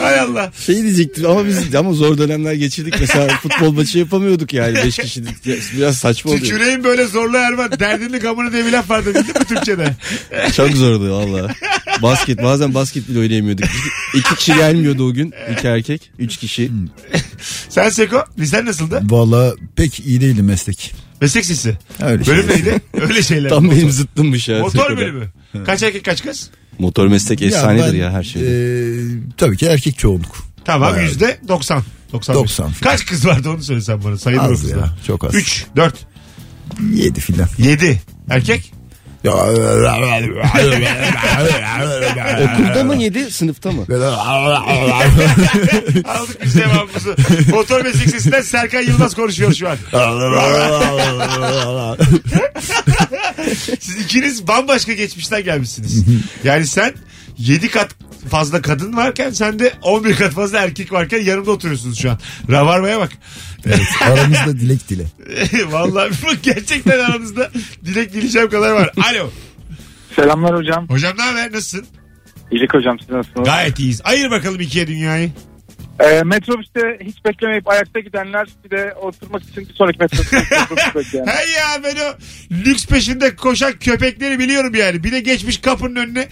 Hay 0.00 0.20
Allah. 0.20 0.52
Şey 0.66 0.82
diyecektim 0.82 1.26
ama 1.26 1.46
biz 1.46 1.74
ama 1.74 1.94
zor 2.00 2.18
dönemler 2.18 2.52
geçirdik. 2.52 2.94
Mesela 3.00 3.28
futbol 3.42 3.72
maçı 3.72 3.98
yapamıyorduk 3.98 4.52
yani 4.52 4.74
5 4.74 4.96
kişilik. 4.98 5.46
Biraz 5.76 5.96
saçma 5.98 6.30
oluyor. 6.30 6.44
Tüküreyim 6.44 6.84
böyle 6.84 7.06
zorlu 7.06 7.36
Erman. 7.36 7.80
Derdini 7.80 8.18
gamını 8.18 8.52
diye 8.52 8.66
bir 8.66 8.72
laf 8.72 8.90
vardı 8.90 9.08
bildin 9.14 9.38
mi 9.38 9.44
Türkçe'de? 9.48 9.96
Çok 10.56 10.70
zordu 10.70 11.10
valla. 11.12 11.54
Basket 12.02 12.42
bazen 12.42 12.74
basket 12.74 13.08
bile 13.08 13.18
oynayamıyorduk. 13.18 13.64
İki 14.14 14.34
kişi 14.34 14.54
gelmiyordu 14.54 15.08
o 15.08 15.12
gün. 15.12 15.32
iki 15.52 15.66
erkek. 15.66 16.10
Üç 16.18 16.36
kişi. 16.36 16.70
Sen 17.68 17.88
Seko 17.88 18.24
lisen 18.38 18.66
nasıldı? 18.66 19.00
Valla 19.02 19.54
pek 19.76 20.00
iyi 20.00 20.20
değildi 20.20 20.42
meslek. 20.42 20.94
Meslek 21.20 21.44
sesi. 21.44 21.78
Öyle 22.02 22.26
Bölüm 22.26 22.48
şey. 22.48 22.56
neydi? 22.56 22.80
Öyle 23.00 23.22
şeyler. 23.22 23.48
Tam 23.50 23.64
Motor- 23.64 23.76
benim 23.76 23.90
zıttımmış 23.90 24.48
ya. 24.48 24.58
Motor 24.58 24.96
bölümü. 24.96 25.28
Kaç 25.66 25.82
erkek 25.82 26.04
kaç 26.04 26.22
kız? 26.22 26.50
Motor 26.78 27.06
meslek 27.06 27.40
Ya 27.40 27.46
efsanedir 27.48 27.92
ben, 27.92 27.98
ya 27.98 28.12
her 28.12 28.22
şeyde. 28.22 28.46
e, 28.46 29.04
tabii 29.36 29.56
ki 29.56 29.66
erkek 29.66 29.98
çoğunluk. 29.98 30.49
Tamam 30.64 30.92
Bayağı. 30.92 31.04
yüzde 31.04 31.38
90. 31.48 31.82
95. 32.12 32.42
90. 32.58 32.72
Kaç 32.82 33.06
kız 33.06 33.26
vardı 33.26 33.50
onu 33.50 33.62
söylesen 33.62 34.04
bana. 34.04 34.18
Sayılır 34.18 34.48
o 34.48 34.52
Az 34.52 34.60
kızlar. 34.60 34.76
ya 34.76 34.96
çok 35.06 35.24
az. 35.24 35.34
3, 35.34 35.66
4, 35.76 35.94
Yedi 36.94 37.20
filan. 37.20 37.48
7. 37.58 38.00
Erkek? 38.30 38.72
Okulda 42.54 42.84
mı 42.84 42.96
yedi 42.96 43.30
sınıfta 43.30 43.72
mı? 43.72 43.84
Aldık 46.04 46.44
biz 46.44 46.54
cevabımızı. 46.54 47.16
Motor 47.50 47.80
meslek 47.84 48.10
sesinden 48.10 48.42
Serkan 48.42 48.80
Yılmaz 48.82 49.14
konuşuyor 49.14 49.54
şu 49.54 49.68
an. 49.68 49.76
Siz 53.80 53.96
ikiniz 54.04 54.48
bambaşka 54.48 54.92
geçmişten 54.92 55.44
gelmişsiniz. 55.44 56.04
Yani 56.44 56.66
sen 56.66 56.94
7 57.38 57.70
kat 57.70 57.88
fazla 58.28 58.62
kadın 58.62 58.96
varken 58.96 59.30
sen 59.30 59.58
de 59.58 59.72
11 59.82 60.16
kat 60.16 60.32
fazla 60.32 60.58
erkek 60.58 60.92
varken 60.92 61.20
yanımda 61.20 61.50
oturuyorsunuz 61.50 61.98
şu 61.98 62.10
an. 62.10 62.18
Rabarba'ya 62.50 63.00
bak. 63.00 63.10
evet, 63.66 63.80
aramızda 64.00 64.60
dilek 64.60 64.88
dile. 64.88 65.04
Vallahi 65.70 66.10
gerçekten 66.42 66.98
aranızda 66.98 67.50
dilek 67.84 68.12
dileyeceğim 68.12 68.50
kadar 68.50 68.72
var. 68.72 68.90
Alo. 69.10 69.30
Selamlar 70.16 70.56
hocam. 70.56 70.88
Hocam 70.88 71.12
ne 71.18 71.22
haber? 71.22 71.52
Nasılsın? 71.52 71.86
İyilik 72.50 72.74
hocam 72.74 72.98
siz 72.98 73.10
nasılsınız? 73.10 73.48
Gayet 73.48 73.78
iyiyiz. 73.78 74.00
Ayır 74.04 74.30
bakalım 74.30 74.60
ikiye 74.60 74.86
dünyayı. 74.86 75.30
Ee, 76.00 76.22
metrobüste 76.22 76.98
hiç 77.04 77.24
beklemeyip 77.24 77.68
ayakta 77.68 78.00
gidenler 78.00 78.48
bir 78.64 78.70
de 78.70 78.94
oturmak 78.94 79.42
için 79.42 79.68
bir 79.68 79.74
sonraki 79.74 79.98
metrobüste 79.98 80.36
metrobüs 80.50 80.94
bekleyen. 80.94 81.26
Hey 81.26 81.50
ya 81.52 81.82
ben 81.84 81.96
o 81.96 82.14
lüks 82.50 82.86
peşinde 82.86 83.36
koşan 83.36 83.72
köpekleri 83.72 84.38
biliyorum 84.38 84.74
yani. 84.74 85.04
Bir 85.04 85.12
de 85.12 85.20
geçmiş 85.20 85.58
kapının 85.58 85.96
önüne 85.96 86.28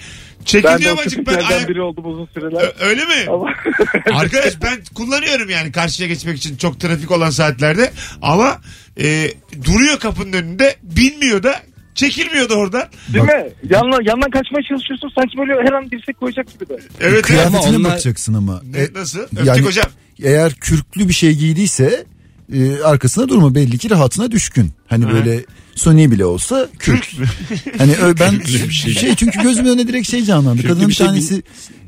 Ben 0.54 0.78
de 0.78 0.84
ben 0.98 1.08
tiplerden 1.08 1.44
ayak... 1.44 1.68
biri 1.68 1.82
oldum 1.82 2.06
uzun 2.06 2.28
süreler. 2.34 2.60
Ö- 2.62 2.72
Öyle 2.86 3.04
mi? 3.04 3.30
Ama 3.30 3.54
Arkadaş 4.14 4.62
ben 4.62 4.78
kullanıyorum 4.94 5.50
yani 5.50 5.72
karşıya 5.72 6.08
geçmek 6.08 6.36
için 6.36 6.56
çok 6.56 6.80
trafik 6.80 7.10
olan 7.10 7.30
saatlerde 7.30 7.92
ama 8.22 8.60
e, 9.00 9.30
duruyor 9.64 9.98
kapının 9.98 10.32
önünde 10.32 10.76
binmiyor 10.82 11.42
da 11.42 11.60
çekilmiyor 11.98 12.48
da 12.48 12.54
oradan. 12.54 12.82
değil 13.14 13.24
mi? 13.24 13.48
Yandan, 13.70 14.02
yandan 14.04 14.30
kaçmaya 14.30 14.62
çalışıyorsun 14.68 15.10
sanki 15.18 15.38
böyle 15.38 15.52
her 15.68 15.72
an 15.72 15.90
dirsek 15.90 16.20
koyacak 16.20 16.52
gibi 16.52 16.68
de. 16.68 16.78
Evet. 17.00 17.22
Kıyafetine 17.22 17.76
onlar- 17.76 17.90
bakacaksın 17.92 18.34
ama. 18.34 18.62
Ne, 18.72 18.78
E, 18.78 18.88
nasıl? 18.94 19.18
Öptük 19.20 19.44
yani- 19.46 19.60
hocam. 19.62 19.86
eğer 20.22 20.52
kürklü 20.54 21.08
bir 21.08 21.14
şey 21.14 21.32
giydiyse 21.34 22.04
e, 22.54 22.80
arkasına 22.82 23.28
durma 23.28 23.54
belli 23.54 23.78
ki 23.78 23.90
rahatına 23.90 24.30
düşkün. 24.30 24.70
Hani 24.86 25.04
Hı. 25.04 25.12
böyle 25.12 25.44
Sony 25.74 26.10
bile 26.10 26.24
olsa 26.24 26.68
kürk. 26.78 27.08
Hani 27.78 27.92
ben 28.20 28.40
şey. 28.70 29.14
çünkü 29.14 29.42
gözümün 29.42 29.68
önüne 29.70 29.88
direkt 29.88 30.08
şey 30.08 30.24
canlandı. 30.24 30.56
Kürklü 30.56 30.68
Kadının 30.68 30.84
bir 30.84 30.90
bir 30.90 30.94
şey 30.96 31.06
tanesi 31.06 31.42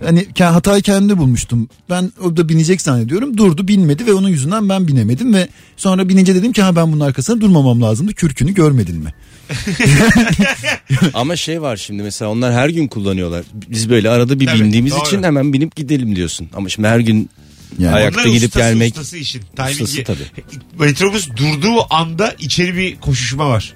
hani 0.05 0.21
ke- 0.21 0.45
hatayı 0.45 0.83
kendimde 0.83 1.19
bulmuştum. 1.19 1.69
Ben 1.91 2.13
orada 2.21 2.49
binecek 2.49 2.81
zannediyorum. 2.81 3.37
Durdu 3.37 3.69
binmedi 3.69 4.07
ve 4.07 4.13
onun 4.13 4.29
yüzünden 4.29 4.69
ben 4.69 4.89
binemedim 4.89 5.35
ve 5.35 5.49
sonra 5.77 6.09
binince 6.09 6.35
dedim 6.35 6.53
ki 6.53 6.63
ha 6.63 6.77
ben 6.77 6.93
bunun 6.93 7.01
arkasına 7.01 7.41
durmamam 7.41 7.83
lazımdı. 7.83 8.15
Kürkünü 8.15 8.55
görmedin 8.55 8.97
mi? 8.97 9.15
Ama 11.15 11.37
şey 11.37 11.63
var 11.63 11.77
şimdi 11.77 12.03
mesela 12.03 12.31
onlar 12.31 12.53
her 12.53 12.69
gün 12.69 12.89
kullanıyorlar. 12.89 13.45
Biz 13.69 13.91
böyle 13.91 14.11
arada 14.11 14.41
bir 14.41 14.47
Tabii, 14.47 14.61
bindiğimiz 14.61 14.93
doğru. 14.93 15.07
için 15.07 15.23
hemen 15.23 15.53
binip 15.53 15.77
gidelim 15.77 16.17
diyorsun. 16.17 16.49
Ama 16.55 16.69
şimdi 16.69 16.89
her 16.89 16.99
gün 16.99 17.31
Yani 17.79 17.95
ayakta 17.95 18.21
Onlar 18.21 18.31
gidip 18.31 18.49
ustası, 18.49 18.65
gelmek 18.67 18.91
Ustası 18.93 19.17
işin. 19.17 19.43
Ustası 19.71 20.05
tabii. 20.05 20.19
Metrobüs 20.79 21.29
durduğu 21.37 21.95
anda 21.95 22.35
içeri 22.39 22.77
bir 22.77 22.97
koşuşma 22.97 23.49
var. 23.51 23.75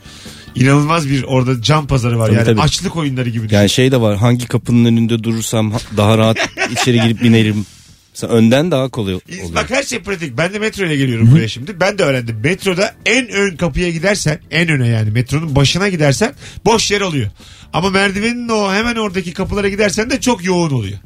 İnanılmaz 0.55 1.09
bir 1.11 1.22
orada 1.22 1.62
cam 1.62 1.87
pazarı 1.87 2.18
var. 2.18 2.27
Tabii, 2.27 2.37
yani 2.37 2.45
tabii. 2.45 2.61
açlık 2.61 2.97
oyunları 2.97 3.29
gibi. 3.29 3.45
düşün. 3.45 3.57
Yani 3.57 3.70
şey 3.70 3.93
de 3.93 4.01
var 4.01 4.16
hangi 4.16 4.47
kapının 4.49 4.85
önünde 4.85 5.25
durursam 5.25 5.72
ha- 5.72 5.79
daha 5.97 6.18
rahat 6.18 6.39
içeri 6.72 7.01
girip 7.01 7.22
binerim. 7.22 7.66
Mesela 8.15 8.33
önden 8.33 8.71
daha 8.71 8.89
kolay 8.89 9.15
oluyor. 9.15 9.55
Bak 9.55 9.71
her 9.71 9.83
şey 9.83 9.99
pratik. 9.99 10.39
Ben 10.39 10.53
de 10.55 10.59
metro 10.59 10.85
ile 10.85 10.97
geliyorum 10.97 11.31
buraya 11.31 11.49
şimdi. 11.49 11.81
Ben 11.81 11.99
de 11.99 12.03
öğrendim. 12.03 12.41
Metroda 12.45 12.95
en 13.07 13.29
ön 13.29 13.57
kapıya 13.57 13.91
gidersen 13.91 14.39
en 14.51 14.69
öne 14.69 14.89
yani 14.89 15.11
metronun 15.11 15.57
başına 15.57 15.89
gidersen 15.89 16.35
boş 16.65 16.91
yer 16.91 17.01
oluyor. 17.01 17.31
Ama 17.73 17.91
merdivenin 17.91 18.49
o 18.49 18.73
hemen 18.75 18.97
oradaki 18.97 19.33
kapılara 19.33 19.69
gidersen 19.69 20.11
de 20.11 20.21
çok 20.21 20.45
yoğun 20.45 20.71
oluyor. 20.71 20.99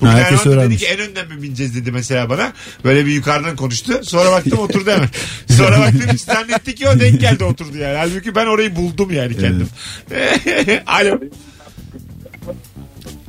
Bu 0.00 0.06
Ha, 0.06 0.10
Erman 0.10 0.22
herkes 0.22 0.40
da 0.40 0.44
dedi 0.50 0.54
öğrenmiş. 0.58 0.78
ki 0.78 0.86
en 0.86 0.98
önden 1.00 1.28
mi 1.28 1.42
bineceğiz 1.42 1.74
dedi 1.76 1.92
mesela 1.92 2.30
bana. 2.30 2.52
Böyle 2.84 3.06
bir 3.06 3.12
yukarıdan 3.12 3.56
konuştu. 3.56 4.00
Sonra 4.02 4.32
baktım 4.32 4.58
oturdu 4.58 4.90
hemen. 4.90 5.08
Sonra 5.56 5.78
baktım 5.80 6.18
zannetti 6.18 6.74
ki 6.74 6.88
o 6.88 7.00
denk 7.00 7.20
geldi 7.20 7.44
oturdu 7.44 7.78
yani. 7.78 7.96
Halbuki 7.96 8.34
ben 8.34 8.46
orayı 8.46 8.76
buldum 8.76 9.10
yani 9.12 9.36
kendim. 9.38 9.68
Alo. 10.86 11.20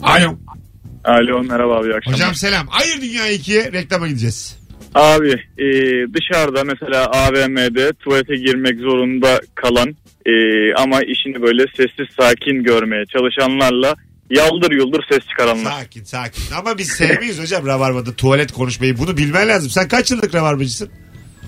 Alo. 0.04 0.38
Alo 1.08 1.44
merhaba 1.44 1.78
abi 1.78 1.88
iyi 1.88 1.96
akşamlar. 1.96 2.20
Hocam 2.20 2.36
selam. 2.36 2.68
Hayır 2.70 3.02
Dünya 3.02 3.32
2'ye 3.32 3.72
reklama 3.72 4.08
gideceğiz. 4.08 4.58
Abi 4.96 5.30
e, 5.58 5.66
dışarıda 6.14 6.64
mesela 6.64 7.06
AVM'de 7.06 7.94
tuvalete 7.94 8.36
girmek 8.36 8.80
zorunda 8.80 9.42
kalan 9.56 9.96
e, 10.26 10.34
ama 10.74 11.02
işini 11.02 11.42
böyle 11.42 11.64
sessiz 11.78 12.16
sakin 12.20 12.64
görmeye 12.64 13.06
çalışanlarla 13.06 13.96
yaldır 14.30 14.72
yuldur 14.72 15.00
ses 15.12 15.20
çıkaranlar. 15.30 15.72
Sakin 15.72 16.04
sakin. 16.04 16.44
Ama 16.60 16.78
biz 16.78 16.88
sevmeyiz 16.88 17.42
hocam 17.42 17.66
Rabarba'da 17.68 18.16
tuvalet 18.16 18.52
konuşmayı. 18.52 18.98
Bunu 18.98 19.18
bilmen 19.18 19.48
lazım. 19.48 19.70
Sen 19.70 19.88
kaç 19.88 20.12
yıllık 20.12 20.36
Rabarbacısın? 20.36 20.90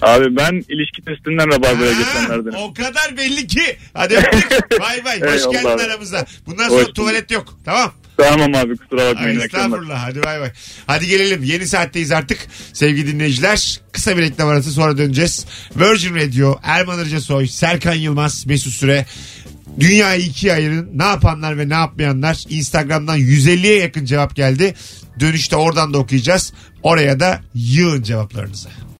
Abi 0.02 0.36
ben 0.36 0.54
ilişki 0.54 1.02
testinden 1.06 1.48
rabarbaya 1.48 1.92
geçenlerdenim. 1.92 2.58
O 2.60 2.74
kadar 2.74 3.18
belli 3.18 3.48
ki. 3.48 3.78
Hadi 3.94 4.16
öptük. 4.18 4.52
Bay 4.82 5.06
bay. 5.06 5.22
Hoş 5.22 5.42
Eyvallah 5.42 5.52
geldin 5.78 5.90
aramıza. 5.90 6.26
Bundan 6.46 6.64
Hoş 6.64 6.70
sonra 6.70 6.82
bulduk. 6.84 6.96
tuvalet 6.96 7.32
yok. 7.32 7.60
Tamam. 7.66 7.92
Tamam 8.20 8.56
abi 8.56 8.78
kusura 8.78 9.02
Ay, 9.04 9.16
bakmayın. 9.16 9.40
estağfurullah. 9.40 10.04
Hadi 10.08 10.24
bay 10.24 10.40
bay. 10.42 10.52
Hadi 10.88 11.08
gelelim. 11.08 11.44
Yeni 11.44 11.68
saatteyiz 11.68 12.12
artık. 12.12 12.48
Sevgili 12.74 13.14
dinleyiciler. 13.14 13.80
Kısa 13.92 14.18
bir 14.18 14.22
reklam 14.22 14.50
arası 14.50 14.72
sonra 14.72 14.98
döneceğiz. 14.98 15.46
Virgin 15.76 16.16
Radio, 16.16 16.60
Erman 16.64 17.00
Arıca 17.00 17.22
Soy, 17.22 17.48
Serkan 17.48 17.94
Yılmaz, 17.94 18.46
Mesut 18.48 18.74
Süre. 18.74 19.06
Dünyayı 19.80 20.22
ikiye 20.22 20.54
ayırın. 20.54 20.90
Ne 20.94 21.04
yapanlar 21.04 21.58
ve 21.58 21.70
ne 21.70 21.74
yapmayanlar. 21.74 22.44
Instagram'dan 22.50 23.18
150'ye 23.18 23.80
yakın 23.80 24.06
cevap 24.06 24.36
geldi. 24.36 24.74
Dönüşte 25.20 25.56
oradan 25.56 25.94
da 25.94 25.98
okuyacağız. 25.98 26.54
Oraya 26.84 27.20
da 27.20 27.42
yığın 27.56 28.04
cevaplarınızı. 28.04 28.70